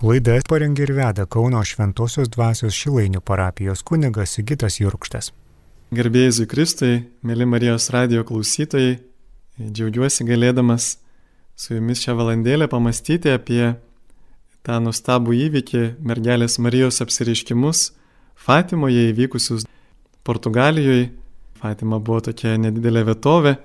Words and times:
Laidą 0.00 0.38
parengė 0.48 0.86
ir 0.86 0.94
veda 0.96 1.26
Kauno 1.28 1.58
Šventojios 1.60 2.30
dvasios 2.32 2.72
Šilainių 2.72 3.20
parapijos 3.20 3.82
kunigas 3.84 4.32
Sigitas 4.32 4.78
Jurkštas. 4.80 5.28
Gerbėjai 5.92 6.46
Kristui, 6.48 6.94
mėly 7.20 7.44
Marijos 7.44 7.90
radio 7.92 8.24
klausytojai, 8.24 8.94
džiaugiuosi 9.60 10.24
galėdamas 10.24 10.86
su 11.52 11.76
jumis 11.76 12.00
šią 12.00 12.16
valandėlę 12.16 12.70
pamastyti 12.72 13.28
apie 13.34 13.74
tą 14.64 14.80
nustabų 14.80 15.36
įvykį 15.50 15.84
mergelės 16.00 16.56
Marijos 16.56 17.02
apsireiškimus 17.04 17.90
Fatimoje 18.40 19.04
įvykusius 19.12 19.68
Portugalijoje. 20.24 21.10
Fatima 21.60 22.00
buvo 22.00 22.24
tokia 22.32 22.56
nedidelė 22.56 23.04
vietovė 23.12 23.58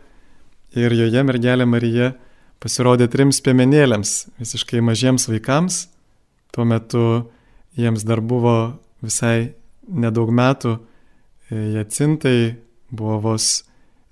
ir 0.76 1.00
joje 1.00 1.28
mergelė 1.32 1.64
Marija 1.64 2.12
pasirodė 2.60 3.08
trims 3.08 3.40
piemenėliams, 3.40 4.26
visiškai 4.36 4.84
mažiems 4.84 5.32
vaikams 5.32 5.86
Tuo 6.56 6.64
metu 6.64 7.04
jiems 7.76 8.06
dar 8.08 8.22
buvo 8.24 8.56
visai 9.04 9.52
nedaug 9.92 10.32
metų, 10.32 10.78
e, 11.52 11.58
Jacintai 11.76 12.56
buvo 12.96 13.20
vos 13.20 13.66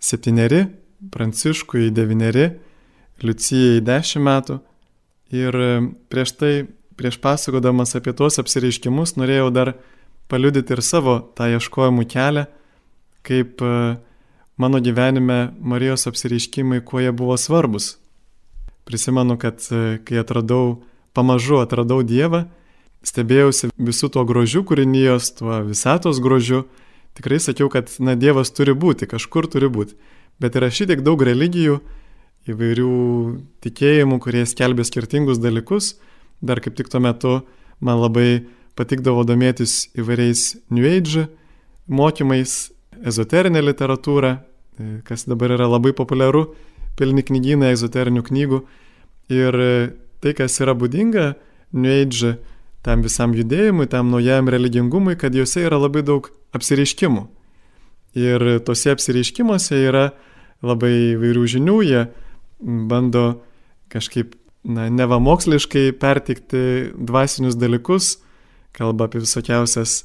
septyneri, 0.04 0.66
Pranciškui 1.12 1.90
devyneri, 1.96 2.52
Liucijai 3.24 3.80
dešimt 3.84 4.28
metų. 4.28 4.60
Ir 5.32 5.56
e, 5.56 5.72
prieš 6.12 6.36
tai, 6.36 6.54
prieš 7.00 7.22
pasakodamas 7.24 7.96
apie 7.96 8.12
tuos 8.12 8.40
apsireiškimus, 8.42 9.16
norėjau 9.16 9.50
dar 9.56 9.74
paliudyti 10.28 10.76
ir 10.76 10.84
savo 10.84 11.20
tą 11.38 11.48
ieškojimų 11.56 12.08
kelią, 12.12 12.48
kaip 13.24 13.64
e, 13.64 13.74
mano 14.60 14.84
gyvenime 14.84 15.54
Marijos 15.60 16.10
apsireiškimai, 16.12 16.84
kuo 16.84 17.00
jie 17.00 17.16
buvo 17.16 17.40
svarbus. 17.40 17.94
Prisimenu, 18.84 19.40
kad 19.40 19.64
kai 20.04 20.20
atradau 20.20 20.82
pamažu 21.14 21.62
atradau 21.62 22.02
Dievą, 22.06 22.48
stebėjausi 23.04 23.72
visų 23.78 24.10
to 24.14 24.24
grožių 24.28 24.64
kūrinijos, 24.68 25.34
tuo 25.40 25.60
visatos 25.68 26.22
grožiu. 26.24 26.64
Tikrai 27.18 27.40
sakiau, 27.44 27.70
kad 27.70 27.92
na, 28.02 28.16
Dievas 28.18 28.54
turi 28.56 28.74
būti, 28.74 29.10
kažkur 29.10 29.48
turi 29.52 29.70
būti. 29.70 29.98
Bet 30.42 30.58
yra 30.58 30.72
šitiek 30.74 31.04
daug 31.06 31.22
religijų, 31.22 31.82
įvairių 32.50 32.94
tikėjimų, 33.64 34.18
kurie 34.24 34.44
skelbė 34.50 34.86
skirtingus 34.88 35.40
dalykus. 35.40 35.94
Dar 36.44 36.60
kaip 36.64 36.76
tik 36.76 36.90
tuo 36.92 37.00
metu 37.04 37.36
man 37.84 38.02
labai 38.02 38.44
patikdavo 38.76 39.24
domėtis 39.28 39.94
įvairiais 39.96 40.58
New 40.74 40.88
Age 40.90 41.28
mokymais, 41.88 42.72
ezoterinė 43.06 43.62
literatūra, 43.64 44.38
kas 45.08 45.28
dabar 45.30 45.54
yra 45.56 45.68
labai 45.70 45.94
populiaru, 45.96 46.48
pilni 46.98 47.24
knygynai 47.26 47.74
ezoterinių 47.76 48.24
knygų. 48.26 48.62
Ir 49.34 49.58
tai, 50.24 50.34
kas 50.38 50.56
yra 50.64 50.76
būdinga 50.78 51.34
Age 51.74 52.38
tam 52.84 53.02
visam 53.02 53.34
judėjimui, 53.34 53.88
tam 53.90 54.12
naujam 54.12 54.50
religingumui, 54.52 55.16
kad 55.20 55.36
juose 55.36 55.64
yra 55.64 55.80
labai 55.80 56.04
daug 56.06 56.28
apsireiškimų. 56.54 57.24
Ir 58.20 58.46
tose 58.68 58.92
apsireiškimuose 58.94 59.80
yra 59.88 60.10
labai 60.64 61.16
vairių 61.20 61.46
žinių, 61.56 61.78
jie 61.88 62.04
bando 62.62 63.26
kažkaip, 63.94 64.36
na, 64.64 64.90
neva 64.92 65.20
moksliškai 65.24 65.92
pertikti 66.00 66.92
dvasinius 66.94 67.58
dalykus, 67.60 68.18
kalba 68.76 69.08
apie 69.08 69.24
visokiausias 69.24 70.04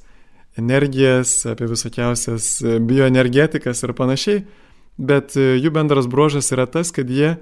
energijas, 0.58 1.42
apie 1.50 1.68
visokiausias 1.70 2.58
bioenergetikas 2.62 3.84
ir 3.84 3.94
panašiai, 3.98 4.42
bet 4.98 5.36
jų 5.36 5.70
bendras 5.74 6.08
bruožas 6.10 6.50
yra 6.54 6.66
tas, 6.70 6.90
kad 6.94 7.10
jie 7.10 7.36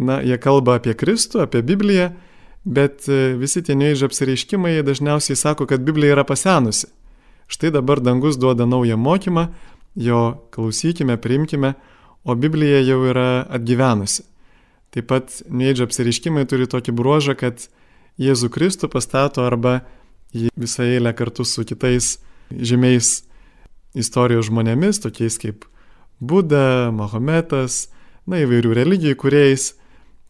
na, 0.00 0.20
jie 0.24 0.38
kalba 0.40 0.78
apie 0.80 0.94
Kristų, 0.96 1.44
apie 1.44 1.62
Bibliją, 1.66 2.10
bet 2.64 3.06
e, 3.08 3.34
visi 3.40 3.62
tie 3.64 3.76
neįžė 3.76 4.08
apsireiškimai 4.08 4.78
dažniausiai 4.86 5.36
sako, 5.38 5.68
kad 5.68 5.84
Biblija 5.84 6.16
yra 6.16 6.24
pasenusi. 6.28 6.88
Štai 7.50 7.72
dabar 7.74 8.00
dangus 8.00 8.38
duoda 8.40 8.66
naują 8.66 8.96
mokymą, 8.96 9.48
jo 9.98 10.20
klausykime, 10.54 11.18
priimkime, 11.20 11.74
o 12.24 12.36
Biblija 12.36 12.80
jau 12.84 13.02
yra 13.10 13.44
atgyvenusi. 13.50 14.24
Taip 14.90 15.06
pat 15.10 15.40
neįdžio 15.46 15.86
apsireiškimai 15.86 16.46
turi 16.50 16.66
tokį 16.70 16.94
bruožą, 16.96 17.36
kad 17.38 17.68
Jėzų 18.20 18.50
Kristų 18.52 18.90
pastato 18.92 19.44
arba 19.46 19.80
jį 20.36 20.50
visą 20.58 20.84
eilę 20.84 21.12
kartu 21.16 21.46
su 21.46 21.64
kitais 21.64 22.18
žymiais 22.50 23.22
istorijos 23.96 24.50
žmonėmis, 24.50 25.00
tokiais 25.02 25.38
kaip 25.40 25.64
Buda, 26.20 26.90
Mahometas, 26.92 27.88
na 28.28 28.42
įvairių 28.44 28.74
religijų 28.76 29.16
kuriejais, 29.22 29.72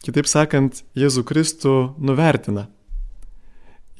Kitaip 0.01 0.25
sakant, 0.25 0.81
Jėzų 0.97 1.21
Kristų 1.29 1.73
nuvertina. 2.01 2.65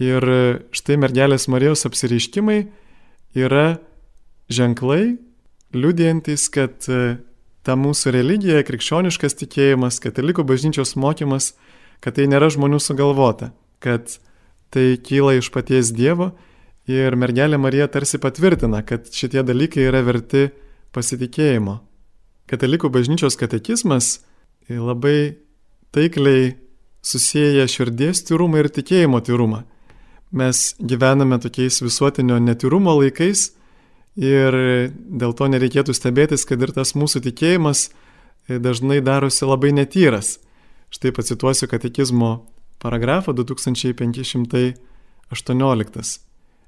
Ir 0.02 0.26
štai 0.74 0.96
mergelės 0.98 1.46
Marijos 1.52 1.86
apsireiškimai 1.86 2.64
yra 3.38 3.66
ženklai, 4.50 5.20
liudijantis, 5.78 6.48
kad 6.50 6.88
e, 6.90 7.20
ta 7.62 7.76
mūsų 7.78 8.16
religija, 8.16 8.64
krikščioniškas 8.66 9.38
tikėjimas, 9.44 10.00
katalikų 10.02 10.46
bažnyčios 10.50 10.96
mokymas, 10.98 11.52
kad 12.02 12.18
tai 12.18 12.26
nėra 12.32 12.50
žmonių 12.50 12.82
sugalvota, 12.82 13.52
kad 13.78 14.18
tai 14.74 14.98
kyla 15.06 15.38
iš 15.38 15.52
paties 15.54 15.94
Dievo 15.94 16.32
ir 16.90 17.14
mergelė 17.14 17.62
Marija 17.62 17.86
tarsi 17.94 18.18
patvirtina, 18.18 18.82
kad 18.82 19.06
šitie 19.14 19.46
dalykai 19.46 19.86
yra 19.86 20.02
verti 20.02 20.50
pasitikėjimo. 20.98 21.78
Katalikų 22.50 22.90
bažnyčios 22.90 23.38
katekizmas 23.40 24.18
labai 24.68 25.38
taikliai 25.92 26.56
susiję 27.02 27.68
širdies 27.68 28.24
tyrumą 28.28 28.58
ir 28.62 28.70
tikėjimo 28.72 29.22
tyrumą. 29.26 29.64
Mes 30.32 30.76
gyvename 30.80 31.40
tokiais 31.44 31.82
visuotinio 31.84 32.40
netyrumo 32.40 32.94
laikais 33.02 33.52
ir 34.16 34.56
dėl 34.96 35.34
to 35.36 35.48
nereikėtų 35.52 35.94
stebėtis, 35.96 36.46
kad 36.48 36.62
ir 36.62 36.72
tas 36.76 36.96
mūsų 36.96 37.22
tikėjimas 37.28 37.90
dažnai 38.48 39.02
darosi 39.04 39.46
labai 39.46 39.72
netyras. 39.76 40.40
Štai 40.92 41.12
pacituosiu 41.16 41.68
katekizmo 41.72 42.46
paragrafą 42.80 43.34
2518. 43.34 46.20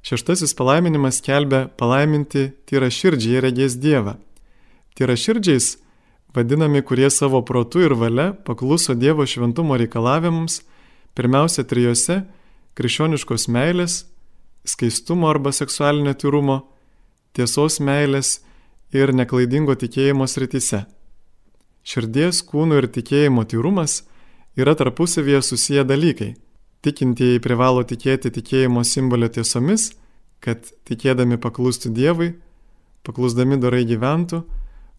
Šeštasis 0.03 0.51
palaiminimas 0.59 1.22
kelbia 1.23 1.72
palaiminti 1.79 2.51
tyra 2.67 2.89
širdžiai 2.91 3.39
regės 3.44 3.79
Dievą. 3.79 4.19
Tyra 5.00 5.16
širdžiais 5.16 5.79
vadinami, 6.35 6.81
kurie 6.81 7.09
savo 7.09 7.41
protu 7.45 7.81
ir 7.81 7.94
valia 7.94 8.33
pakluso 8.33 8.94
Dievo 8.94 9.25
šventumo 9.25 9.77
reikalavimams, 9.77 10.61
pirmiausia 11.13 11.63
trijose- 11.63 12.23
krikščioniškos 12.77 13.47
meilės, 13.47 14.05
skaistumo 14.66 15.29
arba 15.29 15.51
seksualinio 15.51 16.13
tyrumo, 16.13 16.63
tiesos 17.33 17.79
meilės 17.79 18.39
ir 18.91 19.13
neklaidingo 19.13 19.75
tikėjimo 19.75 20.27
srityse. 20.27 20.85
Širdies, 21.83 22.41
kūno 22.47 22.77
ir 22.79 22.88
tikėjimo 22.88 23.44
tyrumas 23.45 24.03
yra 24.55 24.75
tarpusavėje 24.75 25.41
susiję 25.41 25.83
dalykai. 25.83 26.35
Tikintieji 26.83 27.39
privalo 27.39 27.83
tikėti 27.83 28.31
tikėjimo 28.31 28.83
simbolio 28.83 29.27
tiesomis, 29.27 29.91
kad 30.39 30.67
tikėdami 30.88 31.38
paklūstų 31.38 31.91
Dievui, 31.95 32.33
paklusdami 33.03 33.59
dorai 33.59 33.85
gyventų, 33.88 34.44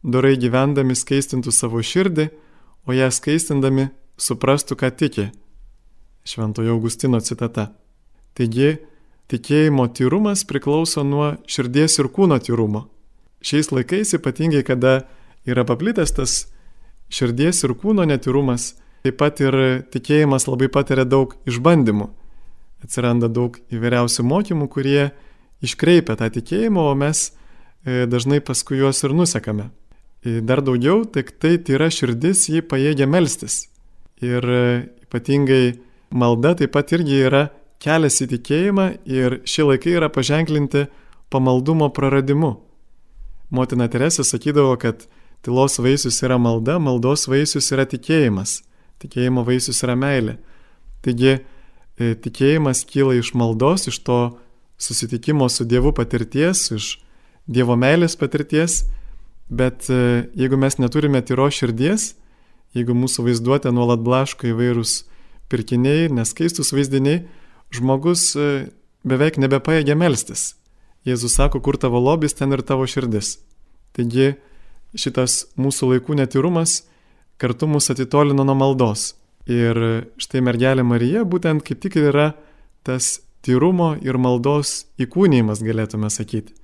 dorai 0.04 0.36
gyvendami 0.36 0.94
skaistintų 0.96 1.52
savo 1.52 1.80
širdį, 1.82 2.28
o 2.84 2.92
ją 2.92 3.08
skaistindami 3.12 3.88
suprastų, 4.20 4.76
ką 4.76 4.90
tiki. 4.92 5.30
Šventojo 6.24 6.76
Augustino 6.76 7.20
citata. 7.24 7.70
Taigi, 8.36 8.76
tikėjimo 9.32 9.86
tyrumas 9.96 10.44
priklauso 10.48 11.04
nuo 11.04 11.34
širdies 11.48 11.98
ir 12.00 12.10
kūno 12.12 12.38
tyrumo. 12.40 12.86
Šiais 13.44 13.70
laikais 13.72 14.14
ypatingai, 14.16 14.64
kada 14.64 15.04
yra 15.48 15.64
paplitęs 15.68 16.14
tas 16.16 16.36
širdies 17.12 17.62
ir 17.64 17.74
kūno 17.76 18.06
netyrumas, 18.08 18.74
taip 19.04 19.18
pat 19.20 19.40
ir 19.44 19.56
tikėjimas 19.92 20.48
labai 20.48 20.70
patiria 20.72 21.04
daug 21.04 21.36
išbandymų. 21.48 22.08
Atsiranda 22.84 23.30
daug 23.32 23.56
įvairiausių 23.72 24.24
mokymų, 24.28 24.68
kurie 24.72 25.12
iškreipia 25.64 26.16
tą 26.20 26.28
tikėjimą, 26.32 26.88
o 26.90 26.96
mes 26.98 27.30
e, 27.30 28.04
dažnai 28.08 28.42
paskui 28.44 28.80
juos 28.80 29.00
ir 29.04 29.16
nusekame. 29.16 29.70
Dar 30.24 30.62
daugiau, 30.64 31.02
tik 31.04 31.34
tai 31.36 31.58
tyra 31.60 31.90
širdis 31.92 32.46
jį 32.48 32.62
pajėgia 32.64 33.04
melstis. 33.04 33.66
Ir 34.24 34.40
e, 34.40 34.62
ypatingai 35.04 35.74
malda 36.16 36.54
taip 36.56 36.72
pat 36.72 36.94
irgi 36.96 37.18
yra 37.26 37.42
kelias 37.82 38.22
į 38.24 38.30
tikėjimą 38.30 38.86
ir 39.04 39.42
šie 39.44 39.66
laikai 39.68 39.98
yra 39.98 40.08
paženklinti 40.08 40.86
pamaldumo 41.28 41.90
praradimu. 41.92 42.54
Motina 43.52 43.90
Teresė 43.92 44.24
sakydavo, 44.24 44.72
kad 44.80 45.04
tylos 45.44 45.76
vaisius 45.76 46.22
yra 46.24 46.40
malda, 46.40 46.78
maldos 46.80 47.28
vaisius 47.28 47.68
yra 47.76 47.84
tikėjimas, 47.84 48.62
tikėjimo 49.04 49.44
vaisius 49.44 49.84
yra 49.84 49.92
meilė. 49.92 50.38
Taigi 51.04 51.34
e, 51.34 52.14
tikėjimas 52.16 52.86
kyla 52.88 53.20
iš 53.20 53.34
maldos, 53.36 53.90
iš 53.92 54.00
to 54.08 54.20
susitikimo 54.80 55.52
su 55.52 55.68
Dievu 55.68 55.92
patirties, 55.92 56.70
iš 56.72 56.94
Dievo 57.44 57.76
meilės 57.76 58.16
patirties 58.16 58.86
Bet 59.48 59.88
e, 59.92 60.28
jeigu 60.38 60.56
mes 60.60 60.78
neturime 60.80 61.20
tyro 61.26 61.50
širdies, 61.52 62.14
jeigu 62.74 62.96
mūsų 62.96 63.26
vaizduotė 63.28 63.72
nuolat 63.74 64.00
blaško 64.04 64.48
įvairūs 64.50 65.02
pirkiniai, 65.52 66.08
neskaistus 66.12 66.72
vaizdiniai, 66.74 67.24
žmogus 67.74 68.30
e, 68.36 68.48
beveik 69.04 69.38
nebepaėgia 69.42 69.96
melstis. 69.98 70.54
Jėzus 71.04 71.36
sako, 71.36 71.60
kur 71.60 71.76
tavo 71.76 72.00
lobis, 72.00 72.32
ten 72.32 72.56
ir 72.56 72.64
tavo 72.64 72.86
širdis. 72.88 73.36
Taigi 73.94 74.32
šitas 74.96 75.44
mūsų 75.60 75.92
laikų 75.92 76.16
netyrumas 76.22 76.80
kartu 77.38 77.68
mus 77.68 77.90
atitolino 77.92 78.46
nuo 78.46 78.56
maldos. 78.56 79.12
Ir 79.44 79.76
štai 80.16 80.40
mergelė 80.40 80.86
Marija 80.86 81.26
būtent 81.28 81.60
kaip 81.66 81.82
tik 81.82 81.98
yra 82.00 82.30
tas 82.86 83.18
tyrumo 83.44 83.92
ir 84.00 84.16
maldos 84.16 84.86
įkūnymas, 84.96 85.60
galėtume 85.60 86.08
sakyti. 86.08 86.54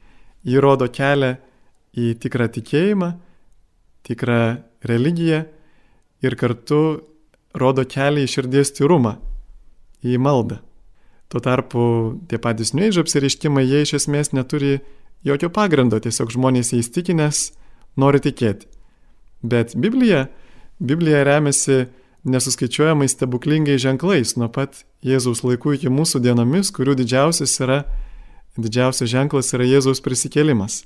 Ji 0.48 0.60
rodo 0.64 0.88
kelią 0.88 1.34
į 1.96 2.14
tikrą 2.22 2.48
tikėjimą, 2.54 3.10
tikrą 4.06 4.40
religiją 4.86 5.44
ir 6.24 6.36
kartu 6.38 6.80
rodo 7.56 7.84
kelią 7.84 8.24
į 8.24 8.30
širdies 8.30 8.74
tyrumą, 8.76 9.16
į 10.06 10.18
maldą. 10.22 10.60
Tuo 11.30 11.42
tarpu 11.42 11.82
tie 12.30 12.40
patys 12.42 12.72
nuėžio 12.74 13.04
apsireiškimai, 13.04 13.62
jie 13.62 13.84
iš 13.84 13.94
esmės 14.00 14.32
neturi 14.34 14.80
jokio 15.26 15.50
pagrindo, 15.54 16.00
tiesiog 16.02 16.32
žmonės 16.34 16.72
įstikinęs 16.74 17.50
nori 18.00 18.22
tikėti. 18.22 18.66
Bet 19.42 19.76
Biblija, 19.78 20.26
Biblija 20.82 21.22
remiasi 21.24 21.86
nesuskaičiuojamais 22.28 23.14
stebuklingais 23.14 23.80
ženklais 23.80 24.34
nuo 24.36 24.50
pat 24.52 24.82
Jėzaus 25.06 25.44
laikų 25.46 25.78
iki 25.78 25.92
mūsų 25.92 26.20
dienomis, 26.24 26.72
kurių 26.74 26.98
didžiausias 26.98 27.54
yra, 27.64 27.84
didžiausias 28.58 29.08
ženklas 29.08 29.54
yra 29.56 29.64
Jėzaus 29.64 30.02
prisikėlimas. 30.04 30.82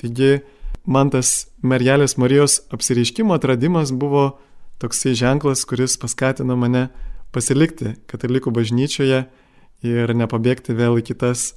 Taigi 0.00 0.42
man 0.86 1.10
tas 1.12 1.48
mergelės 1.62 2.16
Marijos 2.18 2.60
apsireiškimo 2.74 3.34
atradimas 3.36 3.92
buvo 3.92 4.38
toksai 4.82 5.14
ženklas, 5.18 5.64
kuris 5.68 5.98
paskatino 6.00 6.56
mane 6.58 6.88
pasilikti 7.32 7.96
katalikų 8.10 8.52
bažnyčioje 8.54 9.24
ir 9.86 10.14
nepabėgti 10.14 10.74
vėl 10.78 10.98
į 11.00 11.06
kitas 11.12 11.52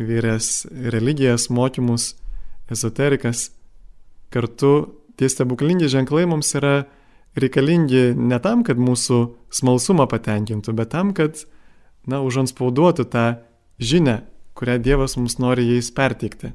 įvairias 0.00 0.66
religijas, 0.92 1.48
mokymus, 1.52 2.14
ezoterikas. 2.72 3.50
Kartu 4.32 4.72
tie 5.20 5.28
stebuklingi 5.28 5.90
ženklai 5.92 6.24
mums 6.28 6.54
yra 6.56 6.86
reikalingi 7.36 8.12
ne 8.16 8.38
tam, 8.44 8.64
kad 8.64 8.80
mūsų 8.80 9.20
smalsumą 9.52 10.08
patenkintų, 10.08 10.74
bet 10.76 10.92
tam, 10.96 11.12
kad, 11.16 11.44
na, 12.08 12.20
užanspauduotų 12.24 13.06
tą 13.12 13.26
žinę, 13.80 14.22
kurią 14.56 14.78
Dievas 14.84 15.16
mums 15.16 15.38
nori 15.40 15.68
jais 15.68 15.92
perteikti. 15.94 16.52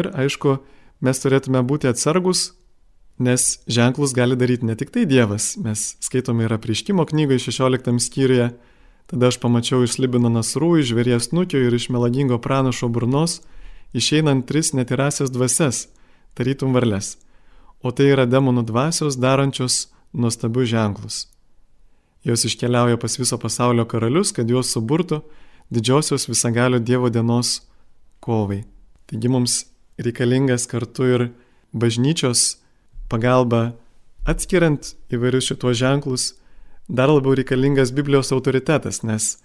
Ir 0.00 0.10
aišku, 0.14 0.58
mes 1.00 1.22
turėtume 1.22 1.62
būti 1.66 1.90
atsargus, 1.90 2.52
nes 3.22 3.60
ženklus 3.68 4.14
gali 4.16 4.38
daryti 4.38 4.66
ne 4.66 4.76
tik 4.78 4.90
tai 4.94 5.06
Dievas. 5.06 5.56
Mes 5.60 5.96
skaitome 6.00 6.46
ir 6.46 6.54
apriškimo 6.56 7.04
knygoje 7.08 7.50
16 7.50 7.98
skyriuje, 8.00 8.52
Tada 9.06 9.28
aš 9.28 9.36
pamačiau 9.42 9.82
iš 9.84 9.98
Libino 10.00 10.30
nasrų, 10.32 10.78
iš 10.80 10.92
žvėries 10.92 11.32
nukio 11.36 11.60
ir 11.60 11.74
iš 11.76 11.90
melagingo 11.92 12.38
pranašo 12.40 12.88
burnos 12.88 13.42
išeinant 13.92 14.46
tris 14.48 14.72
netirasias 14.72 15.28
dvasias, 15.28 15.88
tarytum 16.32 16.72
varlės. 16.72 17.18
O 17.84 17.92
tai 17.92 18.12
yra 18.14 18.24
demonų 18.24 18.64
dvasios 18.70 19.18
darančios 19.20 19.90
nuostabius 20.16 20.70
ženklus. 20.72 21.16
Jos 22.24 22.46
iškeliauja 22.48 22.96
pas 22.96 23.18
viso 23.18 23.36
pasaulio 23.36 23.84
karalius, 23.84 24.30
kad 24.32 24.48
juos 24.48 24.70
suburtų 24.72 25.20
didžiosios 25.68 26.28
visagalio 26.30 26.78
Dievo 26.78 27.10
dienos 27.10 27.66
kovai. 28.24 28.62
Taigi 29.10 29.28
mums 29.28 29.64
reikalingas 30.06 30.66
kartu 30.70 31.08
ir 31.08 31.28
bažnyčios 31.72 32.58
pagalba 33.10 33.72
atskiriant 34.28 34.94
įvairius 35.12 35.50
šitos 35.50 35.78
ženklus 35.80 36.32
dar 36.88 37.10
labiau 37.10 37.34
reikalingas 37.38 37.92
Biblijos 37.94 38.32
autoritetas, 38.32 39.02
nes 39.02 39.38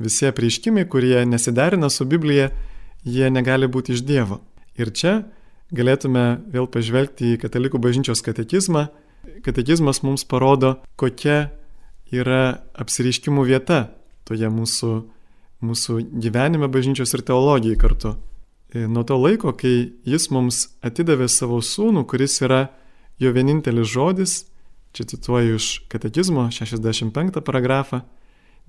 visi 0.00 0.26
apreiškimai, 0.26 0.86
kurie 0.88 1.24
nesiderina 1.26 1.90
su 1.90 2.06
Biblija, 2.08 2.50
jie 3.04 3.30
negali 3.30 3.68
būti 3.68 3.94
iš 3.94 4.04
Dievo. 4.06 4.40
Ir 4.80 4.92
čia 4.96 5.20
galėtume 5.76 6.40
vėl 6.50 6.66
pažvelgti 6.70 7.34
į 7.34 7.40
Katalikų 7.44 7.80
bažnyčios 7.82 8.24
katekizmą. 8.24 8.88
Katekizmas 9.44 10.02
mums 10.02 10.24
parodo, 10.24 10.78
kokia 10.96 11.50
yra 12.10 12.60
apsireiškimų 12.80 13.44
vieta 13.46 13.90
toje 14.28 14.48
mūsų, 14.50 14.90
mūsų 15.64 16.00
gyvenime 16.24 16.68
bažnyčios 16.72 17.14
ir 17.14 17.24
teologijai 17.26 17.78
kartu. 17.78 18.16
E, 18.74 18.86
nuo 18.86 19.02
to 19.02 19.16
laiko, 19.18 19.52
kai 19.52 19.90
jis 20.06 20.28
mums 20.30 20.68
atidavė 20.86 21.26
savo 21.28 21.58
sūnų, 21.58 22.04
kuris 22.06 22.38
yra 22.44 22.68
jo 23.18 23.32
vienintelis 23.34 23.90
žodis, 23.90 24.34
čia 24.94 25.06
cituoju 25.10 25.58
iš 25.58 25.68
katekizmo 25.90 26.46
65 26.54 27.42
paragrafą, 27.42 28.04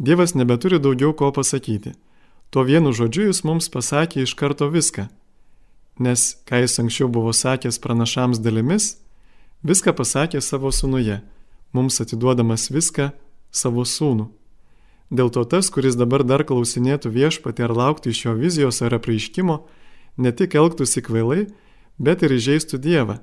Dievas 0.02 0.34
nebeturi 0.34 0.80
daugiau 0.80 1.14
ko 1.14 1.32
pasakyti. 1.32 1.92
Tuo 2.50 2.64
vienu 2.66 2.90
žodžiu 2.90 3.28
jis 3.28 3.44
mums 3.46 3.68
pasakė 3.70 4.24
iš 4.26 4.34
karto 4.34 4.66
viską. 4.72 5.06
Nes, 6.02 6.42
ką 6.48 6.64
jis 6.64 6.80
anksčiau 6.82 7.08
buvo 7.12 7.30
sakęs 7.36 7.78
pranašams 7.84 8.42
dalimis, 8.42 8.96
viską 9.62 9.94
pasakė 9.94 10.42
savo 10.42 10.72
sūnuje, 10.74 11.20
mums 11.72 12.02
atiduodamas 12.02 12.72
viską 12.74 13.12
savo 13.52 13.86
sūnų. 13.86 14.32
Dėl 15.12 15.30
to 15.30 15.44
tas, 15.46 15.70
kuris 15.70 16.00
dabar 16.00 16.24
dar 16.26 16.48
klausinėtų 16.48 17.12
viešpatį 17.12 17.68
ar 17.68 17.76
lauktų 17.76 18.16
iš 18.16 18.26
jo 18.26 18.34
vizijos 18.40 18.82
ar 18.82 18.96
apreiškimo, 18.98 19.60
ne 20.18 20.32
tik 20.36 20.56
elgtųsi 20.56 21.04
kvailai, 21.06 21.46
bet 22.02 22.24
ir 22.26 22.34
įžeistų 22.36 22.80
Dievą, 22.82 23.20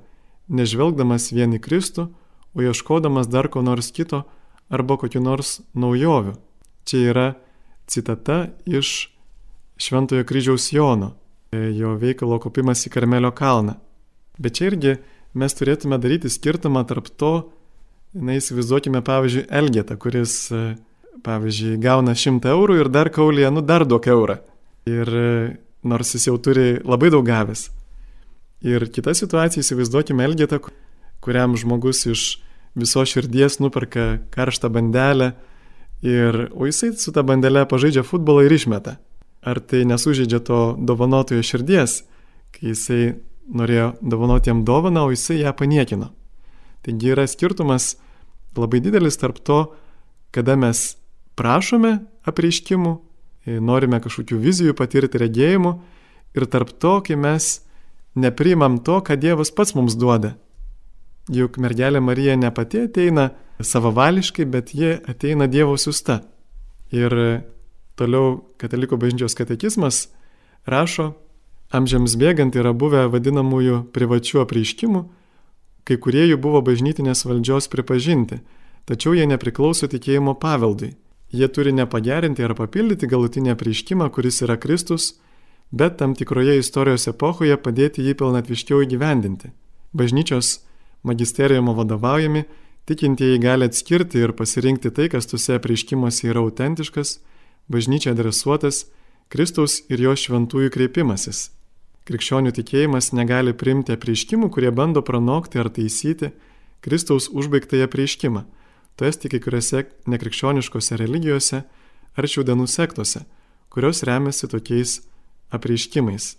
nežvelgdamas 0.49 1.29
vien 1.35 1.53
į 1.57 1.61
Kristų, 1.63 2.09
o 2.55 2.65
ieškodamas 2.65 3.29
dar 3.29 3.49
ko 3.51 3.61
nors 3.61 3.91
kito 3.93 4.23
arba 4.69 4.97
kokiu 4.97 5.21
nors 5.21 5.59
naujoviu. 5.73 6.37
Čia 6.85 7.03
yra 7.11 7.27
citata 7.89 8.49
iš 8.65 9.09
Šventojo 9.79 10.25
kryžiaus 10.27 10.71
Jono, 10.73 11.13
jo 11.51 11.93
veikalo 11.99 12.39
kopimas 12.41 12.83
į 12.85 12.93
Karmelio 12.93 13.31
kalną. 13.35 13.77
Bet 14.39 14.57
čia 14.57 14.69
irgi 14.71 14.97
mes 15.37 15.55
turėtume 15.55 15.99
daryti 16.01 16.31
skirtumą 16.31 16.83
tarp 16.89 17.09
to, 17.19 17.33
na 18.13 18.35
įsivaizduokime 18.39 19.01
pavyzdžiui 19.05 19.47
Elgetą, 19.53 19.97
kuris, 20.01 20.49
pavyzdžiui, 21.25 21.77
gauna 21.81 22.15
100 22.17 22.49
eurų 22.51 22.79
ir 22.81 22.91
dar 22.91 23.11
kaulėje, 23.13 23.51
nu 23.53 23.63
dar 23.65 23.85
duok 23.87 24.09
eurą. 24.09 24.39
Ir 24.89 25.11
nors 25.83 26.13
jis 26.15 26.27
jau 26.29 26.37
turi 26.37 26.79
labai 26.83 27.11
daug 27.13 27.25
gavęs. 27.25 27.69
Ir 28.65 28.89
kita 28.91 29.13
situacija, 29.15 29.63
įsivaizduokime 29.63 30.25
Elgetą, 30.27 30.59
kuriam 31.23 31.55
žmogus 31.59 32.03
iš 32.09 32.23
viso 32.75 33.03
širdies 33.07 33.59
nuperka 33.63 34.19
karštą 34.33 34.71
bandelę, 34.71 35.33
ir, 36.01 36.49
o 36.55 36.67
jisai 36.67 36.93
su 36.99 37.13
ta 37.15 37.23
bandelė 37.23 37.65
pažaidžia 37.69 38.03
futbolą 38.07 38.45
ir 38.47 38.55
išmeta. 38.55 38.97
Ar 39.39 39.59
tai 39.63 39.85
nesužeidžia 39.87 40.41
to 40.43 40.59
dovanotojo 40.75 41.43
širdies, 41.43 42.03
kai 42.51 42.73
jisai 42.73 43.03
norėjo 43.55 43.93
dovanoti 44.01 44.51
jam 44.51 44.63
dovaną, 44.67 45.07
o 45.07 45.13
jisai 45.15 45.39
ją 45.43 45.53
paniekino. 45.55 46.11
Taigi 46.83 47.13
yra 47.13 47.27
skirtumas 47.27 47.95
labai 48.57 48.81
didelis 48.83 49.17
tarp 49.19 49.39
to, 49.43 49.59
kada 50.35 50.55
mes 50.59 50.97
prašome 51.39 51.99
apreiškimų, 52.27 52.97
norime 53.63 54.01
kažkokių 54.03 54.37
vizijų 54.43 54.75
patirti 54.77 55.21
regėjimų 55.21 55.73
ir 56.37 56.45
tarp 56.45 56.75
to, 56.77 56.99
kai 57.05 57.17
mes 57.17 57.59
nepriimam 58.19 58.77
to, 58.85 58.99
ką 59.01 59.17
Dievas 59.19 59.51
pats 59.55 59.75
mums 59.77 59.97
duoda 59.97 60.35
juk 61.29 61.59
mergelė 61.61 62.01
Marija 62.01 62.35
ne 62.37 62.49
pati 62.53 62.85
ateina 62.87 63.29
savavališkai, 63.61 64.45
bet 64.49 64.73
ji 64.73 64.97
ateina 65.07 65.47
Dievo 65.47 65.77
siusta. 65.77 66.23
Ir 66.91 67.13
toliau 67.99 68.39
katalikų 68.61 68.97
bažnyčios 68.97 69.37
katekizmas 69.37 70.07
rašo, 70.65 71.13
amžiams 71.69 72.15
bėgant 72.17 72.57
yra 72.57 72.73
buvę 72.73 73.05
vadinamųjų 73.13 73.83
privačių 73.93 74.41
apreiškimų, 74.45 75.03
kai 75.85 75.99
kurie 76.01 76.25
jų 76.31 76.39
buvo 76.41 76.63
bažnytinės 76.65 77.25
valdžios 77.27 77.69
pripažinti, 77.69 78.41
tačiau 78.89 79.13
jie 79.13 79.27
nepriklauso 79.29 79.89
tikėjimo 79.91 80.35
paveldui. 80.41 80.95
Jie 81.31 81.47
turi 81.47 81.73
nepagerinti 81.77 82.41
ar 82.41 82.55
papildyti 82.57 83.07
galutinį 83.09 83.53
apreiškimą, 83.53 84.07
kuris 84.13 84.41
yra 84.45 84.57
Kristus, 84.57 85.11
bet 85.71 85.99
tam 85.99 86.15
tikroje 86.17 86.57
istorijos 86.57 87.05
epochoje 87.11 87.57
padėti 87.57 88.01
jį 88.05 88.15
pilnatviškiau 88.17 88.81
įgyvendinti. 88.85 89.51
Bažnyčios 89.93 90.59
magisterijumo 91.05 91.75
vadovaujami, 91.77 92.43
tikintieji 92.89 93.41
gali 93.45 93.69
atskirti 93.69 94.23
ir 94.23 94.33
pasirinkti 94.33 94.89
tai, 94.89 95.09
kas 95.13 95.29
tuose 95.29 95.59
apreiškimuose 95.59 96.31
yra 96.31 96.41
autentiškas, 96.41 97.19
bažnyčia 97.69 98.15
adresuotas, 98.17 98.87
Kristaus 99.29 99.83
ir 99.93 100.01
jo 100.01 100.15
šventųjų 100.17 100.73
kreipimasis. 100.73 101.51
Krikščionių 102.09 102.55
tikėjimas 102.57 103.11
negali 103.13 103.53
priimti 103.53 103.93
apreiškimų, 103.93 104.49
kurie 104.49 104.71
bando 104.73 105.03
pranokti 105.05 105.61
ar 105.61 105.69
taisyti 105.69 106.31
Kristaus 106.81 107.27
užbaigtąją 107.29 107.85
apreiškimą, 107.85 108.41
esti 109.07 109.31
kai 109.31 109.39
kuriuose 109.43 109.85
nekrikščioniškose 110.09 110.97
religijose 110.99 111.63
ar 112.17 112.27
šiaudienų 112.27 112.67
sektose, 112.67 113.23
kurios 113.71 114.03
remiasi 114.07 114.49
tokiais 114.51 114.99
apreiškimais. 115.55 116.35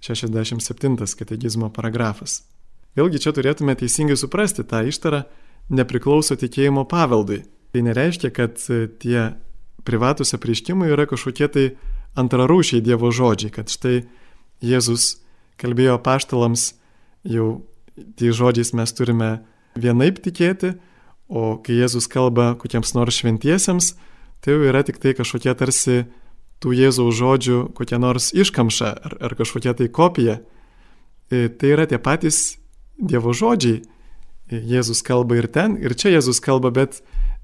67 0.00 1.18
kategizmo 1.18 1.72
paragrafas. 1.74 2.44
Vėlgi 2.98 3.20
čia 3.22 3.32
turėtume 3.34 3.74
teisingai 3.78 4.16
suprasti 4.18 4.64
tą 4.66 4.84
ištarą 4.86 5.24
nepriklauso 5.74 6.38
tikėjimo 6.38 6.86
paveldui. 6.88 7.42
Tai 7.74 7.82
nereiškia, 7.84 8.30
kad 8.32 8.62
tie 9.02 9.20
privatus 9.84 10.32
apreiškimai 10.36 10.88
yra 10.94 11.06
kažkokie 11.10 11.48
tai 11.52 11.66
antrarūšiai 12.18 12.82
Dievo 12.84 13.10
žodžiai, 13.14 13.52
kad 13.52 13.70
štai 13.70 14.06
Jėzus 14.64 15.18
kalbėjo 15.60 15.98
paštalams, 16.02 16.72
jau 17.26 17.60
tai 18.18 18.32
žodžiais 18.34 18.72
mes 18.74 18.94
turime 18.94 19.30
vienaip 19.78 20.22
tikėti, 20.22 20.74
o 21.28 21.58
kai 21.62 21.76
Jėzus 21.82 22.08
kalba 22.10 22.54
kokiems 22.60 22.94
nors 22.96 23.20
šventiesiems, 23.20 23.92
tai 24.40 24.54
jau 24.56 24.64
yra 24.70 24.82
tik 24.86 24.98
tai 25.02 25.14
kažkokie 25.16 25.52
tarsi 25.58 26.06
tų 26.62 26.74
Jėzaus 26.74 27.14
žodžių 27.18 27.58
kokia 27.76 28.00
nors 28.02 28.32
iškamša 28.34 28.88
ar, 28.90 29.16
ar 29.28 29.36
kažkokia 29.38 29.76
tai 29.78 29.88
kopija. 29.92 30.40
E, 31.30 31.48
tai 31.48 31.74
yra 31.76 31.86
tie 31.86 32.00
patys 32.00 32.58
Dievo 32.98 33.34
žodžiai. 33.36 33.84
E, 34.50 34.58
Jėzus 34.72 35.04
kalba 35.06 35.38
ir 35.38 35.46
ten, 35.52 35.76
ir 35.78 35.94
čia 35.94 36.16
Jėzus 36.16 36.40
kalba, 36.42 36.72
bet 36.74 37.02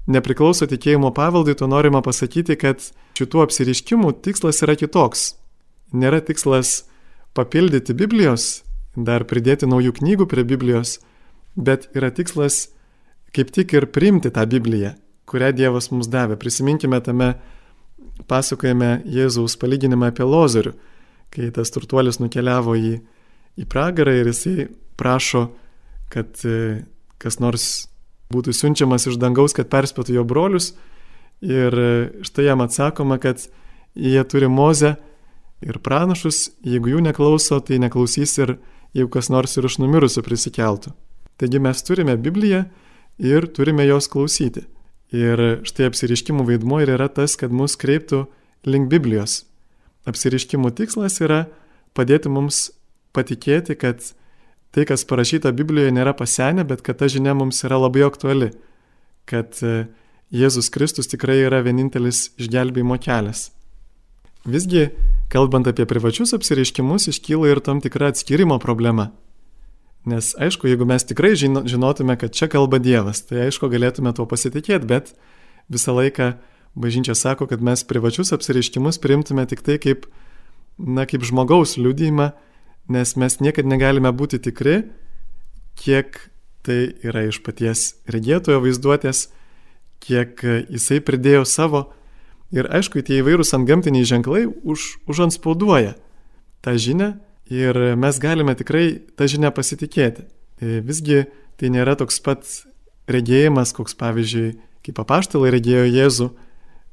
nepriklauso 0.09 0.67
tikėjimo 0.67 1.13
pavaldui, 1.15 1.55
to 1.55 1.69
norima 1.69 2.01
pasakyti, 2.05 2.57
kad 2.59 2.83
šitų 3.17 3.45
apsiriškimų 3.45 4.17
tikslas 4.25 4.61
yra 4.65 4.75
kitoks. 4.79 5.35
Nėra 5.95 6.19
tikslas 6.25 6.83
papildyti 7.37 7.95
Biblijos, 7.95 8.65
dar 8.95 9.23
pridėti 9.29 9.69
naujų 9.69 9.95
knygų 9.99 10.27
prie 10.31 10.43
Biblijos, 10.47 10.99
bet 11.55 11.87
yra 11.95 12.11
tikslas 12.11 12.74
kaip 13.35 13.51
tik 13.55 13.73
ir 13.75 13.89
priimti 13.91 14.31
tą 14.33 14.45
Bibliją, 14.49 14.93
kurią 15.29 15.51
Dievas 15.55 15.89
mums 15.91 16.07
davė. 16.11 16.37
Prisiminkime 16.39 17.01
tame 17.03 17.33
pasakojame 18.29 19.01
Jėzaus 19.11 19.57
palyginimą 19.59 20.11
apie 20.13 20.27
Lozorių, 20.27 20.73
kai 21.33 21.51
tas 21.55 21.73
turtuolis 21.75 22.21
nukeliavo 22.21 22.77
į, 22.79 22.93
į 23.59 23.67
pragarą 23.71 24.13
ir 24.15 24.31
jisai 24.31 24.69
prašo, 24.99 25.49
kad 26.13 26.39
e, 26.47 26.85
kas 27.19 27.41
nors 27.43 27.87
būtų 28.33 28.53
siunčiamas 28.55 29.07
iš 29.09 29.19
dangaus, 29.21 29.55
kad 29.55 29.69
perspėtų 29.71 30.19
jo 30.19 30.23
brolius. 30.27 30.71
Ir 31.43 31.75
e, 31.75 31.89
štai 32.25 32.47
jam 32.47 32.63
atsakoma, 32.63 33.19
kad 33.21 33.43
jie 33.95 34.23
turi 34.31 34.47
mozę 34.51 34.95
ir 35.65 35.79
pranašus, 35.83 36.49
jeigu 36.63 36.95
jų 36.95 37.03
neklauso, 37.09 37.59
tai 37.59 37.81
neklausys 37.83 38.37
ir 38.39 38.57
jeigu 38.95 39.11
kas 39.11 39.29
nors 39.33 39.57
ir 39.57 39.67
iš 39.67 39.79
numirusių 39.83 40.23
prisikeltų. 40.23 40.93
Taigi 41.35 41.59
mes 41.59 41.83
turime 41.83 42.15
Bibliją 42.15 42.63
ir 43.19 43.47
turime 43.53 43.85
jos 43.87 44.09
klausyti. 44.11 44.65
Ir 45.15 45.61
štai 45.67 45.89
apsiriškimų 45.91 46.47
vaidmuo 46.47 46.81
ir 46.83 46.95
yra 46.97 47.07
tas, 47.13 47.37
kad 47.39 47.53
mus 47.53 47.77
kreiptų 47.79 48.25
link 48.67 48.89
Biblijos. 48.91 49.43
Apsiriškimų 50.09 50.73
tikslas 50.75 51.19
yra 51.23 51.45
padėti 51.95 52.29
mums 52.29 52.69
patikėti, 53.15 53.77
kad 53.79 54.01
tai, 54.75 54.83
kas 54.87 55.05
parašyta 55.07 55.53
Biblijoje, 55.55 55.93
nėra 55.95 56.15
pasenę, 56.17 56.65
bet 56.67 56.83
kad 56.85 56.99
ta 56.99 57.07
žinia 57.11 57.35
mums 57.37 57.63
yra 57.63 57.79
labai 57.79 58.03
aktuali, 58.05 58.51
kad 59.29 59.55
e, 59.63 59.85
Jėzus 60.35 60.67
Kristus 60.73 61.07
tikrai 61.07 61.39
yra 61.45 61.61
vienintelis 61.63 62.33
išgelbėjimo 62.41 62.97
kelias. 62.99 63.49
Visgi, 64.45 64.89
kalbant 65.31 65.69
apie 65.69 65.87
privačius 65.89 66.35
apsireiškimus, 66.35 67.07
iškyla 67.13 67.53
ir 67.53 67.61
tam 67.65 67.79
tikra 67.81 68.11
atskirimo 68.11 68.59
problema. 68.61 69.13
Nes 70.05 70.35
aišku, 70.37 70.69
jeigu 70.69 70.85
mes 70.85 71.01
tikrai 71.01 71.33
žinotume, 71.33 72.13
kad 72.21 72.29
čia 72.29 72.45
kalba 72.51 72.77
Dievas, 72.77 73.23
tai 73.25 73.47
aišku, 73.47 73.71
galėtume 73.73 74.13
tuo 74.13 74.27
pasitikėti, 74.29 74.85
bet 74.85 75.15
visą 75.71 75.95
laiką 75.97 76.35
bažnyčia 76.77 77.15
sako, 77.17 77.47
kad 77.49 77.63
mes 77.65 77.81
privačius 77.87 78.29
apsireiškimus 78.35 79.01
priimtume 79.01 79.47
tik 79.49 79.65
tai 79.65 79.79
kaip, 79.81 80.05
na, 80.77 81.07
kaip 81.09 81.25
žmogaus 81.25 81.79
liūdėjimą, 81.81 82.29
nes 82.93 83.15
mes 83.17 83.39
niekada 83.41 83.71
negalime 83.71 84.11
būti 84.13 84.37
tikri, 84.45 84.83
kiek 85.79 86.19
tai 86.65 86.93
yra 87.05 87.25
iš 87.25 87.41
paties 87.45 87.95
regėtojo 88.05 88.61
vaizduotės, 88.61 89.29
kiek 90.05 90.37
jisai 90.69 91.01
pridėjo 91.01 91.45
savo. 91.49 91.87
Ir 92.53 92.69
aišku, 92.69 93.01
tie 93.01 93.23
įvairūs 93.23 93.55
antgamtiniai 93.57 94.05
ženklai 94.05 94.45
už, 94.45 95.01
užanspauduoja 95.09 95.95
tą 96.61 96.77
žinę 96.77 97.15
ir 97.49 97.77
mes 97.95 98.19
galime 98.19 98.55
tikrai 98.57 98.99
tą 99.17 99.27
žinią 99.29 99.51
pasitikėti. 99.55 100.25
E, 100.61 100.79
visgi 100.85 101.25
tai 101.59 101.69
nėra 101.73 101.95
toks 101.99 102.19
pat 102.23 102.45
regėjimas, 103.11 103.73
koks 103.75 103.95
pavyzdžiui, 103.99 104.55
kaip 104.85 105.01
apaštalai 105.01 105.51
regėjo 105.53 105.85
Jėzų 105.89 106.29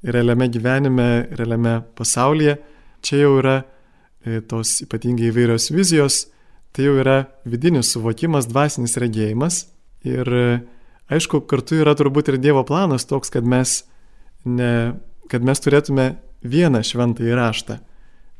realiame 0.02 0.48
gyvenime, 0.52 1.08
realiame 1.38 1.80
pasaulyje. 1.96 2.58
Čia 3.02 3.22
jau 3.24 3.36
yra 3.40 3.56
e, 3.62 4.40
tos 4.40 4.80
ypatingai 4.84 5.30
įvairios 5.30 5.70
vizijos, 5.74 6.26
tai 6.74 6.88
jau 6.88 6.98
yra 7.00 7.24
vidinis 7.48 7.92
suvokimas, 7.94 8.48
dvasinis 8.50 8.98
regėjimas. 9.00 9.64
Ir 10.06 10.28
e, 10.28 10.44
aišku, 11.12 11.44
kartu 11.50 11.80
yra 11.82 11.96
turbūt 11.98 12.32
ir 12.32 12.40
Dievo 12.42 12.64
planas 12.68 13.06
toks, 13.08 13.32
kad 13.32 13.46
mes, 13.46 13.82
ne, 14.44 14.98
kad 15.32 15.44
mes 15.46 15.64
turėtume 15.64 16.12
vieną 16.42 16.82
šventą 16.86 17.26
įraštą 17.26 17.78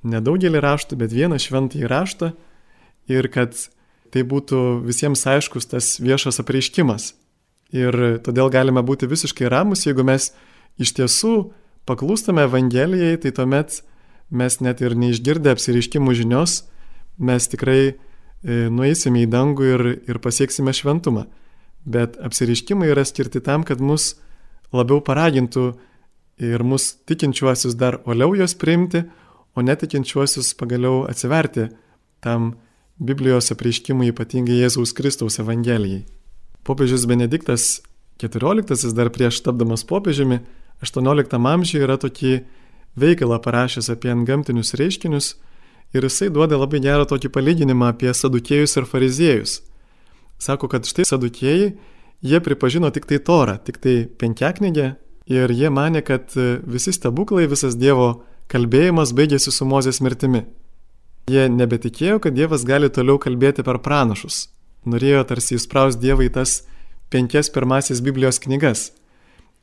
nedaugelį 0.02 0.60
raštų, 0.62 0.98
bet 1.00 1.14
vieną 1.14 1.38
šventąjį 1.42 1.88
raštą 1.90 2.32
ir 3.10 3.28
kad 3.32 3.56
tai 4.12 4.24
būtų 4.28 4.82
visiems 4.84 5.24
aiškus 5.26 5.68
tas 5.70 5.96
viešas 6.02 6.42
apreiškimas. 6.42 7.12
Ir 7.72 7.96
todėl 8.24 8.50
galime 8.52 8.82
būti 8.84 9.08
visiškai 9.08 9.48
ramus, 9.48 9.86
jeigu 9.86 10.04
mes 10.04 10.30
iš 10.82 10.92
tiesų 10.98 11.52
paklūstame 11.88 12.44
Evangelijai, 12.44 13.16
tai 13.22 13.32
tuomet 13.32 13.80
mes 14.32 14.58
net 14.60 14.82
ir 14.84 14.96
neišgirdę 14.96 15.54
apsireiškimų 15.54 16.16
žinios, 16.16 16.62
mes 17.16 17.48
tikrai 17.48 17.80
e, 17.92 17.94
nueisime 18.72 19.24
į 19.24 19.30
dangų 19.32 19.70
ir, 19.70 19.86
ir 20.08 20.20
pasieksime 20.24 20.74
šventumą. 20.76 21.26
Bet 21.88 22.18
apsireiškimai 22.20 22.92
yra 22.92 23.04
skirti 23.08 23.40
tam, 23.44 23.64
kad 23.64 23.80
mus 23.80 24.14
labiau 24.72 25.00
paragintų 25.04 25.72
ir 26.42 26.64
mus 26.64 26.92
tikinčiuosius 27.08 27.76
dar 27.78 28.00
oliau 28.08 28.36
juos 28.36 28.54
priimti, 28.58 29.04
o 29.54 29.62
netikinčiuosius 29.62 30.54
pagaliau 30.58 31.04
atsiverti 31.10 31.68
tam 32.20 32.54
Biblijos 33.02 33.50
apreiškimui 33.54 34.12
ypatingai 34.12 34.60
Jėzaus 34.62 34.92
Kristaus 34.94 35.40
Evangelijai. 35.42 36.04
Popiežius 36.62 37.06
Benediktas 37.10 37.80
XIV 38.22 38.92
dar 38.94 39.10
prieš 39.10 39.40
tapdamas 39.42 39.82
popiežiumi 39.84 40.38
18 40.82 41.38
amžiuje 41.38 41.82
yra 41.82 41.96
tokį 41.98 42.34
veikalą 42.98 43.40
parašęs 43.42 43.90
apie 43.90 44.12
antgamtinius 44.12 44.74
reiškinius 44.78 45.34
ir 45.94 46.06
jisai 46.06 46.30
duoda 46.30 46.58
labai 46.60 46.80
gerą 46.84 47.06
tokį 47.08 47.32
palyginimą 47.34 47.92
apie 47.92 48.12
sadukėjus 48.14 48.76
ir 48.78 48.88
fariziejus. 48.88 49.60
Sako, 50.38 50.68
kad 50.68 50.86
štai 50.88 51.06
sadukėjai, 51.06 51.72
jie 52.22 52.40
pripažino 52.42 52.90
tik 52.90 53.06
tai 53.10 53.18
torą, 53.22 53.58
tik 53.62 53.78
tai 53.82 53.96
penkiaknygę 54.06 54.88
ir 55.30 55.54
jie 55.54 55.70
mane, 55.70 56.02
kad 56.02 56.34
visi 56.66 56.94
stebuklai, 56.94 57.46
visas 57.50 57.76
Dievo 57.78 58.24
kalbėjimas 58.52 59.14
baigėsi 59.16 59.52
su 59.54 59.66
Mozės 59.68 60.02
mirtimi. 60.04 60.44
Jie 61.30 61.46
nebetikėjo, 61.48 62.18
kad 62.20 62.34
Dievas 62.36 62.66
gali 62.68 62.90
toliau 62.92 63.18
kalbėti 63.22 63.64
per 63.64 63.78
pranašus. 63.84 64.48
Norėjo 64.84 65.22
tarsi 65.30 65.56
įspraus 65.56 65.96
Dievą 65.96 66.26
į 66.26 66.32
tas 66.34 66.62
penkias 67.12 67.52
pirmasis 67.54 68.02
Biblijos 68.04 68.40
knygas. 68.42 68.90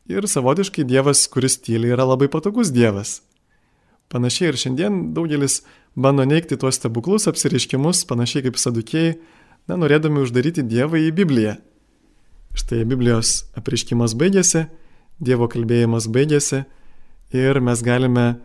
Ir 0.09 0.25
savotiškai 0.25 0.87
Dievas, 0.87 1.27
kuris 1.29 1.59
tyli, 1.61 1.91
yra 1.93 2.07
labai 2.07 2.29
patogus 2.31 2.71
Dievas. 2.73 3.19
Panašiai 4.09 4.49
ir 4.49 4.57
šiandien 4.57 5.01
daugelis 5.13 5.59
bando 5.93 6.25
neikti 6.25 6.57
tuos 6.57 6.79
stebuklus, 6.79 7.27
apsiriškimus, 7.29 8.07
panašiai 8.09 8.47
kaip 8.47 8.57
sadukėjai, 8.57 9.19
na, 9.69 9.77
norėdami 9.77 10.23
uždaryti 10.23 10.65
Dievą 10.65 10.97
į 11.03 11.11
Bibliją. 11.13 11.59
Štai 12.57 12.81
Biblijos 12.89 13.43
apriškimas 13.59 14.15
baigėsi, 14.17 14.65
Dievo 15.21 15.45
kalbėjimas 15.51 16.07
baigėsi 16.09 16.63
ir 17.35 17.59
mes 17.61 17.83
galime 17.85 18.39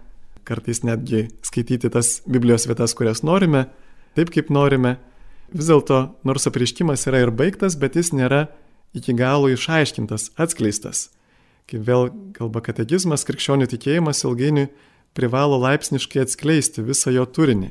kartais 0.47 0.83
netgi 0.85 1.29
skaityti 1.45 1.91
tas 1.93 2.21
Biblijos 2.27 2.69
vietas, 2.69 2.95
kurias 2.97 3.25
norime, 3.27 3.67
taip 4.17 4.33
kaip 4.35 4.53
norime. 4.53 4.99
Vis 5.55 5.69
dėlto, 5.71 6.01
nors 6.27 6.49
apriškimas 6.49 7.07
yra 7.11 7.25
ir 7.25 7.33
baigtas, 7.35 7.77
bet 7.79 7.97
jis 7.99 8.13
nėra 8.17 8.47
iki 8.97 9.15
galo 9.17 9.51
išaiškintas, 9.53 10.33
atskleistas. 10.41 11.09
Kaip 11.71 11.85
vėl 11.87 12.11
kalba 12.37 12.61
katekizmas, 12.65 13.25
krikščionių 13.25 13.69
tikėjimas 13.73 14.25
ilgainiui 14.27 14.69
privalo 15.15 15.59
laipsniškai 15.63 16.25
atskleisti 16.25 16.85
visą 16.85 17.13
jo 17.15 17.25
turinį. 17.25 17.71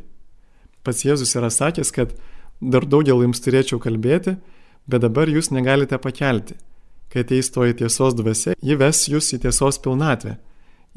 Pats 0.84 1.06
Jėzus 1.06 1.36
yra 1.38 1.52
sakęs, 1.54 1.92
kad 1.96 2.16
dar 2.60 2.88
daugiau 2.88 3.22
jums 3.24 3.42
turėčiau 3.44 3.80
kalbėti, 3.84 4.38
bet 4.88 5.04
dabar 5.04 5.32
jūs 5.32 5.52
negalite 5.52 6.00
pakelti. 6.00 6.58
Kai 7.12 7.24
ateis 7.24 7.52
toji 7.54 7.78
tiesos 7.84 8.16
dvasia, 8.18 8.56
ji 8.58 8.76
ves 8.80 9.06
jūs 9.12 9.30
į 9.36 9.44
tiesos 9.46 9.78
pilnatvę. 9.84 10.38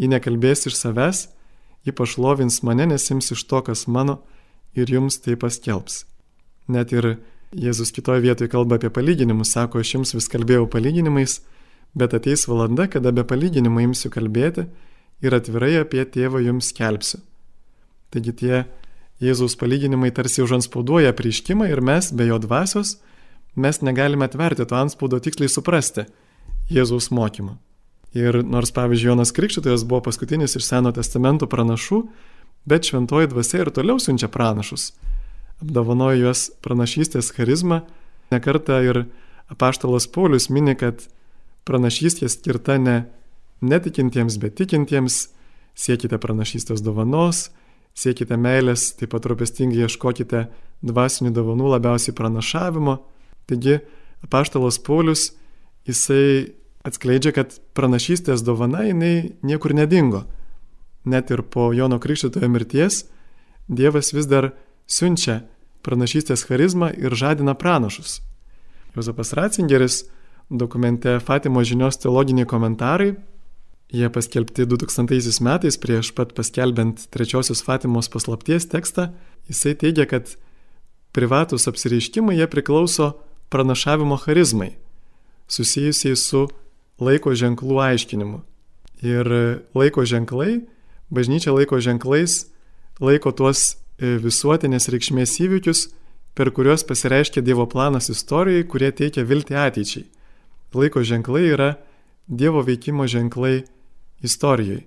Ji 0.01 0.09
nekalbės 0.11 0.67
iš 0.71 0.79
savęs, 0.79 1.27
ji 1.87 1.95
pašlovins 1.95 2.61
mane, 2.67 2.89
nes 2.91 3.11
ims 3.11 3.31
iš 3.33 3.47
to, 3.47 3.63
kas 3.63 3.87
mano 3.87 4.21
ir 4.75 4.91
jums 4.91 5.21
tai 5.23 5.39
paskelbs. 5.41 6.05
Net 6.69 6.93
ir 6.93 7.17
Jėzus 7.57 7.93
kitoje 7.95 8.21
vietoje 8.25 8.51
kalba 8.51 8.77
apie 8.77 8.91
palyginimus, 8.91 9.53
sako, 9.55 9.81
aš 9.81 9.93
jums 9.95 10.13
vis 10.17 10.27
kalbėjau 10.29 10.67
palyginimais, 10.69 11.39
bet 11.97 12.17
ateis 12.19 12.45
valanda, 12.51 12.89
kada 12.91 13.13
be 13.15 13.23
palyginimų 13.25 13.87
imsiu 13.87 14.11
kalbėti 14.13 14.67
ir 15.25 15.37
atvirai 15.37 15.77
apie 15.81 16.03
tėvą 16.05 16.43
jums 16.45 16.73
kelpsiu. 16.77 17.23
Taigi 18.11 18.35
tie 18.43 18.57
Jėzaus 19.23 19.57
palyginimai 19.57 20.11
tarsi 20.13 20.43
užanspauduoja 20.45 21.15
prieškimą 21.17 21.71
ir 21.71 21.81
mes 21.81 22.11
be 22.13 22.27
jo 22.29 22.37
dvasios, 22.43 22.99
mes 23.57 23.81
negalime 23.81 24.27
atverti 24.29 24.67
to 24.69 24.77
anspaudo 24.77 25.23
tiksliai 25.23 25.49
suprasti 25.49 26.05
Jėzaus 26.69 27.09
mokymą. 27.15 27.57
Ir 28.17 28.41
nors, 28.47 28.73
pavyzdžiui, 28.73 29.11
Jonas 29.11 29.33
Krikščitojas 29.37 29.85
buvo 29.85 30.07
paskutinis 30.07 30.57
iš 30.57 30.65
Seno 30.65 30.93
testamento 30.97 31.49
pranašų, 31.51 32.01
bet 32.69 32.89
šventoji 32.89 33.29
dvasia 33.33 33.61
ir 33.65 33.73
toliau 33.77 34.01
siunčia 34.01 34.31
pranašus. 34.33 34.95
Apdovanojo 35.61 36.23
juos 36.23 36.47
pranašystės 36.65 37.29
charizmą. 37.37 37.83
Nekarta 38.33 38.81
ir 38.85 39.05
apaštalas 39.53 40.09
Paulius 40.13 40.49
mini, 40.49 40.75
kad 40.81 41.05
pranašystė 41.69 42.31
skirta 42.33 42.79
ne 42.81 42.97
netikintiems, 43.61 44.41
bet 44.41 44.57
tikintiems. 44.63 45.27
Siekite 45.77 46.17
pranašystės 46.17 46.81
dovanos, 46.81 47.51
siekite 47.93 48.39
meilės, 48.41 48.95
taip 48.97 49.11
pat 49.13 49.27
rūpestingai 49.29 49.83
ieškokite 49.85 50.47
dvasinių 50.81 51.35
dovanų 51.37 51.69
labiausiai 51.75 52.15
pranašavimo. 52.17 52.95
Taigi, 53.45 53.83
apaštalas 54.25 54.81
Paulius, 54.81 55.35
jisai 55.85 56.55
atskleidžia, 56.87 57.35
kad 57.35 57.59
pranašystės 57.77 58.45
dovana 58.47 58.85
jinai 58.87 59.37
niekur 59.43 59.75
nedingo. 59.75 60.25
Net 61.07 61.31
ir 61.31 61.43
po 61.43 61.73
Jono 61.75 61.99
Krikščitojo 62.03 62.49
mirties 62.51 63.05
Dievas 63.67 64.13
vis 64.15 64.29
dar 64.31 64.53
siunčia 64.87 65.41
pranašystės 65.87 66.45
charizmą 66.47 66.93
ir 66.95 67.15
žadina 67.19 67.55
pranašus. 67.59 68.21
Jozapas 68.95 69.33
Ratzingeris 69.35 70.05
dokumente 70.51 71.19
Fatimo 71.21 71.63
žinios 71.67 71.99
teologiniai 71.99 72.47
komentarai, 72.47 73.15
jie 73.91 74.11
paskelbti 74.11 74.67
2000 74.67 75.43
metais 75.43 75.79
prieš 75.79 76.13
pat 76.15 76.35
paskelbent 76.35 77.09
trečiosios 77.11 77.63
Fatimos 77.63 78.09
paslapties 78.11 78.69
tekstą, 78.71 79.11
jisai 79.51 79.75
teigia, 79.75 80.07
kad 80.07 80.37
privatus 81.15 81.67
apsireiškimai 81.67 82.39
jie 82.39 82.47
priklauso 82.51 83.13
pranašavimo 83.51 84.19
charizmai, 84.23 84.77
susijusiai 85.49 86.17
su 86.17 86.47
laiko 87.01 87.35
ženklų 87.37 87.81
aiškinimu. 87.83 88.41
Ir 89.05 89.29
laiko 89.77 90.05
ženklai, 90.09 90.65
bažnyčia 91.13 91.53
laiko 91.53 91.81
ženklais 91.81 92.47
laiko 93.01 93.33
tuos 93.37 93.77
e, 94.01 94.17
visuotinės 94.23 94.89
reikšmės 94.93 95.37
įvykius, 95.45 95.87
per 96.37 96.51
kuriuos 96.53 96.85
pasireiškia 96.89 97.43
Dievo 97.45 97.67
planas 97.69 98.09
istorijai, 98.13 98.65
kurie 98.69 98.91
teikia 98.93 99.25
viltį 99.25 99.59
ateičiai. 99.61 100.07
Laiko 100.77 101.05
ženklai 101.05 101.45
yra 101.53 101.75
Dievo 102.27 102.65
veikimo 102.65 103.07
ženklai 103.09 103.65
istorijai. 104.25 104.85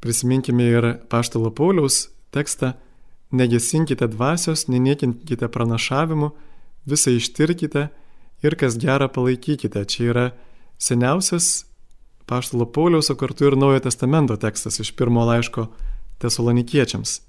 Prisiminkime 0.00 0.68
ir 0.68 0.92
Paštalo 1.10 1.50
Pauliaus 1.50 2.06
tekstą 2.32 2.76
Negesinkite 3.30 4.06
dvasios, 4.08 4.68
neniekinkite 4.72 5.50
pranašavimu, 5.52 6.30
visą 6.88 7.12
ištirkite 7.12 7.88
ir 8.40 8.54
kas 8.56 8.78
gerą 8.80 9.10
palaikykite. 9.12 9.82
Čia 9.84 10.04
yra 10.08 10.24
seniausias 10.78 11.66
Paštalo 12.28 12.66
Pauliaus, 12.68 13.08
o 13.10 13.16
kartu 13.16 13.48
ir 13.48 13.56
Naujojo 13.56 13.86
testamento 13.86 14.36
tekstas 14.36 14.80
iš 14.82 14.92
pirmo 14.96 15.24
laiško 15.24 15.66
tesalonikiečiams. 16.20 17.20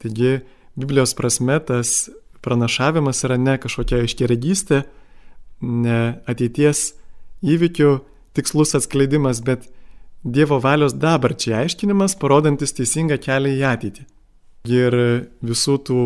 Taigi, 0.00 0.40
Biblijos 0.78 1.12
prasme 1.14 1.58
tas 1.60 2.08
pranašavimas 2.40 3.20
yra 3.26 3.36
ne 3.36 3.58
kažkokia 3.60 4.04
iškeregystė, 4.06 4.84
ne 5.60 5.98
ateities 6.30 6.94
įvykių 7.42 7.98
tikslus 8.38 8.76
atskleidimas, 8.78 9.42
bet 9.44 9.68
Dievo 10.24 10.58
valios 10.58 10.96
dabarčiai 10.98 11.60
aiškinimas, 11.62 12.16
parodantis 12.18 12.72
teisingą 12.74 13.20
kelią 13.22 13.52
į 13.54 13.60
ateitį. 13.68 14.06
Ir 14.66 14.96
visų 15.46 15.76
tų 15.86 16.00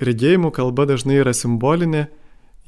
regėjimų 0.00 0.48
kalba 0.56 0.86
dažnai 0.88 1.18
yra 1.20 1.34
simbolinė, 1.36 2.06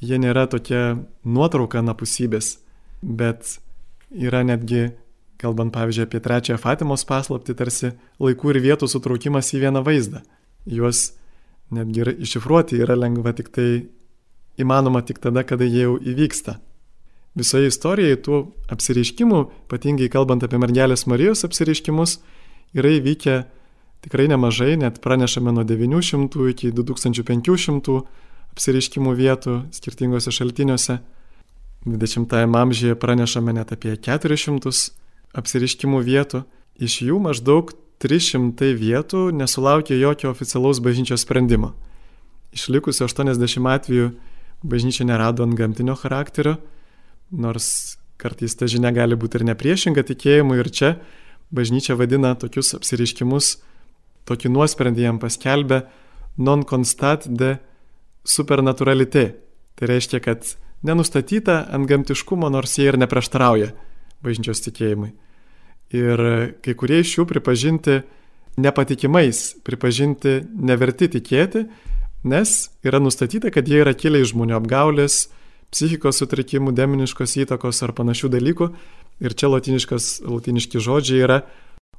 jie 0.03 0.19
nėra 0.21 0.45
tokia 0.51 0.99
nuotrauka 1.25 1.81
napusybės, 1.81 2.59
bet 3.01 3.57
yra 4.13 4.43
netgi, 4.45 4.91
kalbant 5.41 5.73
pavyzdžiui 5.73 6.05
apie 6.07 6.21
trečiąją 6.23 6.59
Fatimos 6.61 7.05
paslapti, 7.07 7.55
tarsi 7.57 7.93
laikų 8.21 8.53
ir 8.53 8.61
vietų 8.67 8.89
sutraukimas 8.91 9.51
į 9.53 9.65
vieną 9.65 9.83
vaizdą. 9.85 10.23
Juos 10.69 11.11
netgi 11.73 12.05
iššifruoti 12.23 12.79
yra 12.83 12.95
lengva 12.99 13.33
tik 13.35 13.49
tai 13.53 13.87
įmanoma 14.61 15.01
tik 15.05 15.19
tada, 15.19 15.43
kada 15.43 15.65
jie 15.65 15.87
jau 15.87 15.97
įvyksta. 15.97 16.59
Visoje 17.33 17.71
istorijoje 17.71 18.19
tų 18.21 18.39
apsireiškimų, 18.73 19.39
ypatingai 19.65 20.09
kalbant 20.13 20.43
apie 20.45 20.59
mergelės 20.61 21.07
Marijos 21.09 21.41
apsireiškimus, 21.47 22.19
yra 22.77 22.91
įvykę 22.99 23.39
tikrai 24.05 24.27
nemažai, 24.29 24.75
net 24.77 24.99
pranešame 25.01 25.53
nuo 25.55 25.63
900 25.65 26.51
iki 26.51 26.69
2500 26.75 27.97
apsireiškimų 28.53 29.15
vietų 29.17 29.57
skirtingose 29.73 30.33
šaltiniuose. 30.35 30.99
20-ame 31.85 32.59
amžiuje 32.59 32.95
pranešame 32.95 33.53
net 33.53 33.73
apie 33.75 33.95
400 33.99 34.71
apsireiškimų 35.35 35.99
vietų. 36.03 36.43
Iš 36.79 37.01
jų 37.09 37.17
maždaug 37.21 37.73
300 38.03 38.73
vietų 38.79 39.31
nesulaukė 39.35 39.97
jokio 39.99 40.31
oficialaus 40.31 40.79
bažnyčios 40.83 41.25
sprendimo. 41.25 41.73
Išlikusių 42.55 43.07
80 43.07 43.67
atvejų 43.75 44.13
bažnyčia 44.63 45.07
nerado 45.07 45.43
ant 45.43 45.57
gamtinio 45.59 45.95
charakterio, 45.99 46.57
nors 47.31 47.97
kartais 48.17 48.55
ta 48.55 48.69
žinia 48.69 48.93
gali 48.95 49.17
būti 49.19 49.41
ir 49.41 49.47
nepriešinga 49.51 50.05
tikėjimui 50.07 50.59
ir 50.61 50.69
čia 50.71 50.91
bažnyčia 51.53 51.97
vadina 51.99 52.33
tokius 52.39 52.73
apsireiškimus, 52.77 53.57
tokį 54.29 54.53
nuosprendį 54.53 55.07
jam 55.07 55.19
paskelbė 55.19 55.83
non 56.37 56.63
constat 56.63 57.27
de 57.27 57.57
supernaturalité. 58.23 59.33
Tai 59.75 59.89
reiškia, 59.89 60.21
kad 60.23 60.45
nenustatyta 60.83 61.63
ant 61.73 61.87
gamtiškumo, 61.89 62.49
nors 62.51 62.77
jie 62.77 62.89
ir 62.91 62.99
neprieštarauja 63.01 63.71
bažnyčios 64.23 64.63
tikėjimui. 64.65 65.13
Ir 65.93 66.23
kai 66.63 66.73
kurie 66.79 67.01
iš 67.03 67.17
jų 67.19 67.27
pripažinti 67.29 68.01
nepatikimais, 68.61 69.43
pripažinti 69.65 70.39
neverti 70.53 71.09
tikėti, 71.17 71.67
nes 72.23 72.55
yra 72.85 73.01
nustatyta, 73.03 73.51
kad 73.53 73.67
jie 73.67 73.81
yra 73.83 73.93
kilę 73.97 74.23
iš 74.23 74.33
žmonių 74.33 74.57
apgaulės, 74.61 75.27
psichikos 75.73 76.21
sutrikimų, 76.21 76.73
demoniškos 76.77 77.37
įtakos 77.43 77.81
ar 77.85 77.93
panašių 77.97 78.29
dalykų. 78.35 78.69
Ir 79.23 79.35
čia 79.37 79.49
latiniški 79.49 80.81
žodžiai 80.81 81.21
yra 81.25 81.41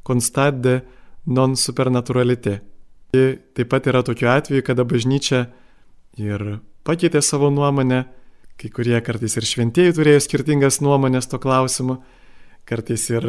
constade 0.06 0.82
non 1.26 1.54
supernaturalité. 1.56 2.60
Taip 3.14 3.68
pat 3.70 3.86
yra 3.86 4.02
tokiu 4.02 4.28
atveju, 4.32 4.64
kada 4.66 4.84
bažnyčia 4.86 5.46
ir 6.18 6.58
pakeitė 6.86 7.22
savo 7.22 7.50
nuomonę, 7.54 8.04
kai 8.60 8.70
kurie 8.70 8.96
kartais 9.04 9.36
ir 9.36 9.46
šventieji 9.48 9.96
turėjo 9.96 10.22
skirtingas 10.24 10.80
nuomonės 10.84 11.28
to 11.30 11.40
klausimu, 11.42 11.98
kartais 12.68 13.08
ir 13.10 13.28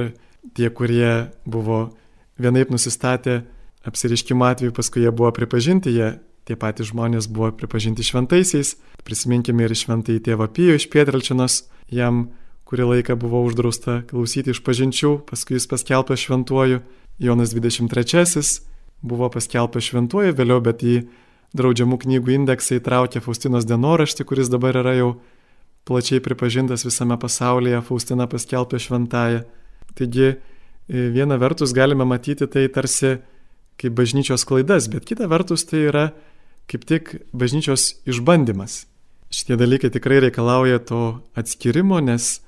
tie, 0.56 0.70
kurie 0.70 1.32
buvo 1.46 1.96
vienaip 2.42 2.72
nusistatę 2.74 3.44
apsiriškimo 3.86 4.46
atveju, 4.46 4.74
paskui 4.76 5.06
jie 5.06 5.12
buvo 5.12 5.32
pripažinti, 5.36 5.94
jie 5.94 6.16
tie 6.46 6.58
patys 6.60 6.92
žmonės 6.92 7.28
buvo 7.32 7.52
pripažinti 7.58 8.06
šventaisiais. 8.06 8.76
Prisiminkime 9.06 9.66
ir 9.66 9.74
šventąjį 9.78 10.22
tėvą 10.26 10.48
Pijų 10.54 10.78
iš 10.80 10.88
Pietrelčinos, 10.94 11.64
jam 11.90 12.28
kurį 12.66 12.90
laiką 12.92 13.18
buvo 13.22 13.44
uždrausta 13.46 14.02
klausyti 14.10 14.54
iš 14.54 14.62
pažinčių, 14.66 15.20
paskui 15.30 15.58
jis 15.58 15.70
paskelbė 15.70 16.18
šventuoju. 16.18 16.82
Jonas 17.22 17.54
23 17.56 18.26
buvo 19.06 19.30
paskelbė 19.34 19.82
šventuoju 19.82 20.36
vėliau, 20.38 20.62
bet 20.66 20.84
į 20.84 20.96
draudžiamų 21.56 22.00
knygų 22.04 22.36
indeksą 22.40 22.80
įtraukė 22.80 23.22
Faustinos 23.24 23.68
dienoraštį, 23.70 24.26
kuris 24.28 24.52
dabar 24.52 24.78
yra 24.82 24.96
jau 24.98 25.10
plačiai 25.86 26.22
pripažintas 26.24 26.86
visame 26.86 27.18
pasaulyje, 27.22 27.82
Faustina 27.86 28.28
paskelbė 28.30 28.80
šventąją. 28.82 29.44
Taigi, 29.96 30.34
e, 30.36 31.08
viena 31.14 31.38
vertus 31.42 31.74
galime 31.74 32.08
matyti 32.08 32.48
tai 32.48 32.68
tarsi 32.68 33.20
kaip 33.80 33.96
bažnyčios 33.96 34.46
klaidas, 34.48 34.90
bet 34.92 35.06
kita 35.06 35.28
vertus 35.32 35.66
tai 35.68 35.86
yra 35.90 36.06
kaip 36.72 36.86
tik 36.88 37.16
bažnyčios 37.36 38.02
išbandymas. 38.10 38.86
Šitie 39.30 39.58
dalykai 39.60 39.92
tikrai 39.94 40.22
reikalauja 40.24 40.80
to 40.80 41.02
atskirimo, 41.38 42.00
nes 42.00 42.40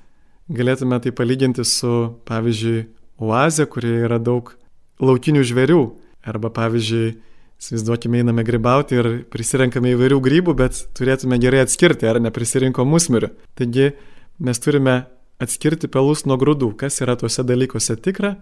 galėtume 0.48 0.98
tai 1.04 1.12
palyginti 1.12 1.64
su, 1.66 2.18
pavyzdžiui, 2.28 2.86
oazė, 3.20 3.66
kurioje 3.68 4.06
yra 4.08 4.18
daug 4.22 4.54
laukinių 5.02 5.44
žvėrių. 5.46 5.82
Arba, 6.28 6.50
pavyzdžiui, 6.52 7.16
įsivaizduokime, 7.58 8.22
einame 8.22 8.44
grybauti 8.46 8.98
ir 8.98 9.08
prisirenkame 9.32 9.92
įvairių 9.96 10.18
grybų, 10.22 10.54
bet 10.58 10.84
turėtume 10.98 11.38
gerai 11.42 11.64
atskirti, 11.64 12.06
ar 12.06 12.20
neprisirinko 12.22 12.86
musmirių. 12.86 13.32
Taigi 13.58 13.90
mes 14.38 14.62
turime 14.62 15.00
atskirti 15.42 15.90
pelus 15.90 16.24
nuo 16.26 16.38
grūdų, 16.38 16.72
kas 16.78 17.00
yra 17.02 17.16
tuose 17.18 17.42
dalykuose 17.46 17.98
tikra, 18.02 18.36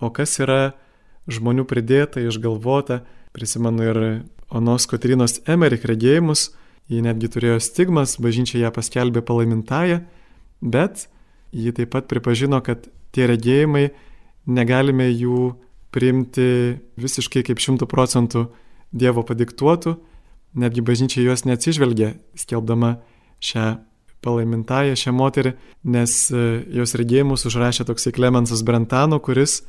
o 0.00 0.08
kas 0.12 0.38
yra 0.40 0.72
žmonių 1.30 1.66
pridėta, 1.68 2.22
išgalvota. 2.24 3.02
Prisimenu 3.32 3.84
ir 3.88 3.98
Onos 4.52 4.84
Kotrinos 4.88 5.38
Emerik 5.48 5.86
regėjimus, 5.88 6.50
ji 6.92 7.00
netgi 7.04 7.30
turėjo 7.32 7.60
stigmas, 7.64 8.18
bažnyčia 8.20 8.58
ją 8.66 8.72
paskelbė 8.74 9.22
palaimintąją, 9.24 10.02
bet 10.60 11.06
ji 11.52 11.72
taip 11.76 11.92
pat 11.94 12.08
pripažino, 12.10 12.60
kad 12.64 12.88
tie 13.12 13.28
regėjimai 13.30 13.90
negalime 14.44 15.08
jų 15.08 15.54
priimti 15.92 16.78
visiškai 17.00 17.44
kaip 17.46 17.62
šimtų 17.62 17.88
procentų 17.90 18.48
Dievo 18.92 19.22
padiktuotų, 19.24 19.94
netgi 20.60 20.82
bažnyčia 20.84 21.22
juos 21.24 21.46
neatsižvelgia, 21.48 22.12
skelbdama 22.36 22.98
šią 23.40 23.78
palaimintąją 24.22 24.96
šią 24.98 25.12
moterį, 25.16 25.54
nes 25.94 26.12
e, 26.30 26.42
jos 26.78 26.94
regėjimus 26.98 27.46
užrašė 27.48 27.86
toksai 27.88 28.12
Klemensas 28.14 28.62
Brentano, 28.66 29.18
kuris, 29.24 29.62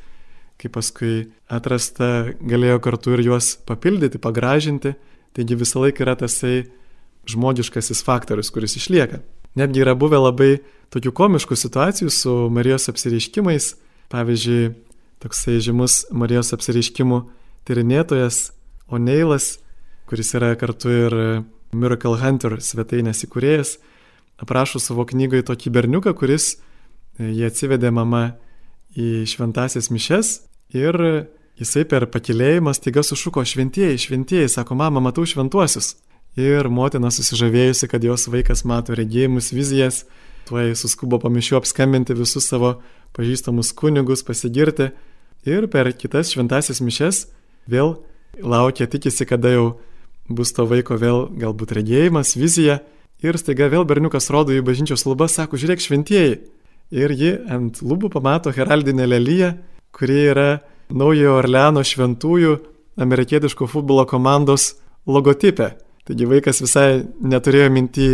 kaip 0.60 0.76
paskui 0.76 1.30
atrasta, 1.50 2.30
galėjo 2.38 2.78
kartu 2.84 3.16
ir 3.16 3.24
juos 3.26 3.54
papildyti, 3.66 4.20
pagražinti. 4.22 4.94
Taigi 5.34 5.58
visą 5.58 5.82
laiką 5.82 6.04
yra 6.04 6.14
tasai 6.20 6.68
žmogiškasis 7.26 8.04
faktorius, 8.06 8.52
kuris 8.54 8.76
išlieka. 8.78 9.24
Netgi 9.58 9.82
yra 9.82 9.96
buvę 9.98 10.20
labai 10.22 10.52
tokių 10.94 11.10
komiškų 11.14 11.58
situacijų 11.58 12.12
su 12.14 12.34
Marijos 12.54 12.86
apsireiškimais. 12.92 13.72
Pavyzdžiui, 14.14 14.74
toksai 15.24 15.56
žymus 15.64 16.04
Marijos 16.12 16.52
apsireiškimų 16.52 17.22
tyrinėtojas 17.64 18.50
O'Neilas, 18.92 19.54
kuris 20.04 20.34
yra 20.36 20.52
kartu 20.60 20.92
ir 20.92 21.16
Miracle 21.74 22.18
Hunter 22.20 22.58
svetainės 22.60 23.24
įkūrėjas, 23.24 23.78
aprašo 24.44 24.82
savo 24.82 25.06
knygoje 25.08 25.46
tokį 25.48 25.72
berniuką, 25.74 26.12
kuris 26.18 26.54
e, 26.54 27.30
jį 27.30 27.46
atsivedė 27.48 27.88
mama 27.94 28.34
į 28.94 29.24
šventasias 29.30 29.88
mišes 29.90 30.34
ir 30.76 30.98
jisai 31.58 31.86
per 31.88 32.06
pakilėjimą 32.12 32.74
staiga 32.76 33.04
sušuko 33.06 33.46
šventieji, 33.48 34.02
šventieji, 34.04 34.50
sako, 34.52 34.76
mama, 34.78 35.02
matau 35.02 35.24
šventuosius. 35.26 35.94
Ir 36.34 36.66
motina 36.66 37.12
susižavėjusi, 37.14 37.86
kad 37.86 38.02
jos 38.02 38.26
vaikas 38.26 38.64
mato 38.66 38.96
regėjimus, 38.98 39.52
vizijas, 39.54 40.02
tuoj 40.48 40.74
suskubo 40.76 41.20
pamišiu 41.22 41.60
apskambinti 41.60 42.16
visus 42.18 42.48
savo 42.50 42.80
pažįstamus 43.14 43.70
kunigus, 43.78 44.24
pasigirti. 44.26 44.90
Ir 45.44 45.68
per 45.68 45.90
kitas 45.92 46.32
šventasias 46.32 46.80
mišes 46.80 47.26
vėl 47.68 47.98
laukia, 48.40 48.88
tikisi, 48.88 49.26
kada 49.28 49.52
jau 49.52 49.66
bus 50.28 50.54
to 50.56 50.64
vaiko 50.64 50.96
vėl 50.96 51.26
galbūt 51.36 51.74
regėjimas, 51.76 52.34
vizija. 52.40 52.80
Ir 53.24 53.36
staiga 53.40 53.68
vėl 53.72 53.84
berniukas 53.88 54.30
rodo 54.32 54.52
į 54.52 54.64
bažnyčios 54.64 55.04
lubas, 55.08 55.36
sako, 55.36 55.60
žiūrėk 55.60 55.84
šventieji. 55.84 56.38
Ir 56.92 57.12
ji 57.16 57.34
ant 57.50 57.80
lubų 57.84 58.10
pamato 58.12 58.52
heraldinę 58.52 59.06
lelyje, 59.08 59.54
kuri 59.94 60.18
yra 60.32 60.48
Naujojo 60.92 61.38
Orleano 61.40 61.84
šventųjų 61.84 62.58
amerikietiško 63.00 63.68
futbolo 63.68 64.04
komandos 64.08 64.74
logotipė. 65.08 65.74
Taigi 66.04 66.28
vaikas 66.28 66.60
visai 66.60 67.04
neturėjo 67.24 67.70
mintį 67.72 68.08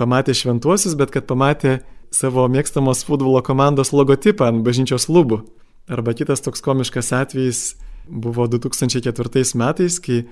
pamatė 0.00 0.36
šventuosius, 0.36 0.96
bet 0.96 1.12
kad 1.12 1.28
pamatė 1.28 1.78
savo 2.14 2.46
mėgstamos 2.48 3.04
futbolo 3.04 3.42
komandos 3.44 3.92
logotipą 3.92 4.48
ant 4.48 4.64
bažnyčios 4.64 5.10
lubų. 5.12 5.42
Arba 5.88 6.14
kitas 6.16 6.40
toks 6.40 6.62
komiškas 6.64 7.12
atvejis 7.12 7.74
buvo 8.08 8.46
2004 8.48 9.54
metais, 9.54 9.98
kai 10.00 10.24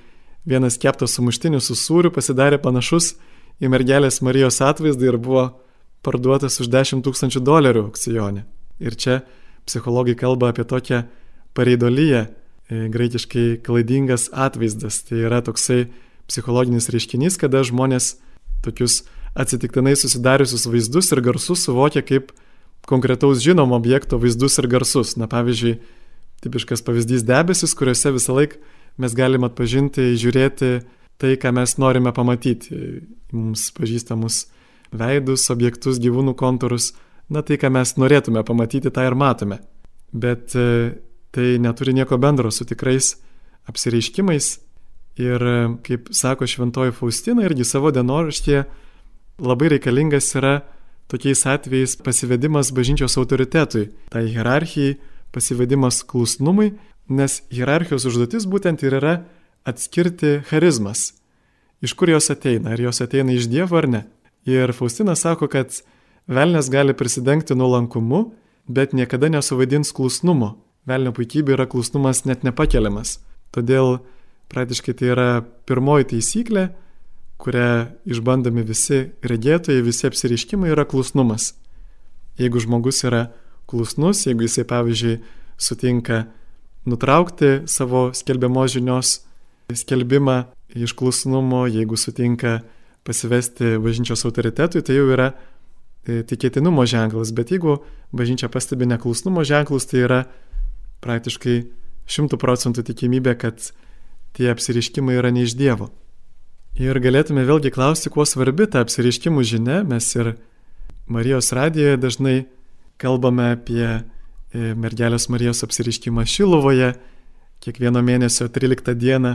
vienas 0.45 0.79
keptas 0.81 1.17
sumuštinis 1.17 1.69
su 1.69 1.77
sūriu 1.77 2.13
pasidarė 2.13 2.59
panašus 2.63 3.15
į 3.61 3.69
mergelės 3.73 4.23
Marijos 4.25 4.61
atvaizdą 4.65 5.13
ir 5.13 5.19
buvo 5.21 5.45
parduotas 6.03 6.59
už 6.61 6.71
10 6.73 7.05
tūkstančių 7.05 7.43
dolerių 7.45 7.87
aukcijonė. 7.89 8.45
Ir 8.83 8.97
čia 8.97 9.21
psichologai 9.69 10.17
kalba 10.19 10.51
apie 10.51 10.65
tokią 10.65 11.05
pareidolyje, 11.55 12.27
e, 12.27 12.89
graikiškai 12.89 13.63
klaidingas 13.63 14.31
atvaizdas. 14.33 15.03
Tai 15.07 15.21
yra 15.29 15.43
toksai 15.45 15.93
psichologinis 16.27 16.89
reiškinys, 16.91 17.39
kada 17.39 17.63
žmonės 17.63 18.17
tokius 18.65 19.03
atsitiktinai 19.39 19.95
susidariusius 19.97 20.67
vaizdus 20.67 21.13
ir 21.13 21.21
garsus 21.21 21.65
suvokia 21.67 22.03
kaip 22.03 22.33
konkretaus 22.89 23.43
žinomo 23.43 23.77
objekto 23.79 24.19
vaizdus 24.19 24.59
ir 24.59 24.69
garsus. 24.71 25.17
Na 25.21 25.29
pavyzdžiui, 25.31 25.79
tipiškas 26.43 26.83
pavyzdys 26.87 27.27
debesis, 27.27 27.75
kuriuose 27.79 28.15
visą 28.17 28.37
laiką 28.39 28.61
mes 29.01 29.15
galime 29.17 29.49
atpažinti, 29.49 30.13
žiūrėti 30.21 30.73
tai, 31.23 31.37
ką 31.41 31.53
mes 31.55 31.77
norime 31.81 32.13
pamatyti, 32.15 32.77
mums 33.33 33.69
pažįstamus 33.77 34.47
veidus, 34.93 35.47
objektus, 35.55 36.01
gyvūnų 36.03 36.35
kontūrus, 36.39 36.93
na 37.33 37.45
tai, 37.47 37.57
ką 37.61 37.71
mes 37.73 37.95
norėtume 37.97 38.43
pamatyti, 38.45 38.93
tą 38.93 39.07
ir 39.09 39.17
matome. 39.17 39.63
Bet 40.13 40.57
e, 40.59 40.99
tai 41.33 41.57
neturi 41.63 41.95
nieko 41.97 42.19
bendro 42.21 42.51
su 42.53 42.67
tikrais 42.69 43.15
apsireiškimais 43.71 44.51
ir, 45.23 45.41
e, 45.47 45.57
kaip 45.87 46.11
sako 46.13 46.49
šventoji 46.51 46.93
Faustina, 46.99 47.47
irgi 47.47 47.65
savo 47.65 47.93
dienoraštyje 47.95 48.67
labai 49.43 49.73
reikalingas 49.73 50.29
yra 50.37 50.59
tokiais 51.11 51.47
atvejais 51.47 51.97
pasivedimas 51.97 52.73
bažnyčios 52.75 53.17
autoritetui, 53.21 53.91
tai 54.11 54.27
hierarchijai, 54.29 54.99
pasivedimas 55.33 56.03
klusnumui, 56.05 56.73
nes 57.09 57.41
hierarchijos 57.53 58.07
užduotis 58.09 58.47
būtent 58.49 58.85
ir 58.85 58.99
yra 59.01 59.15
atskirti 59.69 60.41
charizmas. 60.49 61.13
Iš 61.83 61.95
kur 61.99 62.13
jos 62.13 62.31
ateina, 62.31 62.75
ar 62.75 62.81
jos 62.81 63.03
ateina 63.03 63.35
iš 63.35 63.49
Dievo 63.51 63.79
ar 63.81 63.89
ne. 63.91 64.05
Ir 64.47 64.73
Faustina 64.75 65.15
sako, 65.19 65.49
kad 65.51 65.75
velnės 66.31 66.71
gali 66.71 66.95
prisidengti 66.95 67.57
nuolankumu, 67.59 68.33
bet 68.69 68.95
niekada 68.95 69.31
nesuvaidins 69.33 69.93
klusnumo. 69.95 70.57
Velnio 70.87 71.13
puikybė 71.15 71.57
yra 71.57 71.67
klusnumas 71.71 72.25
net 72.27 72.43
nepakeliamas. 72.47 73.21
Todėl 73.55 74.01
praktiškai 74.51 74.95
tai 74.99 75.11
yra 75.15 75.29
pirmoji 75.67 76.09
taisyklė, 76.15 76.69
kurią 77.41 77.69
išbandomi 78.07 78.65
visi 78.67 79.05
regėtojai, 79.27 79.83
visi 79.85 80.07
apsiriškimai 80.09 80.73
yra 80.75 80.85
klusnumas. 80.89 81.53
Jeigu 82.41 82.61
žmogus 82.63 83.03
yra 83.09 83.27
klusnus, 83.71 84.27
jeigu 84.27 84.47
jisai 84.47 84.65
pavyzdžiui 84.69 85.19
sutinka 85.61 86.25
nutraukti 86.89 87.63
savo 87.67 88.11
skelbiamos 88.17 88.73
žinios 88.75 89.21
skelbimą 89.73 90.45
iš 90.75 90.95
klusnumo, 90.97 91.67
jeigu 91.67 91.97
sutinka 91.97 92.61
pasivesti 93.05 93.77
bažnyčios 93.83 94.25
autoritetui, 94.25 94.83
tai 94.83 94.97
jau 94.97 95.09
yra 95.13 95.33
e, 95.33 96.23
tikėtinumo 96.27 96.85
ženklas, 96.87 97.33
bet 97.35 97.53
jeigu 97.55 97.81
bažnyčia 98.15 98.51
pastebi 98.53 98.87
neklusnumo 98.91 99.45
ženklus, 99.47 99.89
tai 99.91 100.05
yra 100.07 100.21
praktiškai 101.03 101.57
šimtų 102.13 102.39
procentų 102.39 102.85
tikimybė, 102.91 103.35
kad 103.39 103.73
tie 104.37 104.51
apsiriškimai 104.53 105.19
yra 105.19 105.33
ne 105.35 105.47
iš 105.47 105.57
Dievo. 105.59 105.91
Ir 106.81 106.97
galėtume 107.05 107.43
vėlgi 107.45 107.69
klausti, 107.69 108.09
kuo 108.09 108.25
svarbi 108.25 108.65
ta 108.65 108.81
apsiriškimų 108.81 109.43
žinia, 109.45 109.83
mes 109.85 110.07
ir 110.17 110.37
Marijos 111.13 111.51
radijoje 111.53 111.99
dažnai 112.01 112.37
kalbame 112.97 113.51
apie 113.53 113.85
e, 113.85 114.03
mergelės 114.73 115.29
Marijos 115.29 115.61
apsiriškimą 115.67 116.25
Šilovoje, 116.25 116.95
kiekvieno 117.61 118.01
mėnesio 118.01 118.47
13 118.49 118.95
dieną 118.97 119.35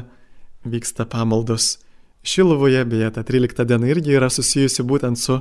vyksta 0.66 1.06
pamaldos 1.06 1.76
Šilovoje, 2.26 2.82
beje, 2.90 3.12
ta 3.14 3.22
13 3.28 3.68
diena 3.70 3.92
irgi 3.92 4.18
yra 4.18 4.32
susijusi 4.34 4.82
būtent 4.82 5.22
su 5.22 5.38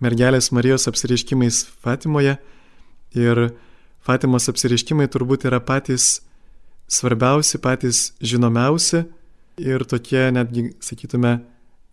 mergelės 0.00 0.48
Marijos 0.48 0.88
apsiriškimais 0.88 1.60
Fatimoje. 1.84 2.38
Ir 3.12 3.50
Fatimos 4.00 4.48
apsiriškimai 4.48 5.10
turbūt 5.12 5.44
yra 5.44 5.60
patys 5.60 6.22
svarbiausi, 6.88 7.60
patys 7.60 8.14
žinomiausi 8.24 9.04
ir 9.60 9.84
tokie 9.88 10.28
netgi, 10.34 10.68
sakytume, 10.82 11.38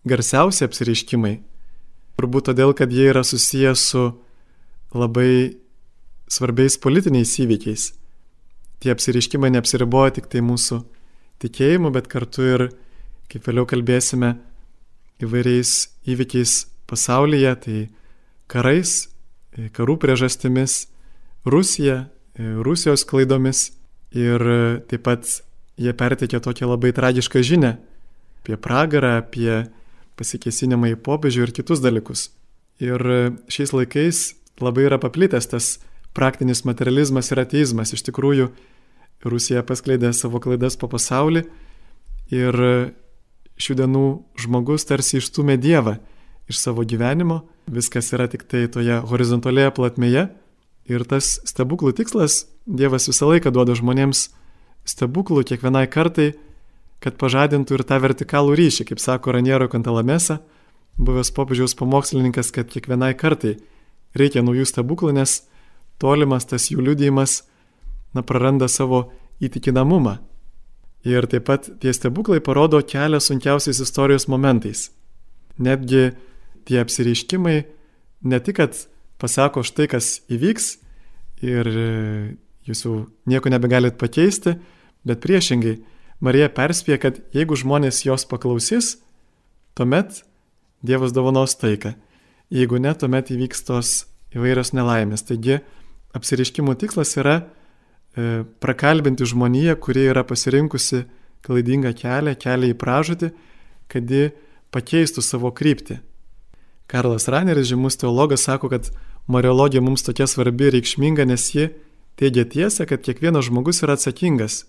garsiausi 0.08 0.66
apsiriškimai. 0.66 1.36
Turbūt 2.18 2.50
todėl, 2.50 2.74
kad 2.76 2.92
jie 2.92 3.08
yra 3.10 3.24
susiję 3.26 3.74
su 3.78 4.04
labai 4.94 5.58
svarbiais 6.30 6.78
politiniais 6.78 7.32
įvykiais. 7.42 7.88
Tie 8.82 8.92
apsiriškimai 8.92 9.52
neapsiriboja 9.54 10.16
tik 10.18 10.28
tai 10.30 10.42
mūsų 10.44 10.82
tikėjimu, 11.42 11.90
bet 11.94 12.08
kartu 12.12 12.46
ir, 12.46 12.64
kaip 13.30 13.46
vėliau 13.48 13.66
kalbėsime, 13.68 14.36
įvairiais 15.22 15.72
įvykiais 16.10 16.54
pasaulyje, 16.90 17.52
tai 17.64 17.78
karais, 18.50 19.08
karų 19.76 19.96
priežastimis, 20.02 20.86
Rusija, 21.46 22.06
Rusijos 22.38 23.04
klaidomis 23.08 23.72
ir 24.14 24.42
taip 24.90 25.02
pat 25.06 25.26
jie 25.80 25.92
perteikė 25.96 26.40
tokią 26.42 26.68
labai 26.70 26.92
tragišką 26.96 27.42
žinę 27.44 27.76
apie 28.42 28.58
pragarą, 28.58 29.20
apie 29.22 29.68
pasikesinimą 30.18 30.92
į 30.92 31.00
popiežių 31.06 31.46
ir 31.46 31.52
kitus 31.54 31.80
dalykus. 31.82 32.30
Ir 32.82 33.00
šiais 33.46 33.72
laikais 33.72 34.22
labai 34.60 34.88
yra 34.88 34.98
paplitęs 34.98 35.48
tas 35.48 35.68
praktinis 36.12 36.64
materializmas 36.68 37.30
ir 37.32 37.40
ateizmas. 37.42 37.94
Iš 37.94 38.02
tikrųjų, 38.08 38.50
Rusija 39.22 39.62
paskleidė 39.62 40.10
savo 40.16 40.40
klaidas 40.42 40.76
po 40.76 40.90
pasaulį 40.90 41.44
ir 42.34 42.58
šių 43.62 43.78
dienų 43.78 44.06
žmogus 44.42 44.86
tarsi 44.88 45.20
išstumė 45.20 45.56
Dievą 45.62 45.98
iš 46.50 46.58
savo 46.58 46.82
gyvenimo, 46.82 47.44
viskas 47.70 48.10
yra 48.16 48.26
tik 48.28 48.42
tai 48.50 48.66
toje 48.66 48.98
horizontalėje 49.06 49.70
platmėje 49.76 50.26
ir 50.90 51.04
tas 51.06 51.36
stebuklų 51.46 51.94
tikslas, 51.94 52.46
Dievas 52.66 53.06
visą 53.10 53.30
laiką 53.30 53.52
duoda 53.54 53.76
žmonėms 53.78 54.28
stebuklų 54.88 55.44
kiekvienai 55.48 55.86
kartai, 55.90 56.32
kad 57.02 57.18
pažadintų 57.18 57.78
ir 57.78 57.84
tą 57.86 57.98
vertikalų 58.02 58.56
ryšį, 58.58 58.86
kaip 58.90 59.02
sako 59.02 59.34
Raniero 59.34 59.68
Kantalamesa, 59.70 60.40
buvęs 60.98 61.32
popiežiaus 61.34 61.74
pamokslininkas, 61.78 62.52
kad 62.54 62.70
kiekvienai 62.70 63.14
kartai 63.18 63.56
reikia 64.18 64.44
naujų 64.44 64.66
stebuklų, 64.68 65.14
nes 65.16 65.42
tolimas 66.02 66.46
tas 66.46 66.68
jų 66.70 66.84
liudijimas 66.86 67.42
na, 68.14 68.22
praranda 68.22 68.68
savo 68.68 69.08
įtikinamumą. 69.42 70.18
Ir 71.02 71.26
taip 71.26 71.48
pat 71.48 71.66
tie 71.82 71.90
stebuklai 71.94 72.38
parodo 72.44 72.78
kelią 72.78 73.18
sunkiausiais 73.18 73.80
istorijos 73.82 74.28
momentais. 74.30 74.90
Netgi 75.58 76.12
tie 76.68 76.78
apsireiškimai 76.82 77.56
ne 78.22 78.38
tik, 78.38 78.60
kad 78.60 78.78
pasako 79.18 79.64
štai, 79.66 79.88
kas 79.90 80.20
įvyks 80.30 80.76
ir 81.42 81.72
jūs 82.68 82.84
jau 82.84 82.94
nieko 83.28 83.50
nebegalit 83.52 83.98
pakeisti, 84.00 84.56
bet 85.06 85.22
priešingai, 85.24 85.80
Marija 86.22 86.46
perspėja, 86.54 87.00
kad 87.02 87.18
jeigu 87.34 87.56
žmonės 87.58 88.04
jos 88.06 88.24
paklausys, 88.30 88.96
tuomet 89.74 90.22
Dievas 90.82 91.12
dovanos 91.14 91.54
taiką. 91.58 91.92
Jeigu 92.50 92.78
ne, 92.82 92.90
tuomet 92.98 93.30
įvyks 93.30 93.62
tos 93.66 93.90
įvairios 94.34 94.72
nelaimės. 94.74 95.22
Taigi 95.28 95.60
apsiriškimų 96.16 96.74
tikslas 96.80 97.14
yra 97.20 97.36
e, 97.38 98.42
prakalbinti 98.62 99.26
žmoniją, 99.28 99.76
kurie 99.82 100.08
yra 100.10 100.24
pasirinkusi 100.26 101.04
klaidingą 101.46 101.94
kelią, 101.98 102.34
kelią 102.38 102.72
į 102.72 102.78
pražūtį, 102.78 103.30
kad 103.90 104.10
ji 104.10 104.32
pakeistų 104.74 105.22
savo 105.22 105.52
kryptį. 105.54 106.00
Karlas 106.90 107.28
Raneris, 107.30 107.70
žymus 107.70 107.96
teologas, 108.00 108.44
sako, 108.46 108.72
kad 108.72 108.90
Mariologija 109.30 109.82
mums 109.82 110.04
tokia 110.04 110.26
svarbi 110.26 110.68
ir 110.68 110.76
reikšminga, 110.76 111.24
nes 111.30 111.46
ji 111.54 111.70
teigia 112.20 112.44
tiesą, 112.44 112.86
kad 112.88 113.02
kiekvienas 113.04 113.48
žmogus 113.48 113.82
yra 113.84 113.96
atsakingas 113.98 114.64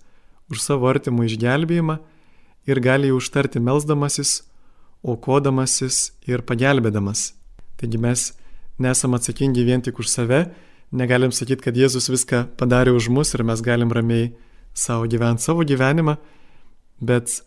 už 0.52 0.62
savo 0.64 0.90
artimų 0.92 1.28
išgelbėjimą 1.30 2.00
ir 2.70 2.82
gali 2.84 3.10
jį 3.10 3.18
užtarti 3.18 3.62
melzdamasis, 3.64 4.44
aukodamasis 5.04 6.14
ir 6.30 6.44
pagelbėdamas. 6.48 7.34
Taigi 7.80 8.00
mes 8.00 8.32
nesam 8.80 9.16
atsakingi 9.18 9.66
vien 9.68 9.84
tik 9.84 10.00
už 10.00 10.10
save, 10.10 10.46
negalim 10.92 11.34
sakyti, 11.34 11.64
kad 11.66 11.78
Jėzus 11.78 12.10
viską 12.12 12.46
padarė 12.60 12.94
už 12.96 13.10
mus 13.12 13.34
ir 13.36 13.44
mes 13.44 13.62
galim 13.66 13.92
ramiai 13.92 14.32
savo 14.74 15.08
gyventi 15.10 15.44
savo 15.44 15.66
gyvenimą, 15.68 16.16
bet 17.02 17.42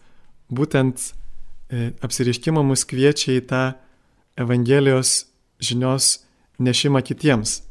būtent 0.52 1.00
e, 1.70 1.92
apsiriškimą 2.04 2.62
mus 2.66 2.84
kviečia 2.88 3.38
į 3.38 3.46
tą 3.50 3.64
Evangelijos 4.36 5.26
žinios 5.64 6.26
nešimą 6.60 7.00
kitiems, 7.06 7.62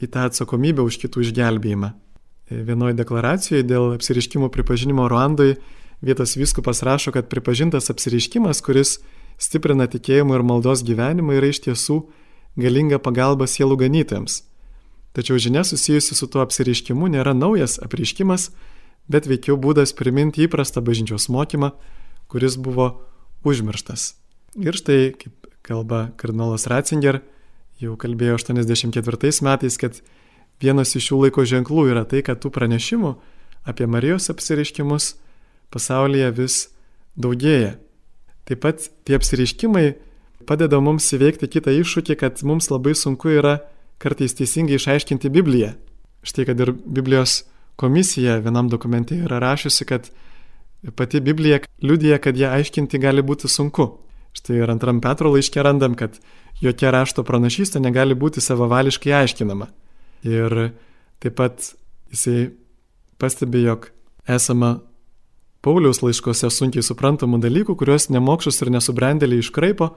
į 0.00 0.08
tą 0.12 0.26
atsakomybę 0.28 0.84
už 0.86 0.98
kitų 1.04 1.26
išgelbėjimą. 1.26 1.92
E, 1.92 2.62
vienoje 2.66 2.96
deklaracijoje 2.98 3.66
dėl 3.68 3.94
apsiriškimo 3.96 4.50
pripažinimo 4.52 5.08
Ruandoje 5.10 5.58
vietos 6.00 6.36
viskupas 6.36 6.82
rašo, 6.82 7.12
kad 7.12 7.28
pripažintas 7.28 7.90
apsiriškimas, 7.92 8.62
kuris 8.64 8.98
stiprina 9.40 9.86
tikėjimo 9.90 10.36
ir 10.36 10.44
maldos 10.46 10.84
gyvenimą, 10.86 11.36
yra 11.38 11.50
iš 11.52 11.62
tiesų 11.68 12.00
galinga 12.60 12.98
pagalba 13.02 13.48
sielų 13.48 13.78
ganytojams. 13.84 14.42
Tačiau 15.16 15.40
žinia 15.42 15.64
susijusi 15.66 16.14
su 16.14 16.28
tuo 16.30 16.42
apsiriškimu 16.44 17.10
nėra 17.10 17.34
naujas 17.34 17.78
apriškimas, 17.82 18.50
bet 19.10 19.26
veikiau 19.26 19.58
būdas 19.58 19.92
priminti 19.96 20.46
įprastą 20.46 20.82
bažnyčios 20.86 21.26
mokymą, 21.32 21.72
kuris 22.30 22.56
buvo 22.56 22.92
užmirštas. 23.42 24.14
Ir 24.58 24.78
štai, 24.78 25.12
kaip 25.18 25.50
kalba 25.66 26.10
kardinolas 26.18 26.68
Ratzinger, 26.70 27.20
jau 27.80 27.96
kalbėjo 28.00 28.36
84 28.38 29.40
metais, 29.46 29.76
kad 29.80 30.00
vienas 30.60 30.94
iš 30.96 31.10
šių 31.10 31.24
laiko 31.24 31.44
ženklų 31.48 31.86
yra 31.94 32.04
tai, 32.08 32.22
kad 32.26 32.40
tų 32.42 32.52
pranešimų 32.52 33.14
apie 33.68 33.88
Marijos 33.88 34.28
apsiriškimus 34.32 35.14
pasaulyje 35.72 36.30
vis 36.36 36.60
daugėja. 37.20 37.76
Taip 38.48 38.62
pat 38.64 38.88
tie 39.06 39.16
apsiriškimai 39.16 39.94
padeda 40.48 40.80
mums 40.82 41.08
įveikti 41.14 41.48
kitą 41.48 41.72
iššūkį, 41.80 42.16
kad 42.20 42.42
mums 42.46 42.70
labai 42.72 42.96
sunku 42.98 43.32
yra 43.32 43.60
kartais 44.00 44.34
teisingai 44.36 44.78
išaiškinti 44.80 45.30
Bibliją. 45.32 45.74
Štai 46.26 46.46
kad 46.48 46.60
ir 46.60 46.72
Biblijos 46.72 47.44
komisija 47.80 48.40
vienam 48.44 48.68
dokumente 48.68 49.16
yra 49.16 49.38
rašiusi, 49.40 49.86
kad 49.88 50.10
pati 50.96 51.20
Biblija 51.20 51.62
liudija, 51.84 52.18
kad 52.18 52.36
ją 52.36 52.52
aiškinti 52.56 53.00
gali 53.00 53.24
būti 53.24 53.48
sunku. 53.48 53.88
Štai 54.36 54.60
ir 54.60 54.72
antram 54.72 55.00
Petro 55.04 55.32
laiškė 55.32 55.64
randam, 55.64 55.96
kad 55.98 56.18
jokia 56.60 56.92
rašto 56.94 57.24
pranašystė 57.26 57.80
negali 57.82 58.14
būti 58.14 58.42
savavališkai 58.44 59.12
aiškinama. 59.22 59.70
Ir 60.26 60.72
taip 61.20 61.36
pat 61.38 61.72
jisai 62.12 62.52
pastebi, 63.20 63.64
jog 63.64 63.90
esama 64.28 64.78
Pauliaus 65.60 66.00
laiškose 66.00 66.48
sunkiai 66.52 66.84
suprantamų 66.84 67.40
dalykų, 67.42 67.76
kuriuos 67.76 68.08
nemokšus 68.08 68.62
ir 68.62 68.70
nesubrendėliai 68.72 69.42
iškraipo, 69.44 69.90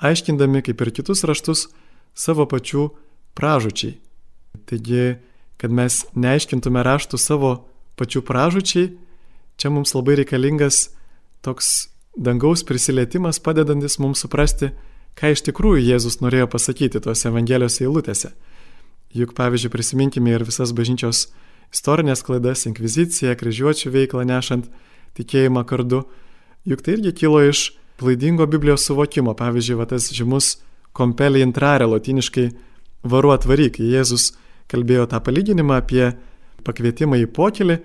aiškindami, 0.00 0.62
kaip 0.64 0.80
ir 0.80 0.90
kitus 0.96 1.24
raštus, 1.28 1.66
savo 2.16 2.46
pačių 2.48 2.86
pražučiai. 3.36 3.98
Taigi, 4.68 5.18
kad 5.60 5.72
mes 5.72 6.02
neaiškintume 6.16 6.80
raštų 6.84 7.20
savo 7.20 7.52
pačių 8.00 8.24
pražučiai, 8.24 8.94
čia 9.60 9.72
mums 9.72 9.92
labai 9.92 10.16
reikalingas 10.22 10.86
toks 11.44 11.92
dangaus 12.16 12.64
prisilietimas 12.64 13.40
padedantis 13.40 13.98
mums 14.00 14.24
suprasti, 14.24 14.72
ką 15.18 15.32
iš 15.34 15.44
tikrųjų 15.48 15.84
Jėzus 15.86 16.20
norėjo 16.22 16.48
pasakyti 16.52 17.02
tuose 17.02 17.28
Evangelijos 17.30 17.80
eilutėse. 17.82 18.32
Juk 19.12 19.34
pavyzdžiui 19.36 19.72
prisiminkime 19.72 20.32
ir 20.32 20.44
visas 20.48 20.72
bažnyčios 20.72 21.26
istorinės 21.72 22.24
klaidas, 22.24 22.64
inkviziciją, 22.68 23.34
kryžiuočių 23.40 23.92
veiklą 23.92 24.24
nešant 24.28 24.68
tikėjimą 25.18 25.64
kardu. 25.68 26.04
Juk 26.68 26.84
tai 26.84 26.96
irgi 26.96 27.12
kilo 27.24 27.42
iš 27.44 27.70
klaidingo 28.00 28.46
Biblijos 28.48 28.86
suvokimo. 28.88 29.34
Pavyzdžiui, 29.36 29.78
va, 29.80 29.88
tas 29.88 30.08
žymus 30.14 30.56
kompelį 30.96 31.42
intrarė, 31.44 31.88
latiniškai 31.92 32.48
varu 33.08 33.32
atvaryk. 33.34 33.80
Jėzus 33.80 34.32
kalbėjo 34.72 35.08
tą 35.10 35.20
palyginimą 35.24 35.80
apie 35.82 36.12
pakvietimą 36.64 37.18
į 37.22 37.28
pokelį 37.36 37.78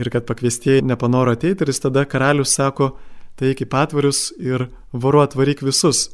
ir 0.00 0.10
kad 0.10 0.26
pakviestieji 0.26 0.86
nepanoro 0.88 1.34
ateiti 1.36 1.64
ir 1.64 1.72
jis 1.72 1.82
tada 1.84 2.04
karalius 2.08 2.54
sako, 2.56 2.94
tai 3.36 3.52
kaip 3.58 3.74
atvarius 3.76 4.30
ir 4.40 4.68
varu 4.92 5.22
atvaryk 5.22 5.62
visus, 5.64 6.08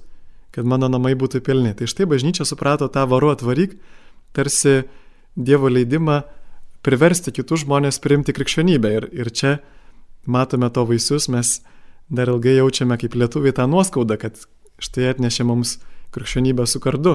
kad 0.59 0.66
mano 0.66 0.88
namai 0.90 1.14
būtų 1.14 1.38
pilni. 1.47 1.71
Tai 1.79 1.87
štai 1.87 2.09
bažnyčia 2.11 2.42
suprato 2.49 2.88
tą 2.90 3.05
varu 3.07 3.31
atvaryk, 3.31 3.77
tarsi 4.35 4.88
Dievo 5.38 5.68
leidimą 5.71 6.25
priversti 6.83 7.31
kitus 7.31 7.62
žmonės 7.62 8.01
priimti 8.03 8.35
krikščionybę. 8.35 8.90
Ir, 8.97 9.05
ir 9.14 9.29
čia 9.31 9.53
matome 10.27 10.66
to 10.75 10.83
vaisius, 10.88 11.29
mes 11.31 11.61
dar 12.11 12.33
ilgai 12.33 12.57
jaučiame 12.57 12.99
kaip 12.99 13.14
lietuviai 13.14 13.55
tą 13.55 13.68
nuoskaudą, 13.71 14.16
kad 14.18 14.40
štai 14.83 15.12
atnešė 15.12 15.47
mums 15.47 15.77
krikščionybę 16.16 16.66
su 16.66 16.83
kardu. 16.83 17.14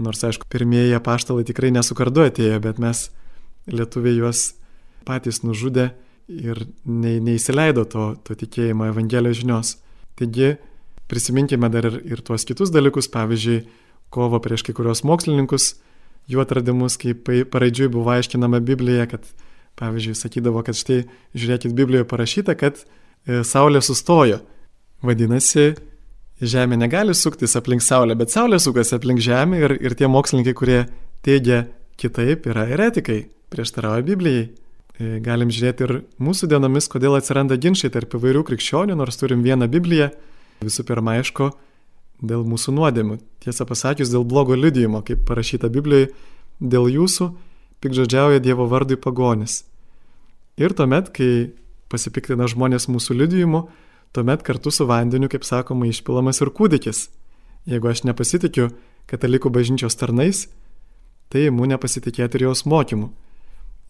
Nors, 0.00 0.24
aišku, 0.24 0.48
pirmieji 0.48 0.96
apaštalai 0.96 1.44
tikrai 1.44 1.74
nesu 1.76 1.92
kardu 1.98 2.24
atėjo, 2.30 2.62
bet 2.64 2.80
mes 2.80 3.10
lietuviai 3.68 4.16
juos 4.22 4.54
patys 5.04 5.42
nužudė 5.44 5.90
ir 6.32 6.64
ne, 6.88 7.18
neįsileido 7.28 7.84
to, 7.92 8.14
to 8.24 8.40
tikėjimo 8.40 8.88
Evangelijos 8.88 9.42
žinios. 9.42 9.76
Taigi 10.16 10.54
prisiminkime 11.10 11.70
dar 11.72 11.88
ir, 11.90 12.00
ir 12.06 12.22
tuos 12.24 12.46
kitus 12.48 12.72
dalykus, 12.74 13.10
pavyzdžiui, 13.12 13.64
kovo 14.14 14.40
prieš 14.42 14.64
kai 14.66 14.74
kurios 14.76 15.02
mokslininkus, 15.06 15.74
jų 16.30 16.42
atradimus, 16.42 16.96
kaip 17.00 17.28
paraidžiui 17.52 17.90
buvo 17.92 18.12
aiškinama 18.14 18.62
Biblija, 18.64 19.06
kad, 19.10 19.26
pavyzdžiui, 19.80 20.16
sakydavo, 20.18 20.62
kad 20.66 20.78
štai 20.78 21.02
žiūrėkit 21.34 21.74
Biblijoje 21.76 22.08
parašyta, 22.10 22.56
kad 22.58 22.82
e, 22.82 23.42
Saulė 23.46 23.82
sustojo. 23.84 24.40
Vadinasi, 25.06 25.72
Žemė 26.40 26.78
negali 26.80 27.12
suktis 27.16 27.52
aplink 27.58 27.84
Saulę, 27.84 28.14
bet 28.16 28.32
Saulė 28.32 28.56
sukasi 28.62 28.94
aplink 28.96 29.20
Žemę 29.20 29.58
ir, 29.60 29.74
ir 29.76 29.94
tie 29.96 30.08
mokslininkai, 30.08 30.54
kurie 30.56 30.80
teigia 31.24 31.66
kitaip, 32.00 32.46
yra 32.48 32.64
eretikai, 32.72 33.26
prieštarauja 33.52 34.06
Biblijai. 34.06 34.46
E, 35.00 35.18
galim 35.24 35.52
žiūrėti 35.52 35.84
ir 35.86 35.92
mūsų 36.20 36.48
dienomis, 36.52 36.88
kodėl 36.92 37.18
atsiranda 37.18 37.58
ginčiai 37.60 37.92
tarp 37.92 38.16
įvairių 38.16 38.44
krikščionių, 38.48 38.96
nors 38.96 39.20
turim 39.20 39.44
vieną 39.44 39.68
Bibliją. 39.72 40.10
Visų 40.60 40.84
pirma, 40.88 41.16
aišku, 41.20 41.50
dėl 42.20 42.44
mūsų 42.44 42.74
nuodėmų. 42.76 43.18
Tiesą 43.40 43.64
pasakius, 43.68 44.10
dėl 44.12 44.26
blogo 44.28 44.56
liudijimo, 44.58 45.00
kaip 45.06 45.22
parašyta 45.28 45.70
Biblijoje, 45.72 46.10
dėl 46.60 46.90
jūsų 46.92 47.30
pikžodžiauja 47.80 48.42
Dievo 48.44 48.66
vardui 48.68 48.98
pagonis. 49.00 49.62
Ir 50.60 50.74
tuomet, 50.76 51.08
kai 51.16 51.54
pasipiktina 51.88 52.48
žmonės 52.50 52.90
mūsų 52.92 53.16
liudijimu, 53.22 53.62
tuomet 54.12 54.44
kartu 54.44 54.72
su 54.74 54.84
vandeniu, 54.86 55.30
kaip 55.32 55.46
sakoma, 55.48 55.88
išpilamas 55.88 56.42
ir 56.44 56.52
kūdikis. 56.52 57.06
Jeigu 57.70 57.88
aš 57.88 58.04
nepasitikiu 58.08 58.70
katalikų 59.10 59.52
bažnyčios 59.52 59.96
tarnais, 59.96 60.46
tai 61.32 61.48
imu 61.48 61.68
nepasitikėti 61.72 62.36
ir 62.38 62.50
jos 62.50 62.66
mokymu. 62.68 63.10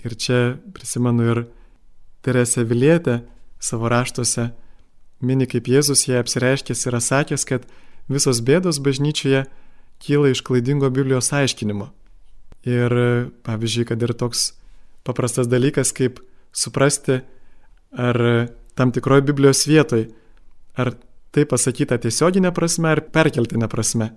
Ir 0.06 0.14
čia 0.16 0.40
prisimenu 0.74 1.26
ir 1.32 1.42
Teresę 2.20 2.64
Vilietę 2.68 3.22
savo 3.60 3.88
raštuose 3.88 4.50
mini, 5.20 5.46
kaip 5.50 5.68
Jėzus 5.68 6.06
jai 6.08 6.20
apsireiškęs 6.20 6.86
yra 6.90 7.00
sakęs, 7.04 7.46
kad 7.48 7.66
visos 8.10 8.40
bėdos 8.44 8.80
bažnyčioje 8.82 9.44
kyla 10.00 10.32
iš 10.32 10.42
klaidingo 10.46 10.90
Biblijos 10.90 11.32
aiškinimo. 11.36 11.90
Ir 12.68 12.92
pavyzdžiui, 13.46 13.86
kad 13.88 14.02
ir 14.02 14.12
toks 14.16 14.50
paprastas 15.06 15.48
dalykas, 15.48 15.92
kaip 15.96 16.20
suprasti, 16.52 17.20
ar 17.92 18.18
tam 18.76 18.92
tikroje 18.92 19.24
Biblijos 19.28 19.64
vietoje, 19.68 20.10
ar 20.76 20.94
tai 21.34 21.46
pasakyta 21.48 21.98
tiesioginė 22.00 22.52
prasme 22.54 22.90
ar 22.90 23.04
perkeltinė 23.12 23.68
prasme. 23.70 24.12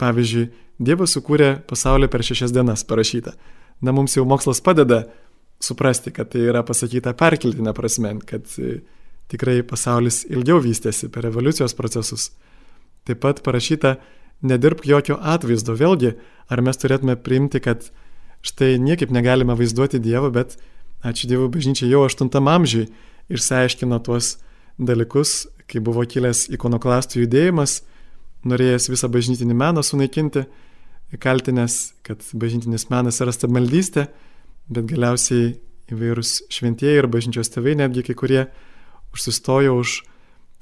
Pavyzdžiui, 0.00 0.48
Dievas 0.82 1.12
sukūrė 1.14 1.60
pasaulį 1.70 2.08
per 2.10 2.24
šešias 2.26 2.50
dienas 2.50 2.82
parašyta. 2.82 3.36
Na, 3.84 3.92
mums 3.94 4.16
jau 4.16 4.24
mokslas 4.26 4.58
padeda 4.64 5.04
suprasti, 5.62 6.10
kad 6.10 6.32
tai 6.32 6.48
yra 6.48 6.64
pasakyta 6.66 7.12
perkeltinė 7.14 7.74
prasme, 7.76 8.16
kad 8.26 8.48
tikrai 9.32 9.62
pasaulis 9.66 10.24
ilgiau 10.30 10.60
vystėsi 10.62 11.08
per 11.12 11.28
evoliucijos 11.30 11.76
procesus. 11.76 12.30
Taip 13.04 13.20
pat 13.24 13.42
parašyta 13.44 13.96
nedirbk 14.44 14.86
jokio 14.88 15.18
atvaizdo. 15.20 15.76
Vėlgi, 15.78 16.14
ar 16.48 16.62
mes 16.64 16.80
turėtume 16.80 17.16
priimti, 17.20 17.60
kad 17.64 17.88
štai 18.44 18.76
niekaip 18.80 19.12
negalime 19.14 19.56
vaizduoti 19.56 20.00
Dievo, 20.02 20.30
bet 20.32 20.58
ačiū 21.04 21.28
Dievo 21.30 21.48
bažnyčia 21.52 21.88
jau 21.88 22.04
8 22.08 22.28
amžiui 22.56 22.88
išsiaiškino 23.32 23.98
tuos 24.04 24.36
dalykus, 24.78 25.46
kai 25.70 25.80
buvo 25.80 26.04
kilęs 26.04 26.48
ikonoklastų 26.52 27.24
judėjimas, 27.24 27.82
norėjęs 28.44 28.90
visą 28.92 29.08
bažnytinį 29.08 29.56
meną 29.56 29.84
sunaikinti, 29.84 30.44
kaltinęs, 31.20 31.94
kad 32.04 32.24
bažnytinis 32.34 32.88
menas 32.90 33.20
yra 33.22 33.32
stabmeldystė, 33.32 34.08
bet 34.68 34.88
galiausiai 34.90 35.54
įvairūs 35.92 36.36
šventieji 36.52 37.00
ir 37.00 37.08
bažnyčios 37.12 37.52
tėvai, 37.54 37.76
netgi 37.78 38.04
kai 38.08 38.16
kurie 38.18 38.42
užsistojo 39.14 39.78
už 39.80 40.02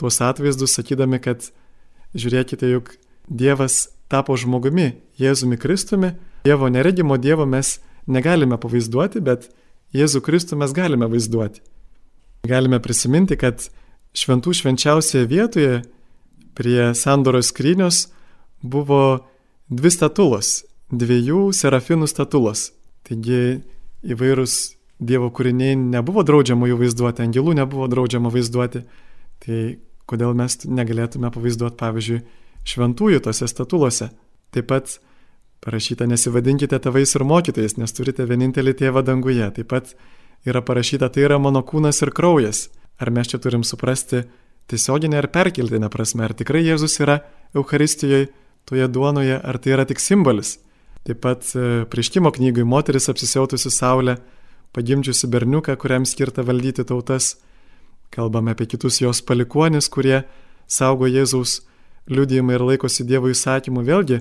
tuos 0.01 0.21
atvaizdus, 0.25 0.77
sakydami, 0.77 1.21
kad 1.23 1.49
žiūrėkite, 2.15 2.69
juk 2.69 2.95
Dievas 3.29 3.89
tapo 4.13 4.37
žmogumi, 4.37 4.99
Jėzumi 5.21 5.57
Kristumi, 5.61 6.13
Dievo 6.45 6.69
neregimo 6.69 7.17
Dievo 7.17 7.47
mes 7.47 7.79
negalime 8.11 8.59
pavaizduoti, 8.61 9.23
bet 9.23 9.49
Jėzų 9.95 10.23
Kristų 10.25 10.59
mes 10.61 10.73
galime 10.75 11.07
vaizduoti. 11.09 11.63
Galime 12.49 12.81
prisiminti, 12.83 13.37
kad 13.39 13.63
šventų 14.17 14.55
švenčiausioje 14.59 15.29
vietoje 15.31 15.83
prie 16.59 16.93
sandoros 16.99 17.53
skrynios 17.53 18.09
buvo 18.63 19.29
dvi 19.71 19.93
statulos, 19.93 20.63
dviejų 20.91 21.53
serafinų 21.57 22.09
statulos. 22.11 22.73
Taigi 23.07 23.63
įvairūs 24.03 24.57
Dievo 25.03 25.31
kūriniai 25.35 25.75
nebuvo 25.79 26.23
draudžiama 26.27 26.69
jų 26.71 26.79
vaizduoti, 26.85 27.25
angelų 27.25 27.57
nebuvo 27.59 27.89
draudžiama 27.91 28.31
vaizduoti. 28.31 28.85
Tai 29.43 29.63
kodėl 30.07 30.37
mes 30.39 30.61
negalėtume 30.67 31.31
pavaizduoti, 31.35 31.79
pavyzdžiui, 31.81 32.21
šventųjų 32.69 33.23
tose 33.25 33.49
statulose. 33.51 34.13
Taip 34.55 34.69
pat 34.71 34.99
parašyta 35.65 36.07
nesivadinkite 36.11 36.79
tėvais 36.83 37.15
ir 37.17 37.25
mokytojais, 37.27 37.79
nes 37.81 37.97
turite 37.97 38.27
vienintelį 38.29 38.77
tėvą 38.79 39.03
danguje. 39.07 39.49
Taip 39.57 39.71
pat 39.73 39.95
yra 40.47 40.63
parašyta 40.63 41.11
tai 41.13 41.27
yra 41.27 41.39
mano 41.43 41.63
kūnas 41.67 42.03
ir 42.05 42.13
kraujas. 42.15 42.69
Ar 43.03 43.11
mes 43.11 43.31
čia 43.31 43.41
turim 43.43 43.65
suprasti 43.67 44.25
tiesioginę 44.71 45.19
ar 45.19 45.31
perkeltinę 45.35 45.91
prasme, 45.91 46.27
ar 46.29 46.35
tikrai 46.39 46.63
Jėzus 46.67 47.01
yra 47.03 47.23
Euharistijoje, 47.57 48.29
toje 48.69 48.87
duonoje, 48.89 49.41
ar 49.43 49.59
tai 49.59 49.75
yra 49.75 49.87
tik 49.89 50.01
simbolis. 50.01 50.57
Taip 51.03 51.19
pat 51.25 51.49
e, 51.59 51.83
prieškimo 51.91 52.31
knygui 52.31 52.65
moteris 52.69 53.09
apsisiautusi 53.11 53.73
Saulę, 53.75 54.17
pagimdžiusi 54.77 55.29
berniuką, 55.33 55.77
kuriam 55.77 56.07
skirta 56.09 56.45
valdyti 56.47 56.85
tautas. 56.89 57.37
Kalbame 58.13 58.53
apie 58.53 58.67
kitus 58.69 59.01
jos 59.01 59.23
palikuonis, 59.25 59.89
kurie 59.93 60.23
saugo 60.69 61.09
Jėzaus 61.09 61.61
liūdėjimą 62.13 62.57
ir 62.57 62.65
laikosi 62.73 63.07
Dievo 63.09 63.31
įsakymų. 63.33 63.85
Vėlgi, 63.87 64.21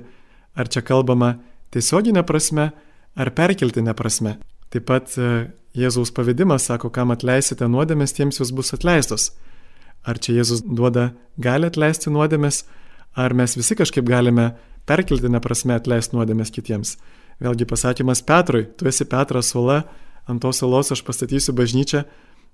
ar 0.56 0.72
čia 0.72 0.84
kalbama 0.86 1.36
tiesioginė 1.74 2.24
prasme, 2.28 2.72
ar 3.16 3.32
perkeltinė 3.36 3.96
prasme. 3.98 4.38
Taip 4.72 4.88
pat 4.88 5.16
e, 5.20 5.52
Jėzaus 5.76 6.12
pavadimas 6.16 6.68
sako, 6.68 6.92
kam 6.92 7.12
atleisite 7.16 7.68
nuodėmės, 7.68 8.16
tiems 8.16 8.40
jūs 8.40 8.54
bus 8.56 8.74
atleistos. 8.76 9.32
Ar 10.08 10.20
čia 10.20 10.40
Jėzus 10.40 10.64
duoda 10.66 11.12
gali 11.40 11.68
atleisti 11.70 12.12
nuodėmės, 12.12 12.64
ar 13.16 13.36
mes 13.38 13.56
visi 13.60 13.78
kažkaip 13.78 14.08
galime 14.08 14.54
perkeltinę 14.90 15.42
prasme 15.44 15.76
atleisti 15.78 16.16
nuodėmės 16.16 16.52
kitiems. 16.56 16.96
Vėlgi 17.42 17.68
pasakymas 17.70 18.24
Petrui, 18.26 18.68
tu 18.78 18.88
esi 18.90 19.06
Petras 19.10 19.54
Ola, 19.58 19.82
ant 20.30 20.42
tos 20.42 20.62
salos 20.62 20.92
aš 20.94 21.04
pastatysiu 21.08 21.56
bažnyčią, 21.58 22.04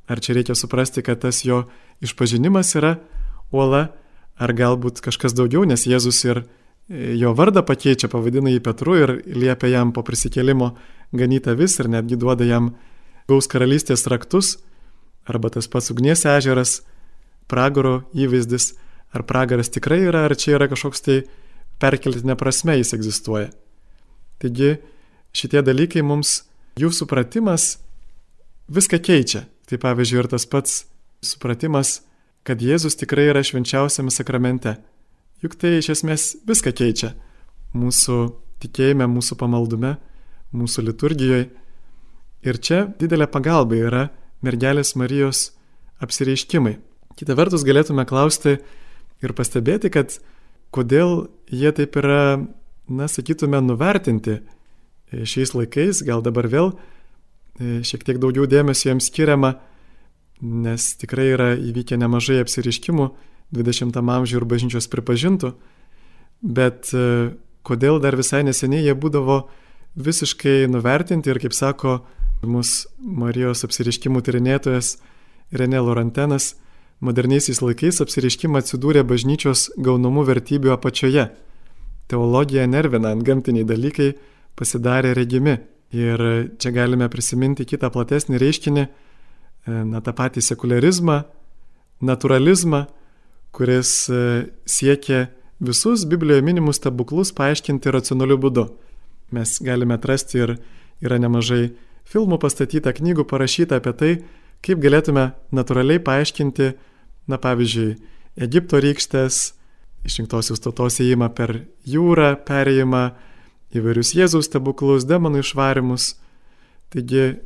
ar 0.08 0.22
čia 0.24 0.38
reikia 0.38 0.56
suprasti, 0.56 1.04
kad 1.04 1.22
tas 1.24 1.44
jo 1.46 1.66
išpažinimas 2.04 2.76
yra 2.80 2.98
uola, 3.52 3.90
ar 4.38 4.54
galbūt 4.54 5.02
kažkas 5.04 5.36
daugiau, 5.36 5.66
nes 5.68 5.88
Jėzus 5.88 6.22
ir 6.28 6.44
e, 6.44 7.16
jo 7.20 7.34
vardą 7.36 7.64
pakeičia, 7.66 8.10
pavadina 8.12 8.52
jį 8.54 8.62
Petru 8.64 8.96
ir 9.00 9.16
liepia 9.26 9.72
jam 9.74 9.92
po 9.96 10.04
prisikėlimo 10.06 10.76
ganyti 11.18 11.56
vis 11.58 11.80
ir 11.82 11.90
netgi 11.92 12.20
duoda 12.20 12.46
jam 12.48 12.76
gaus 13.28 13.50
karalystės 13.52 14.08
raktus, 14.08 14.58
arba 15.28 15.52
tas 15.52 15.68
pats 15.68 15.92
ugnies 15.92 16.24
ežeras, 16.28 16.82
pragaro 17.52 18.04
įvaizdis, 18.16 18.76
ar 19.16 19.24
pragaras 19.28 19.72
tikrai 19.72 20.04
yra, 20.08 20.26
ar 20.28 20.36
čia 20.36 20.56
yra 20.58 20.68
kažkoks 20.72 21.04
tai 21.04 21.18
perkeltinė 21.82 22.36
prasme 22.40 22.78
jis 22.78 22.94
egzistuoja. 22.96 23.50
Taigi 24.42 24.78
šitie 25.36 25.64
dalykai 25.66 26.04
mums, 26.06 26.47
jų 26.78 26.92
supratimas 26.94 27.78
viską 28.72 29.00
keičia. 29.04 29.46
Tai 29.68 29.80
pavyzdžiui 29.84 30.22
ir 30.22 30.30
tas 30.32 30.46
pats 30.48 30.84
supratimas 31.26 31.98
kad 32.48 32.64
Jėzus 32.64 32.96
tikrai 32.96 33.28
yra 33.34 33.44
švenčiausiame 33.44 34.12
sakramente. 34.14 34.78
Juk 35.44 35.58
tai 35.60 35.78
iš 35.82 35.92
esmės 35.98 36.30
viską 36.48 36.72
keičia. 36.80 37.12
Mūsų 37.76 38.20
tikėjime, 38.64 39.06
mūsų 39.12 39.36
pamaldume, 39.42 39.98
mūsų 40.56 40.86
liturgijoje. 40.88 41.50
Ir 42.48 42.60
čia 42.64 42.86
didelė 43.02 43.28
pagalba 43.28 43.76
yra 43.76 44.04
mergelės 44.46 44.94
Marijos 44.96 45.50
apsireiškimai. 46.00 46.78
Kita 47.20 47.36
vertus 47.36 47.66
galėtume 47.68 48.06
klausti 48.08 48.56
ir 49.26 49.34
pastebėti, 49.36 49.92
kad 49.92 50.16
kodėl 50.72 51.28
jie 51.52 51.74
taip 51.76 51.98
yra, 52.00 52.40
na, 52.88 53.10
sakytume, 53.12 53.60
nuvertinti 53.66 54.40
šiais 55.12 55.54
laikais, 55.56 56.04
gal 56.08 56.24
dabar 56.26 56.50
vėl 56.52 56.74
e, 56.74 57.80
šiek 57.88 58.04
tiek 58.08 58.20
daugiau 58.22 58.48
dėmesio 58.50 58.92
jiems 58.92 59.12
skiriama 59.12 59.56
nes 60.42 60.92
tikrai 61.02 61.32
yra 61.34 61.50
įvykę 61.58 61.98
nemažai 61.98 62.42
apsiriškimų 62.44 63.10
20 63.56 63.98
amžiuje 63.98 64.42
ir 64.42 64.46
bažnyčios 64.46 64.90
pripažintų, 64.92 65.54
bet 66.44 66.92
e, 66.94 67.34
kodėl 67.66 68.02
dar 68.04 68.18
visai 68.20 68.44
neseniai 68.46 68.84
jie 68.86 68.94
būdavo 68.94 69.48
visiškai 69.98 70.68
nuvertinti 70.70 71.32
ir, 71.32 71.40
kaip 71.42 71.56
sako 71.58 72.02
mūsų 72.46 73.08
Marijos 73.18 73.66
apsiriškimų 73.66 74.22
tyrinėtojas 74.22 74.98
Renė 75.58 75.82
Lorantenas, 75.82 76.54
moderniaisiais 77.02 77.64
laikais 77.64 78.02
apsiriškimą 78.04 78.62
atsidūrė 78.62 79.06
bažnyčios 79.08 79.72
gaunamų 79.80 80.28
vertybių 80.28 80.76
apačioje. 80.76 81.30
Teologija 82.12 82.68
nervina, 82.70 83.16
ant 83.16 83.26
gamtiniai 83.26 83.66
dalykai 83.68 84.12
pasidarė 84.58 85.14
regimi. 85.18 85.58
Ir 85.96 86.20
čia 86.60 86.72
galime 86.76 87.08
prisiminti 87.08 87.64
kitą 87.64 87.88
platesnį 87.94 88.40
reiškinį 88.42 88.88
E, 89.68 89.74
na, 89.84 90.00
tą 90.04 90.14
patį 90.16 90.42
sekularizmą, 90.46 91.22
naturalizmą, 92.08 92.86
kuris 93.56 93.92
e, 94.08 94.20
siekia 94.70 95.28
visus 95.60 96.06
Biblijoje 96.08 96.46
minimus 96.46 96.80
stebuklus 96.80 97.34
paaiškinti 97.36 97.92
racionaliu 97.92 98.38
būdu. 98.40 98.68
Mes 99.36 99.58
galime 99.64 99.98
atrasti 99.98 100.40
ir 100.40 100.56
yra 101.04 101.18
nemažai 101.20 101.74
filmų 102.08 102.40
pastatyta, 102.40 102.94
knygų 102.96 103.28
parašyta 103.28 103.82
apie 103.82 103.94
tai, 104.00 104.12
kaip 104.64 104.80
galėtume 104.80 105.34
natūraliai 105.52 106.00
paaiškinti, 106.00 106.72
na 107.28 107.40
pavyzdžiui, 107.42 107.98
Egipto 108.40 108.80
rykštės, 108.80 109.42
išrinktosios 110.08 110.62
tautos 110.64 111.02
įėjimą 111.04 111.28
per 111.36 111.58
jūrą, 111.90 112.38
perėjimą, 112.48 113.04
įvairius 113.76 114.14
Jėzaus 114.16 114.48
stebuklus, 114.48 115.08
demonų 115.10 115.44
išvarimus. 115.44 116.14
Taigi 116.94 117.38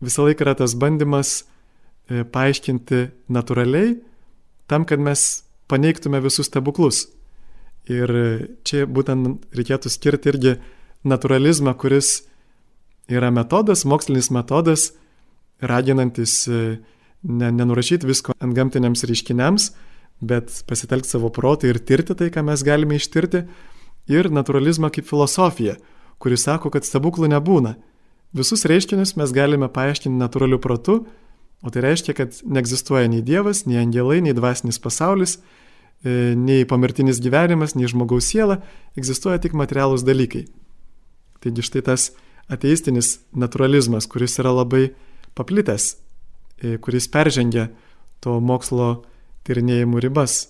visą 0.00 0.24
laiką 0.24 0.46
yra 0.46 0.54
tas 0.58 0.76
bandymas 0.78 1.42
E, 2.08 2.24
paaiškinti 2.24 3.02
natūraliai, 3.32 3.98
tam, 4.68 4.86
kad 4.88 5.00
mes 5.00 5.44
paneigtume 5.68 6.22
visus 6.24 6.48
stebuklus. 6.48 7.04
Ir 7.88 8.12
čia 8.68 8.86
būtent 8.88 9.44
reikėtų 9.56 9.92
skirti 9.92 10.32
irgi 10.32 10.54
naturalizmą, 11.08 11.74
kuris 11.76 12.22
yra 13.12 13.28
metodas, 13.32 13.84
mokslinis 13.88 14.30
metodas, 14.32 14.92
raginantis 15.60 16.40
e, 16.48 16.62
ne, 17.28 17.52
nenurašyti 17.52 18.08
visko 18.08 18.36
ant 18.40 18.56
gamtiniams 18.56 19.04
reiškiniams, 19.08 19.70
bet 20.24 20.62
pasitelkti 20.68 21.12
savo 21.12 21.28
protą 21.32 21.68
ir 21.68 21.80
tirti 21.84 22.16
tai, 22.16 22.32
ką 22.32 22.46
mes 22.48 22.64
galime 22.64 22.96
ištirti. 22.96 23.44
Ir 24.08 24.30
naturalizmą 24.32 24.90
kaip 24.94 25.06
filosofiją, 25.08 25.76
kuris 26.18 26.46
sako, 26.48 26.72
kad 26.72 26.86
stebuklų 26.88 27.28
nebūna. 27.34 27.76
Visus 28.36 28.64
reiškinius 28.68 29.14
mes 29.20 29.32
galime 29.36 29.68
paaiškinti 29.72 30.16
natūraliu 30.16 30.60
protu, 30.60 31.02
O 31.62 31.70
tai 31.74 31.82
reiškia, 31.82 32.14
kad 32.14 32.36
neegzistuoja 32.46 33.08
nei 33.10 33.22
Dievas, 33.22 33.64
nei 33.66 33.80
angelai, 33.80 34.20
nei 34.22 34.34
dvasinis 34.34 34.78
pasaulis, 34.78 35.38
e, 36.06 36.34
nei 36.38 36.62
pomirtinis 36.70 37.18
gyvenimas, 37.22 37.74
nei 37.74 37.90
žmogaus 37.90 38.28
siela, 38.30 38.60
egzistuoja 38.98 39.40
tik 39.42 39.56
materialūs 39.58 40.06
dalykai. 40.06 40.44
Taigi 41.42 41.64
štai 41.66 41.82
tas 41.90 42.12
ateistinis 42.48 43.18
naturalizmas, 43.34 44.06
kuris 44.06 44.38
yra 44.38 44.54
labai 44.54 44.92
paplitęs, 45.38 45.96
e, 46.62 46.78
kuris 46.78 47.10
peržengia 47.10 47.72
to 48.22 48.38
mokslo 48.38 49.02
tyrinėjimų 49.42 50.06
ribas. 50.06 50.46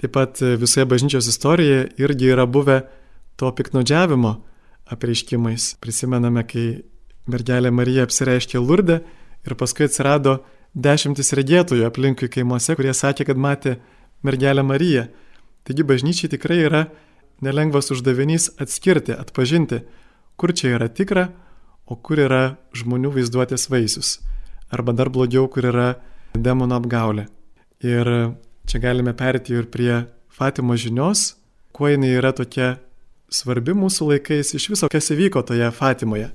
Taip 0.00 0.12
pat 0.12 0.42
e, 0.42 0.56
visoje 0.60 0.86
bažnyčios 0.88 1.28
istorijoje 1.30 1.90
irgi 2.02 2.32
yra 2.34 2.46
buvę 2.46 2.82
to 3.36 3.50
piknaudžiavimo 3.52 4.34
apreiškimais. 4.92 5.76
Prisimename, 5.80 6.44
kai 6.46 6.66
mergelė 7.26 7.72
Marija 7.74 8.04
apsireiškė 8.06 8.60
Lurdę, 8.62 9.00
Ir 9.46 9.54
paskui 9.54 9.86
atsirado 9.86 10.40
dešimtis 10.74 11.30
regėtojų 11.38 11.86
aplinkui 11.86 12.28
kaimuose, 12.32 12.74
kurie 12.74 12.90
sakė, 12.94 13.28
kad 13.28 13.38
matė 13.38 13.76
mergelę 14.26 14.64
Mariją. 14.66 15.06
Taigi 15.66 15.86
bažnyčiai 15.86 16.32
tikrai 16.32 16.58
yra 16.66 16.82
nelengvas 17.44 17.92
uždavinys 17.94 18.50
atskirti, 18.62 19.14
atpažinti, 19.14 19.84
kur 20.36 20.50
čia 20.50 20.74
yra 20.74 20.90
tikra, 20.90 21.28
o 21.86 21.94
kur 21.94 22.18
yra 22.24 22.42
žmonių 22.74 23.12
vaizduotės 23.14 23.68
vaisius. 23.70 24.16
Arba 24.74 24.90
dar 24.98 25.12
blogiau, 25.14 25.46
kur 25.46 25.68
yra 25.70 25.92
demono 26.34 26.80
apgaulė. 26.80 27.28
Ir 27.86 28.10
čia 28.66 28.80
galime 28.82 29.14
perėti 29.16 29.54
ir 29.56 29.70
prie 29.72 30.04
Fatimo 30.36 30.76
žinios, 30.76 31.36
kuo 31.72 31.88
jinai 31.88 32.12
yra 32.18 32.32
tokia 32.36 32.76
svarbi 33.32 33.74
mūsų 33.76 34.10
laikais, 34.12 34.52
iš 34.56 34.68
viso, 34.72 34.90
kas 34.92 35.10
įvyko 35.14 35.42
toje 35.46 35.70
Fatimoje. 35.74 36.30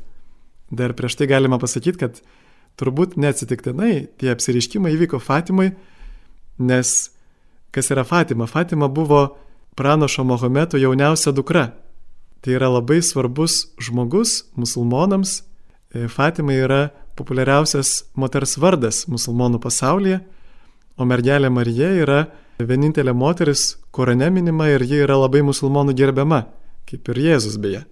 Dar 0.72 0.96
prieš 0.98 1.18
tai 1.20 1.28
galima 1.30 1.60
pasakyti, 1.62 2.00
kad 2.00 2.22
turbūt 2.80 3.18
neatsitiktinai 3.20 4.08
tie 4.20 4.32
apsiriškimai 4.34 4.94
įvyko 4.96 5.20
Fatimai, 5.22 5.74
nes 6.60 7.12
kas 7.76 7.92
yra 7.94 8.06
Fatima? 8.08 8.48
Fatima 8.48 8.88
buvo 8.88 9.26
pranašo 9.76 10.24
Mahometo 10.24 10.80
jauniausia 10.80 11.32
dukra. 11.36 11.72
Tai 12.42 12.56
yra 12.58 12.72
labai 12.72 13.02
svarbus 13.06 13.68
žmogus 13.78 14.46
musulmonams. 14.58 15.44
E, 15.94 16.08
Fatima 16.10 16.56
yra 16.58 16.82
populiariausias 17.20 18.08
moters 18.18 18.58
vardas 18.58 19.06
musulmonų 19.12 19.60
pasaulyje, 19.62 20.22
o 20.98 21.06
mergelė 21.08 21.50
Marija 21.54 21.92
yra 22.04 22.22
vienintelė 22.60 23.14
moteris 23.18 23.76
Korane 23.92 24.30
minima 24.32 24.70
ir 24.72 24.84
ji 24.86 25.02
yra 25.06 25.18
labai 25.20 25.42
musulmonų 25.46 25.96
gerbiama, 25.98 26.46
kaip 26.89 27.10
ir 27.12 27.22
Jėzus 27.26 27.58
beje. 27.62 27.84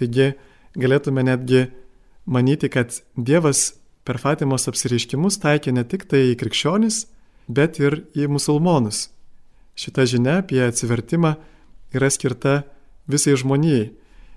Taigi 0.00 0.32
galėtume 0.78 1.24
netgi 1.26 1.66
manyti, 2.26 2.70
kad 2.72 3.00
Dievas 3.16 3.74
per 4.04 4.20
Fatimos 4.20 4.68
apsireiškimus 4.70 5.40
taikė 5.42 5.74
ne 5.76 5.84
tik 5.84 6.06
tai 6.10 6.30
į 6.32 6.36
krikščionis, 6.40 7.04
bet 7.48 7.80
ir 7.82 8.04
į 8.16 8.30
musulmonus. 8.30 9.08
Šita 9.78 10.06
žinia 10.08 10.40
apie 10.42 10.62
atsivertimą 10.64 11.36
yra 11.96 12.10
skirta 12.12 12.62
visai 13.10 13.36
žmonijai. 13.38 13.90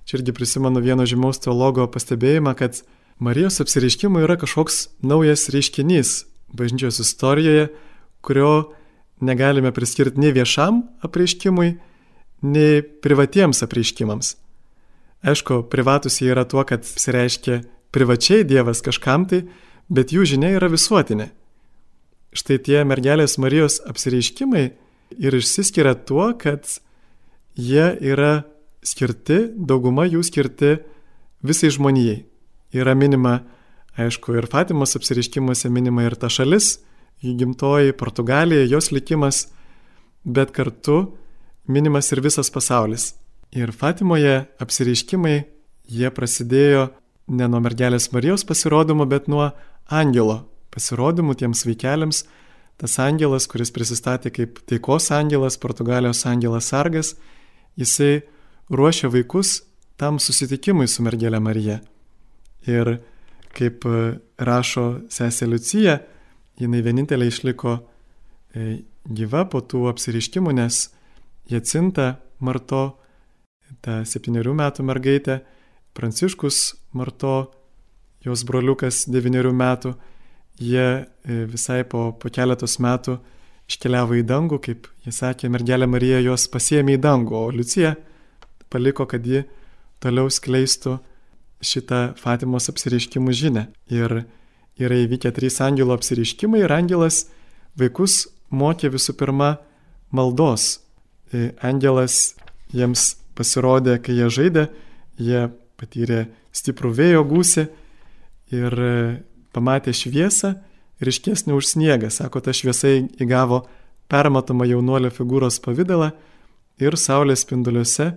Čia 0.04 0.20
irgi 0.20 0.36
prisimenu 0.36 0.82
vieno 0.84 1.06
žymaus 1.08 1.40
teologo 1.40 1.86
pastebėjimą, 1.88 2.56
kad 2.60 2.82
Marijos 3.24 3.62
apsireiškimai 3.64 4.26
yra 4.26 4.36
kažkoks 4.42 4.90
naujas 5.06 5.48
reiškinys 5.54 6.24
bažnyčios 6.54 7.00
istorijoje, 7.04 7.68
kurio 8.22 8.74
negalime 9.24 9.72
priskirti 9.74 10.22
nei 10.22 10.34
viešam 10.36 10.84
apreiškimui, 11.06 11.74
nei 12.44 12.82
privatiems 13.04 13.64
apreiškimams. 13.66 14.36
Aišku, 15.24 15.64
privatus 15.72 16.20
jie 16.20 16.34
yra 16.34 16.44
tuo, 16.50 16.64
kad 16.68 16.84
pasireiškia 16.84 17.62
privačiai 17.96 18.44
Dievas 18.44 18.84
kažkam 18.84 19.28
tai, 19.30 19.46
bet 19.88 20.12
jų 20.12 20.26
žinia 20.34 20.52
yra 20.58 20.68
visuotinė. 20.72 21.30
Štai 22.34 22.58
tie 22.66 22.82
mergelės 22.88 23.38
Marijos 23.40 23.78
apsireiškimai 23.88 24.64
ir 25.22 25.38
išsiskiria 25.38 25.94
tuo, 25.96 26.32
kad 26.40 26.66
jie 27.56 27.86
yra 28.02 28.44
skirti, 28.84 29.54
dauguma 29.56 30.08
jų 30.10 30.24
skirti 30.26 30.76
visai 31.46 31.72
žmonijai. 31.72 32.24
Yra 32.74 32.96
minima, 32.98 33.44
aišku, 34.00 34.38
ir 34.38 34.48
Fatimos 34.52 34.96
apsireiškimuose 34.98 35.70
minima 35.70 36.06
ir 36.08 36.16
ta 36.20 36.30
šalis, 36.32 36.80
jų 37.24 37.36
gimtoji 37.40 37.96
Portugalija, 37.98 38.66
jos 38.68 38.92
likimas, 38.92 39.48
bet 40.24 40.54
kartu 40.56 41.14
minimas 41.68 42.12
ir 42.12 42.24
visas 42.24 42.52
pasaulis. 42.52 43.14
Ir 43.54 43.72
Fatimoje 43.72 44.48
apsireiškimai, 44.62 45.44
jie 45.86 46.10
prasidėjo 46.10 46.88
ne 47.28 47.48
nuo 47.48 47.62
mergelės 47.64 48.10
Marijos 48.12 48.44
pasirodymo, 48.48 49.06
bet 49.06 49.30
nuo 49.32 49.52
angelo 49.92 50.44
pasirodymų 50.74 51.38
tiems 51.40 51.64
vaikeliams. 51.68 52.24
Tas 52.82 52.98
angelas, 53.00 53.46
kuris 53.48 53.70
prisistatė 53.72 54.32
kaip 54.34 54.58
taikos 54.68 55.12
angelas, 55.14 55.60
Portugalijos 55.62 56.26
angelas 56.26 56.72
sargas, 56.74 57.14
jisai 57.78 58.24
ruošia 58.74 59.12
vaikus 59.14 59.62
tam 60.02 60.18
susitikimui 60.20 60.90
su 60.90 61.06
mergelė 61.06 61.40
Marija. 61.40 61.80
Ir 62.66 62.98
kaip 63.54 63.86
rašo 64.38 64.86
sesė 65.14 65.48
Liucija, 65.50 66.00
jinai 66.60 66.82
vienintelė 66.86 67.30
išliko 67.30 67.78
e, 67.78 68.84
gyva 69.06 69.46
po 69.50 69.62
tų 69.62 69.88
apsiriškimų, 69.92 70.54
nes 70.58 70.88
Jacinta 71.52 72.18
Marto, 72.44 72.84
ta 73.84 74.02
septyniarių 74.08 74.54
metų 74.60 74.86
mergaitė, 74.88 75.42
Pranciškus 75.94 76.74
Marto, 76.98 77.52
jos 78.26 78.44
broliukas 78.48 79.04
devyniarių 79.12 79.54
metų, 79.54 79.94
jie 80.62 80.86
e, 80.86 81.04
visai 81.50 81.84
po, 81.90 82.12
po 82.18 82.32
keletos 82.34 82.80
metų 82.82 83.20
iškeliavo 83.70 84.18
į 84.20 84.26
dangų, 84.28 84.60
kaip 84.64 84.88
jis 85.06 85.22
sakė, 85.24 85.50
mergelė 85.54 85.88
Marija 85.90 86.22
juos 86.24 86.48
pasiemė 86.52 86.98
į 86.98 87.04
dangų, 87.04 87.38
o 87.38 87.52
Liucija 87.54 87.96
paliko, 88.74 89.06
kad 89.10 89.26
ji 89.26 89.44
toliau 90.04 90.32
skleistų 90.34 90.98
šitą 91.64 92.14
Fatimos 92.20 92.70
apsireiškimų 92.72 93.34
žinę. 93.36 93.68
Ir 93.92 94.24
yra 94.80 95.00
įvykę 95.04 95.32
trys 95.36 95.60
angelo 95.64 95.96
apsireiškimai 95.98 96.64
ir 96.64 96.74
angelas 96.74 97.26
vaikus 97.80 98.28
mokė 98.54 98.92
visų 98.94 99.16
pirma 99.20 99.56
maldos. 100.14 100.80
E, 101.34 101.52
angelas 101.66 102.36
jiems 102.74 103.16
pasirodė, 103.38 103.98
kai 104.04 104.18
jie 104.18 104.30
žaidė, 104.30 104.68
jie 105.18 105.48
patyrė 105.80 106.28
stiprų 106.54 106.94
vėjo 106.94 107.24
gūsį 107.30 107.66
ir 108.54 108.78
e, 108.78 108.94
pamatė 109.54 109.94
šviesą 109.96 110.56
ryškesnį 111.04 111.56
už 111.58 111.74
sniegą. 111.74 112.12
Sako, 112.14 112.44
ta 112.44 112.54
šviesa 112.54 112.92
įgavo 113.22 113.64
permatomą 114.12 114.68
jaunuolio 114.70 115.10
figūros 115.14 115.60
pavydalą 115.64 116.12
ir 116.82 116.98
saulės 117.00 117.46
spinduliuose 117.46 118.12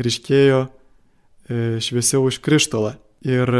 ryškėjo 0.00 0.66
šviesiau 1.50 2.28
už 2.28 2.40
krištolą. 2.44 2.94
Ir 3.26 3.50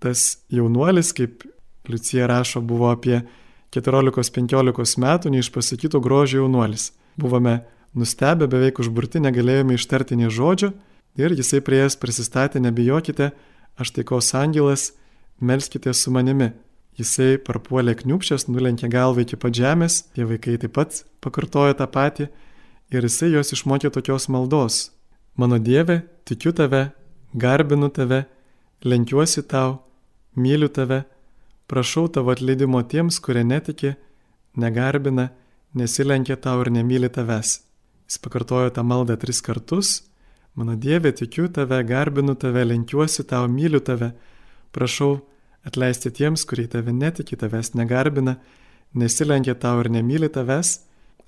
tas 0.00 0.40
jaunuolis, 0.48 1.12
kaip 1.16 1.44
Liucija 1.90 2.28
rašo, 2.30 2.60
buvo 2.62 2.88
apie 2.92 3.22
14-15 3.74 5.00
metų 5.02 5.32
neišpasakyto 5.34 6.00
grožio 6.00 6.44
jaunuolis. 6.44 6.90
Buvome 7.20 7.60
nustebę, 7.94 8.48
beveik 8.50 8.80
užburti, 8.82 9.20
negalėjome 9.22 9.76
ištarti 9.76 10.18
nei 10.18 10.30
žodžio 10.30 10.72
ir 11.18 11.34
jisai 11.34 11.60
prieės 11.64 11.98
prisistatė, 11.98 12.62
nebijokite, 12.62 13.30
aš 13.80 13.94
taikos 13.96 14.32
angelas, 14.38 14.90
melskite 15.40 15.94
su 15.94 16.12
manimi. 16.14 16.52
Jisai 16.98 17.38
parpuolė 17.40 17.94
kniupšęs, 17.96 18.48
nulenkė 18.50 18.90
galvą 18.92 19.24
iki 19.24 19.38
pat 19.40 19.56
žemės, 19.56 20.02
tie 20.14 20.26
vaikai 20.28 20.58
taip 20.60 20.74
pat 20.76 21.02
pakartojo 21.24 21.76
tą 21.78 21.86
patį 21.88 22.28
ir 22.92 23.06
jisai 23.06 23.30
juos 23.34 23.54
išmokė 23.54 23.92
tokios 23.94 24.28
maldos. 24.28 24.90
Mano 25.38 25.58
Dieve, 25.62 26.02
tikiu 26.28 26.52
tave, 26.52 26.90
garbinu 27.34 27.88
tave, 27.88 28.24
lenkiuosi 28.84 29.42
tau, 29.48 29.80
myliu 30.36 30.68
tave, 30.68 31.04
prašau 31.70 32.08
tavo 32.08 32.32
atleidimo 32.34 32.82
tiems, 32.82 33.20
kurie 33.22 33.44
netiki, 33.44 33.94
negarbina, 34.56 35.30
nesilenkia 35.74 36.36
tau 36.36 36.60
ir 36.64 36.70
nemyli 36.74 37.10
tavęs. 37.12 37.60
Jis 38.10 38.18
pakartojo 38.18 38.70
tą 38.74 38.82
maldą 38.82 39.16
tris 39.20 39.40
kartus. 39.40 40.02
Mano 40.58 40.74
Dieve, 40.74 41.12
tikiu 41.14 41.46
tave, 41.48 41.78
garbinu 41.86 42.34
tave, 42.34 42.64
lenkiuosi 42.66 43.22
tau, 43.22 43.46
myliu 43.46 43.78
tave, 43.80 44.10
prašau 44.74 45.20
atleisti 45.66 46.10
tiems, 46.10 46.42
kurie 46.44 46.66
tave 46.66 46.92
netiki, 46.92 47.38
tavęs 47.38 47.76
negarbina, 47.78 48.40
nesilenkia 48.94 49.54
tau 49.54 49.78
ir 49.84 49.92
nemyli 49.94 50.28
tavęs. 50.32 50.80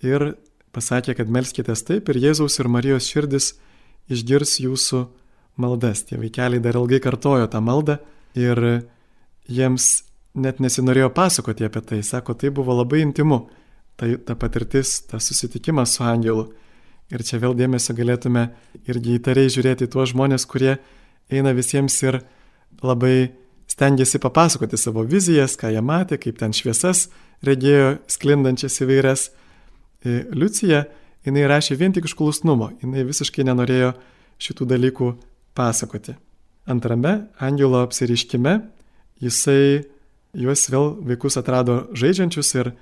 Ir 0.02 0.32
pasakė, 0.74 1.14
kad 1.14 1.30
melskitės 1.30 1.84
taip 1.86 2.10
ir 2.10 2.18
Jėzaus 2.18 2.58
ir 2.58 2.66
Marijos 2.66 3.06
širdis 3.06 3.52
išgirs 4.10 4.58
jūsų 4.64 5.04
maldas. 5.56 6.04
Tie 6.06 6.18
vaikeliai 6.20 6.62
dar 6.62 6.78
ilgai 6.78 7.00
kartojo 7.02 7.48
tą 7.50 7.60
maldą 7.64 7.98
ir 8.38 8.60
jiems 9.48 10.04
net 10.34 10.60
nesinorėjo 10.62 11.10
pasakoti 11.12 11.66
apie 11.68 11.82
tai. 11.84 12.00
Sako, 12.02 12.34
tai 12.34 12.50
buvo 12.54 12.74
labai 12.76 13.02
intimu, 13.04 13.42
ta, 13.96 14.08
ta 14.26 14.36
patirtis, 14.38 15.02
tas 15.10 15.28
susitikimas 15.28 15.96
su 15.96 16.06
angelu. 16.06 16.48
Ir 17.12 17.24
čia 17.26 17.40
vėl 17.42 17.52
dėmesio 17.56 17.92
galėtume 17.96 18.46
irgi 18.88 19.18
įtariai 19.18 19.52
žiūrėti 19.52 19.90
tuos 19.92 20.14
žmonės, 20.14 20.46
kurie 20.48 20.78
eina 21.32 21.52
visiems 21.52 21.98
ir 22.06 22.22
labai 22.80 23.34
stengiasi 23.68 24.20
papasakoti 24.22 24.80
savo 24.80 25.04
vizijas, 25.04 25.58
ką 25.60 25.70
jie 25.72 25.82
matė, 25.84 26.16
kaip 26.20 26.40
ten 26.40 26.56
šviesas 26.56 27.10
regėjo 27.44 27.98
sklindančias 28.10 28.80
įvairias. 28.84 29.28
E, 30.02 30.22
Liucija, 30.32 30.86
jinai 31.26 31.44
rašė 31.50 31.76
vien 31.80 31.92
tik 31.92 32.08
iš 32.08 32.16
klusnumo, 32.18 32.70
jinai 32.82 33.04
visiškai 33.08 33.44
nenorėjo 33.48 33.92
šitų 34.42 34.68
dalykų 34.72 35.12
pasakoti. 35.54 36.14
Antrame 36.66 37.26
angelo 37.38 37.82
apsiriškime 37.82 38.60
jisai 39.22 39.84
juos 40.32 40.68
vėl 40.72 40.94
vaikus 41.06 41.36
atrado 41.40 41.86
žaidžiančius 41.98 42.54
ir 42.56 42.72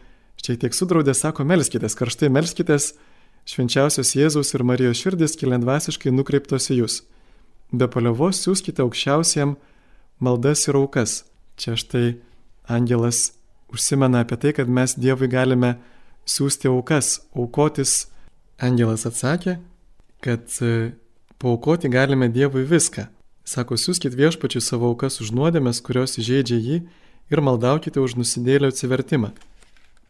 šiek 0.40 0.60
tiek 0.62 0.76
sudraudė, 0.76 1.14
sako, 1.16 1.44
melskitės, 1.48 1.96
karštai 1.98 2.30
melskitės, 2.32 2.92
švenčiausios 3.48 4.14
Jėzaus 4.16 4.54
ir 4.54 4.64
Marijos 4.64 5.00
širdis 5.00 5.36
kilendvasiškai 5.40 6.12
nukreiptos 6.14 6.70
į 6.72 6.82
jūs. 6.82 7.00
Be 7.72 7.88
paliovos 7.90 8.40
siūskite 8.44 8.82
aukščiausiem 8.84 9.56
maldas 10.20 10.66
ir 10.68 10.78
aukas. 10.80 11.24
Čia 11.60 11.76
štai 11.78 12.20
angelas 12.70 13.32
užsimena 13.72 14.24
apie 14.24 14.38
tai, 14.40 14.54
kad 14.56 14.70
mes 14.70 14.96
Dievui 14.98 15.28
galime 15.30 15.76
siūsti 16.28 16.70
aukas, 16.70 17.20
aukotis. 17.34 18.08
Angelas 18.60 19.06
atsakė, 19.08 19.56
kad 20.20 20.50
paukoti 21.40 21.88
galime 21.88 22.28
Dievui 22.28 22.66
viską. 22.68 23.06
Sako, 23.48 23.78
siūskit 23.80 24.12
viešpačiui 24.12 24.60
savo 24.60 24.90
aukas 24.92 25.22
už 25.24 25.32
nuodėmės, 25.32 25.80
kurios 25.80 26.18
įžeidžia 26.20 26.58
jį 26.60 26.76
ir 27.32 27.40
maldaukite 27.40 28.02
už 28.04 28.18
nusidėlio 28.20 28.68
atsivertimą. 28.68 29.32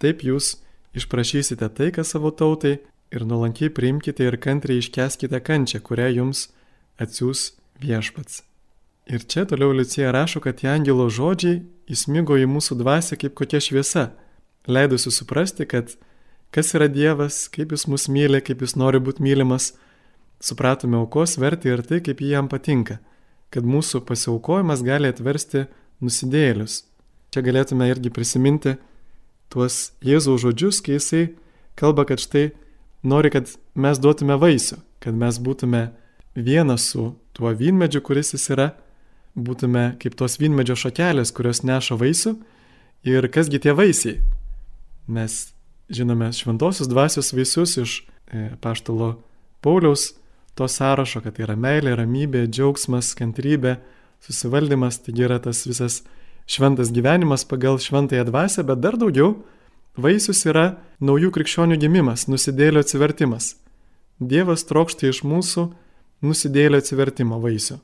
Taip 0.03 0.24
jūs 0.26 0.57
išprašysite 0.99 1.68
taiką 1.78 2.03
savo 2.05 2.33
tautai 2.35 2.81
ir 3.14 3.24
nuolankiai 3.26 3.70
priimkite 3.70 4.26
ir 4.26 4.37
kantriai 4.43 4.83
iškeskite 4.83 5.39
kančią, 5.47 5.78
kurią 5.87 6.09
jums 6.18 6.49
atsiūs 6.99 7.53
viešpats. 7.78 8.43
Ir 9.07 9.22
čia 9.22 9.47
toliau 9.47 9.70
Liucija 9.74 10.11
rašo, 10.14 10.43
kad 10.43 10.59
tie 10.59 10.68
angelo 10.74 11.07
žodžiai 11.11 11.62
įsmigo 11.91 12.35
į 12.39 12.51
mūsų 12.51 12.76
dvasę 12.83 13.18
kaip 13.18 13.37
kokia 13.39 13.62
šviesa, 13.62 14.11
leidusi 14.66 15.14
suprasti, 15.14 15.66
kad 15.66 15.95
kas 16.51 16.74
yra 16.74 16.91
Dievas, 16.91 17.47
kaip 17.55 17.70
jis 17.74 17.87
mus 17.87 18.09
myli, 18.11 18.43
kaip 18.43 18.66
jis 18.66 18.74
nori 18.78 18.99
būti 18.99 19.22
mylimas, 19.22 19.72
supratome 20.41 20.99
aukos 21.01 21.36
vertį 21.41 21.74
ir 21.74 21.82
tai, 21.86 22.01
kaip 22.05 22.20
jį 22.22 22.34
jam 22.34 22.49
patinka, 22.51 22.99
kad 23.53 23.66
mūsų 23.66 24.03
pasiaukojimas 24.09 24.82
gali 24.86 25.11
atversti 25.11 25.66
nusidėlius. 26.01 26.84
Čia 27.30 27.45
galėtume 27.47 27.86
irgi 27.91 28.11
prisiminti 28.11 28.76
tuos 29.53 29.93
Jėzaus 30.03 30.43
žodžius, 30.43 30.80
kai 30.82 30.97
jisai 30.97 31.24
kalba, 31.78 32.07
kad 32.09 32.22
štai 32.22 32.51
nori, 33.07 33.30
kad 33.30 33.53
mes 33.74 34.01
duotume 34.03 34.36
vaisių, 34.41 34.80
kad 35.03 35.16
mes 35.16 35.38
būtume 35.43 35.91
vienas 36.34 36.91
su 36.93 37.12
tuo 37.36 37.53
vynmedžiu, 37.55 38.03
kuris 38.05 38.34
jis 38.34 38.49
yra, 38.55 38.70
būtume 39.38 39.95
kaip 40.03 40.16
tos 40.18 40.38
vynmedžio 40.41 40.76
šakelės, 40.78 41.32
kurios 41.34 41.62
neša 41.66 41.99
vaisių. 42.01 42.34
Ir 43.07 43.26
kasgi 43.32 43.61
tie 43.62 43.72
vaisiai? 43.72 44.18
Mes 45.09 45.53
žinome 45.91 46.28
šventosios 46.36 46.91
dvasios 46.91 47.32
vaisius 47.32 47.76
iš 47.80 47.95
e, 48.30 48.51
paštalo 48.61 49.14
Pauliaus 49.64 50.20
to 50.61 50.69
sąrašo, 50.69 51.23
kad 51.25 51.39
tai 51.39 51.47
yra 51.47 51.57
meilė, 51.57 51.95
ramybė, 51.97 52.45
džiaugsmas, 52.53 53.15
kantrybė, 53.17 53.79
susivaldymas, 54.21 55.01
taigi 55.07 55.25
yra 55.25 55.39
tas 55.41 55.65
visas 55.65 56.03
šventas 56.51 56.93
gyvenimas 56.93 57.47
pagal 57.49 57.81
šventąją 57.81 58.27
dvasę, 58.29 58.65
bet 58.69 58.83
dar 58.85 58.99
daugiau 59.01 59.39
vaisius 59.97 60.45
yra 60.45 60.75
naujų 61.01 61.31
krikščionių 61.37 61.79
gimimas, 61.81 62.27
nusidėlio 62.29 62.83
atsivertimas. 62.85 63.55
Dievas 64.21 64.67
trokšta 64.69 65.09
iš 65.09 65.23
mūsų 65.25 65.71
nusidėlio 66.21 66.81
atsivertimo 66.83 67.41
vaisių. 67.41 67.79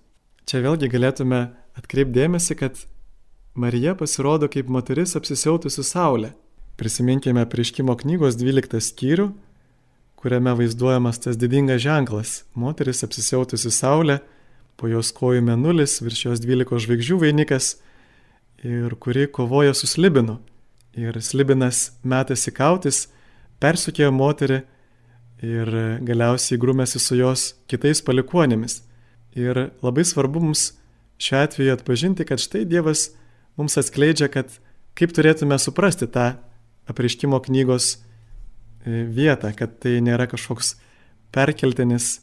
Čia 0.46 0.60
vėlgi 0.66 0.92
galėtume 0.92 1.40
atkreipdėmėsi, 1.80 2.58
kad 2.60 2.84
Marija 3.56 3.96
pasirodo 3.96 4.50
kaip 4.52 4.68
moteris 4.68 5.16
apsisiautusi 5.16 5.80
Saulė. 5.80 6.34
Prisiminkime 6.76 7.46
prieškimo 7.48 7.96
knygos 7.96 8.36
12 8.36 8.84
skyrių, 8.84 9.30
kuriame 10.16 10.54
vaizduojamas 10.58 11.20
tas 11.22 11.36
didingas 11.36 11.82
ženklas- 11.82 12.44
moteris 12.62 13.04
apsisiautusi 13.04 13.70
Saulė, 13.70 14.20
po 14.76 14.88
jos 14.88 15.12
kojų 15.12 15.42
menulis, 15.44 16.00
virš 16.04 16.24
jos 16.26 16.40
12 16.40 16.80
žvaigždžių 16.84 17.18
vainikas 17.20 17.76
ir 18.64 18.94
kuri 19.00 19.26
kovoja 19.26 19.74
su 19.74 19.86
slibinu. 19.86 20.38
Ir 20.96 21.12
slibinas 21.20 21.92
metasi 22.04 22.52
kautis, 22.52 23.08
persukėjo 23.60 24.10
moterį 24.12 24.62
ir 25.44 25.70
galiausiai 26.04 26.58
grūmėsi 26.60 27.00
su 27.00 27.16
jos 27.16 27.54
kitais 27.68 28.00
palikuonėmis. 28.04 28.80
Ir 29.36 29.70
labai 29.84 30.04
svarbu 30.04 30.40
mums 30.40 30.72
šiuo 31.20 31.42
atveju 31.44 31.74
atpažinti, 31.76 32.24
kad 32.24 32.40
štai 32.40 32.64
Dievas 32.64 33.10
mums 33.56 33.76
atskleidžia, 33.76 34.30
kad 34.32 34.48
kaip 34.96 35.12
turėtume 35.12 35.58
suprasti 35.60 36.08
tą 36.08 36.36
apriškimo 36.88 37.40
knygos 37.44 37.98
vietą, 38.86 39.52
kad 39.56 39.78
tai 39.82 39.98
nėra 40.04 40.28
kažkoks 40.30 40.76
perkeltinis, 41.34 42.20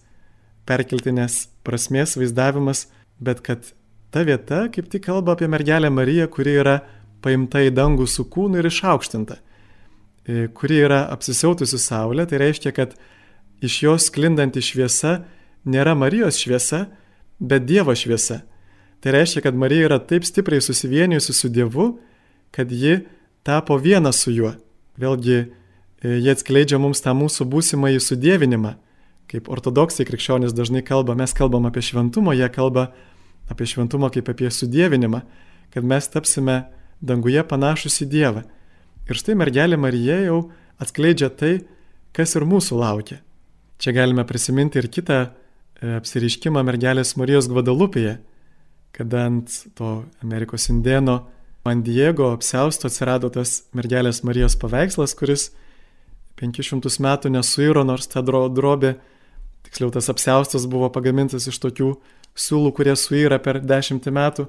perkeltinės 0.67 1.47
prasmės 1.67 2.15
vaizdavimas, 2.19 2.87
bet 3.19 3.43
kad 3.45 3.73
ta 4.13 4.23
vieta 4.23 4.67
kaip 4.73 4.89
tik 4.91 5.05
kalba 5.07 5.35
apie 5.35 5.49
mergelę 5.51 5.91
Mariją, 5.91 6.29
kuri 6.31 6.55
yra 6.61 6.77
paimta 7.23 7.63
į 7.63 7.73
dangų 7.75 8.07
su 8.09 8.25
kūnu 8.29 8.59
ir 8.59 8.69
išaukštinta, 8.69 9.39
e, 10.27 10.47
kuri 10.55 10.83
yra 10.85 11.03
apsisiautusi 11.13 11.79
saulė, 11.79 12.27
tai 12.29 12.41
reiškia, 12.43 12.73
kad 12.75 12.95
iš 13.63 13.79
jos 13.85 14.09
sklindanti 14.09 14.63
šviesa 14.63 15.21
nėra 15.65 15.95
Marijos 15.95 16.39
šviesa, 16.41 16.85
bet 17.39 17.65
Dievo 17.67 17.95
šviesa. 17.95 18.41
Tai 19.03 19.11
reiškia, 19.17 19.43
kad 19.43 19.55
Marija 19.55 19.89
yra 19.89 19.99
taip 19.99 20.23
stipriai 20.27 20.63
susivienijusi 20.63 21.35
su 21.35 21.49
Dievu, 21.51 21.97
kad 22.55 22.71
ji 22.71 23.01
tapo 23.43 23.75
viena 23.79 24.13
su 24.15 24.31
juo. 24.31 24.53
Vėlgi, 24.99 25.39
e, 25.39 25.62
jie 26.03 26.33
atskleidžia 26.33 26.79
mums 26.81 27.01
tą 27.03 27.13
mūsų 27.17 27.47
būsimą 27.49 27.93
įsudėvinimą. 27.97 28.75
Kaip 29.31 29.47
ortodoksai 29.49 30.05
krikščionys 30.05 30.53
dažnai 30.55 30.83
kalba, 30.85 31.15
mes 31.15 31.31
kalbam 31.33 31.65
apie 31.69 31.81
šventumą, 31.85 32.35
jie 32.35 32.49
kalba 32.51 32.89
apie 33.51 33.67
šventumą 33.69 34.11
kaip 34.13 34.29
apie 34.29 34.51
sudėvinimą, 34.51 35.23
kad 35.73 35.87
mes 35.87 36.09
tapsime 36.11 36.65
danguje 37.01 37.43
panašus 37.47 38.01
į 38.03 38.09
Dievą. 38.11 38.43
Ir 39.09 39.19
štai 39.19 39.35
mergelė 39.39 39.79
Marija 39.79 40.19
jau 40.23 40.39
atskleidžia 40.81 41.31
tai, 41.31 41.53
kas 42.15 42.35
ir 42.37 42.45
mūsų 42.47 42.79
laukia. 42.79 43.19
Čia 43.81 43.95
galime 43.95 44.23
prisiminti 44.27 44.79
ir 44.79 44.87
kitą 44.91 45.17
e, 45.23 45.97
apsiriškimą 45.97 46.61
mergelės 46.63 47.15
Marijos 47.19 47.49
Gvadalupėje, 47.51 48.19
kada 48.95 49.25
ant 49.27 49.55
to 49.75 50.03
Amerikos 50.23 50.69
indėno 50.71 51.23
ant 51.67 51.83
Diego 51.83 52.29
apsausto 52.35 52.87
atsirado 52.87 53.31
tas 53.33 53.63
mergelės 53.75 54.21
Marijos 54.27 54.55
paveikslas, 54.59 55.15
kuris 55.19 55.49
500 56.43 56.99
metų 57.03 57.31
nesuiro, 57.31 57.85
nors 57.87 58.09
ta 58.11 58.21
drobė, 58.23 58.97
tiksliau 59.63 59.93
tas 59.93 60.09
apsaustas 60.11 60.67
buvo 60.69 60.89
pagamintas 60.91 61.47
iš 61.47 61.61
tokių 61.63 61.93
siūlų, 62.35 62.73
kurie 62.75 62.95
suira 62.99 63.39
per 63.39 63.61
dešimtį 63.63 64.13
metų 64.13 64.47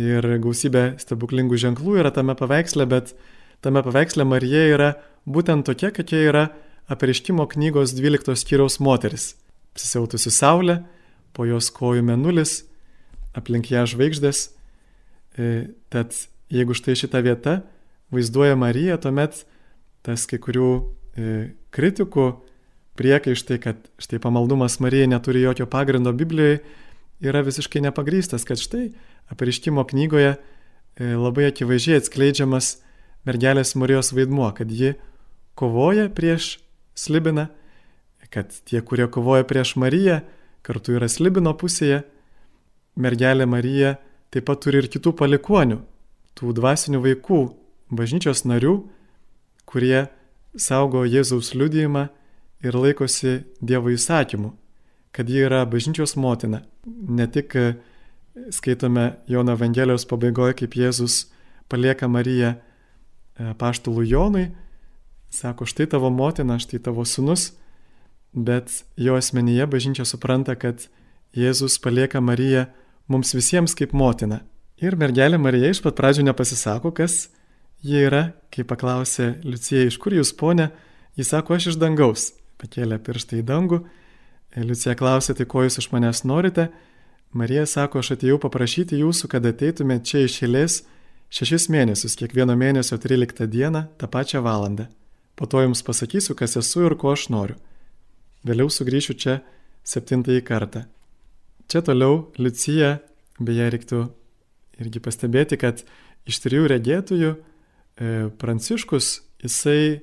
ir 0.00 0.26
gausybė 0.42 0.96
stebuklingų 0.98 1.58
ženklų 1.60 2.00
yra 2.02 2.10
tame 2.14 2.34
paveiksle, 2.38 2.86
bet 2.90 3.14
tame 3.62 3.82
paveiksle 3.84 4.26
Marija 4.26 4.64
yra 4.72 4.90
būtent 5.26 5.66
tokia, 5.68 5.92
kokia 5.94 6.22
yra 6.30 6.44
apreiškimo 6.90 7.46
knygos 7.52 7.94
12 7.96 8.34
skyriaus 8.36 8.80
moteris. 8.82 9.34
Apsisiautusi 9.74 10.32
saulė, 10.34 10.82
po 11.34 11.46
jos 11.48 11.70
kojų 11.74 12.04
menulis, 12.06 12.64
aplink 13.34 13.70
ją 13.72 13.86
žvaigždės. 13.90 14.48
E, 15.34 15.70
tad 15.90 16.14
jeigu 16.52 16.76
štai 16.76 16.94
šita 16.98 17.22
vieta 17.24 17.56
vaizduoja 18.14 18.58
Mariją, 18.58 18.98
tuomet 19.02 19.42
tas 20.04 20.26
kai 20.30 20.38
kurių 20.38 20.68
kritikų 21.14 22.26
priekaištai, 22.98 23.58
kad 23.62 23.88
štai 24.02 24.20
pamaldumas 24.22 24.78
Marijai 24.82 25.10
neturi 25.10 25.42
jokio 25.42 25.66
pagrindo 25.70 26.12
Biblijoje, 26.12 26.60
yra 27.24 27.42
visiškai 27.46 27.82
nepagrystas, 27.84 28.44
kad 28.44 28.60
štai 28.60 28.92
apreiškimo 29.32 29.84
knygoje 29.90 30.34
e, 30.34 30.38
labai 31.14 31.48
akivaizdžiai 31.50 32.02
atskleidžiamas 32.02 32.76
mergelės 33.26 33.74
Marijos 33.78 34.12
vaidmuo, 34.14 34.50
kad 34.56 34.70
ji 34.70 34.94
kovoja 35.58 36.08
prieš 36.12 36.58
slibiną, 36.98 37.48
kad 38.30 38.50
tie, 38.66 38.80
kurie 38.82 39.06
kovoja 39.10 39.46
prieš 39.46 39.76
Mariją, 39.80 40.20
kartu 40.64 40.96
yra 40.98 41.08
slibino 41.10 41.54
pusėje. 41.58 42.02
Mergelė 42.98 43.46
Marija 43.50 43.96
taip 44.34 44.46
pat 44.48 44.62
turi 44.64 44.80
ir 44.82 44.90
kitų 44.90 45.14
palikonių, 45.18 45.80
tų 46.38 46.54
dvasinių 46.56 47.00
vaikų, 47.02 47.40
bažnyčios 47.94 48.44
narių, 48.46 48.74
kurie 49.66 50.06
saugo 50.56 51.04
Jėzaus 51.04 51.52
liudijimą 51.54 52.08
ir 52.64 52.76
laikosi 52.78 53.42
Dievo 53.60 53.92
įsakymų, 53.94 54.52
kad 55.14 55.30
ji 55.30 55.44
yra 55.46 55.64
bažnyčios 55.68 56.16
motina. 56.16 56.62
Ne 56.86 57.26
tik 57.30 57.54
e, 57.56 57.66
skaitome 58.54 59.14
Jono 59.30 59.54
Evangelijos 59.54 60.06
pabaigoje, 60.10 60.56
kaip 60.62 60.76
Jėzus 60.78 61.24
palieka 61.70 62.08
Mariją 62.08 62.54
e, 62.54 63.52
paštulų 63.58 64.06
Jonui, 64.08 64.48
sako, 65.34 65.66
štai 65.66 65.88
tavo 65.90 66.10
motina, 66.14 66.58
štai 66.62 66.80
tavo 66.82 67.04
sunus, 67.08 67.52
bet 68.34 68.82
jo 68.96 69.14
asmenyje 69.18 69.66
bažnyčia 69.70 70.06
supranta, 70.08 70.56
kad 70.58 70.86
Jėzus 71.34 71.78
palieka 71.82 72.22
Mariją 72.22 72.68
mums 73.10 73.34
visiems 73.34 73.74
kaip 73.78 73.94
motina. 73.94 74.42
Ir 74.82 74.96
mergelė 74.98 75.38
Marija 75.38 75.70
iš 75.70 75.80
pat 75.84 75.96
pradžių 75.98 76.28
nepasisako, 76.30 76.90
kas 76.94 77.28
jie 77.84 78.06
yra, 78.08 78.24
kai 78.52 78.64
paklausė 78.66 79.34
Liucija, 79.44 79.84
iš 79.88 79.98
kur 80.00 80.16
jūs 80.16 80.32
ponė, 80.38 80.70
jis 81.18 81.30
sako, 81.34 81.58
aš 81.58 81.72
iš 81.72 81.78
dangaus. 81.80 82.32
Pakėlė 82.60 82.98
pirštą 83.02 83.40
į 83.42 83.44
dangų. 83.46 83.82
Liucija 84.56 84.94
klausė, 84.98 85.34
tai 85.34 85.46
ko 85.50 85.64
jūs 85.66 85.80
iš 85.82 85.90
manęs 85.92 86.22
norite. 86.24 86.68
Marija 87.34 87.66
sako, 87.66 88.00
aš 88.00 88.14
atėjau 88.14 88.38
paprašyti 88.42 89.00
jūsų, 89.00 89.28
kad 89.32 89.46
ateitumėte 89.48 90.06
čia 90.10 90.24
iš 90.24 90.40
eilės 90.46 90.80
šešis 91.34 91.66
mėnesius, 91.74 92.14
kiekvieno 92.20 92.54
mėnesio 92.56 92.98
13 93.02 93.48
dieną, 93.50 93.88
tą 93.98 94.08
pačią 94.10 94.42
valandą. 94.44 94.86
Po 95.34 95.48
to 95.50 95.64
jums 95.64 95.82
pasakysiu, 95.82 96.36
kas 96.38 96.54
esu 96.60 96.84
ir 96.86 96.94
ko 96.94 97.10
aš 97.10 97.26
noriu. 97.34 97.56
Vėliau 98.46 98.70
sugrįšiu 98.70 99.16
čia 99.18 99.40
septintąjį 99.82 100.44
kartą. 100.46 100.84
Čia 101.66 101.82
toliau 101.82 102.28
Liucija, 102.38 103.00
beje, 103.40 103.66
reiktų 103.74 104.04
irgi 104.78 105.02
pastebėti, 105.02 105.58
kad 105.58 105.82
iš 106.28 106.38
trijų 106.44 106.68
regėtųjų 106.70 107.32
e, 107.34 107.53
Pranciškus, 107.94 109.20
jisai 109.44 110.00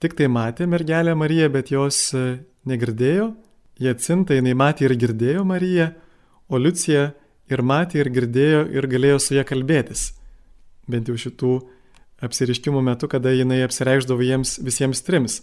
tik 0.00 0.16
tai 0.16 0.28
matė 0.32 0.64
mergelę 0.68 1.12
Mariją, 1.18 1.50
bet 1.52 1.68
jos 1.72 1.98
e, 2.16 2.38
negirdėjo 2.64 3.34
Jacinta 3.76 4.36
jinai 4.36 4.54
matė 4.56 4.86
ir 4.86 4.94
girdėjo 4.96 5.44
Mariją, 5.44 5.90
o 6.48 6.56
Liucija 6.56 7.10
ir 7.52 7.62
matė 7.62 8.00
ir 8.00 8.10
girdėjo 8.14 8.62
ir 8.72 8.88
galėjo 8.88 9.18
su 9.20 9.36
ją 9.36 9.44
kalbėtis. 9.44 10.14
Bent 10.88 11.10
jau 11.10 11.16
šitų 11.20 11.52
apsiriškimų 12.24 12.80
metu, 12.86 13.10
kada 13.12 13.34
jinai 13.34 13.60
apsireikždavo 13.66 14.24
jiems 14.24 14.56
visiems 14.64 15.04
trims. 15.04 15.42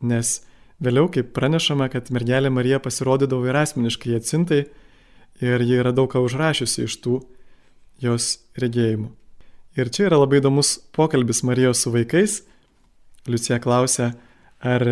Nes 0.00 0.38
vėliau, 0.80 1.10
kaip 1.12 1.34
pranešama, 1.36 1.90
kad 1.92 2.08
mergelė 2.14 2.48
Marija 2.54 2.80
pasirodydavo 2.80 3.44
ir 3.50 3.60
asmeniškai 3.66 4.16
Jacintai 4.16 4.64
ir 5.44 5.68
ji 5.68 5.80
yra 5.82 5.92
daug 5.92 6.08
ką 6.08 6.24
užrašiusi 6.24 6.86
iš 6.88 7.00
tų 7.04 7.20
jos 8.00 8.38
regėjimų. 8.56 9.12
Ir 9.78 9.92
čia 9.94 10.08
yra 10.08 10.18
labai 10.18 10.40
įdomus 10.40 10.80
pokalbis 10.90 11.44
Marijos 11.46 11.84
su 11.84 11.92
vaikais. 11.94 12.40
Liucija 13.30 13.60
klausia, 13.62 14.08
ar 14.58 14.82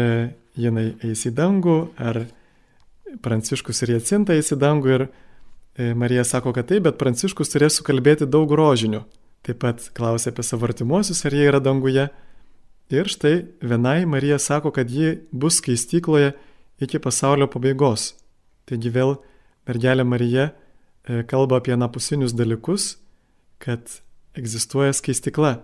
jinai 0.54 0.92
eis 1.02 1.24
į 1.26 1.32
dangų, 1.34 1.78
ar 1.98 2.20
Pranciškus 3.22 3.82
ir 3.82 3.96
Jacinta 3.96 4.36
eis 4.36 4.52
į 4.54 4.58
dangų 4.62 4.92
ir 4.92 5.04
e, 5.06 5.90
Marija 5.98 6.22
sako, 6.26 6.52
kad 6.54 6.68
taip, 6.70 6.84
bet 6.86 7.00
Pranciškus 7.00 7.50
turės 7.50 7.80
sukalbėti 7.80 8.28
daug 8.30 8.50
rožinių. 8.54 9.02
Taip 9.46 9.60
pat 9.64 9.88
klausia 9.96 10.30
apie 10.30 10.46
savo 10.46 10.68
artimuosius, 10.68 11.24
ar 11.26 11.34
jie 11.34 11.48
yra 11.50 11.62
danguje. 11.62 12.06
Ir 12.94 13.10
štai 13.10 13.34
vienai 13.66 14.04
Marija 14.06 14.38
sako, 14.38 14.70
kad 14.74 14.90
ji 14.90 15.16
bus 15.34 15.58
skaistykloje 15.58 16.36
iki 16.82 17.02
pasaulio 17.02 17.50
pabaigos. 17.50 18.12
Taigi 18.70 18.94
vėl 18.94 19.16
mergelė 19.66 20.06
Marija 20.06 20.50
e, 20.52 21.22
kalba 21.26 21.58
apie 21.58 21.74
napusinius 21.74 22.38
dalykus, 22.38 22.96
kad 23.58 23.98
egzistuoja 24.36 24.92
skaistikla 24.96 25.56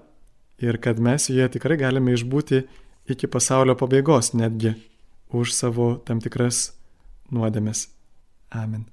ir 0.62 0.78
kad 0.80 1.00
mes 1.00 1.28
joje 1.30 1.48
tikrai 1.56 1.78
galime 1.80 2.14
išbūti 2.16 2.62
iki 3.12 3.26
pasaulio 3.26 3.76
pabaigos 3.78 4.32
netgi 4.38 4.74
už 5.32 5.52
savo 5.56 5.94
tam 6.06 6.20
tikras 6.20 6.70
nuodėmes. 7.32 7.88
Amen. 8.52 8.84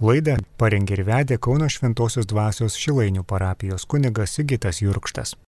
Laidą 0.00 0.38
parengė 0.56 0.96
ir 0.96 1.04
vedė 1.04 1.36
Kauno 1.36 1.68
Šventojios 1.68 2.28
dvasios 2.28 2.78
Šilainių 2.80 3.26
parapijos 3.28 3.84
kunigas 3.84 4.38
Sigitas 4.38 4.80
Jurkštas. 4.80 5.34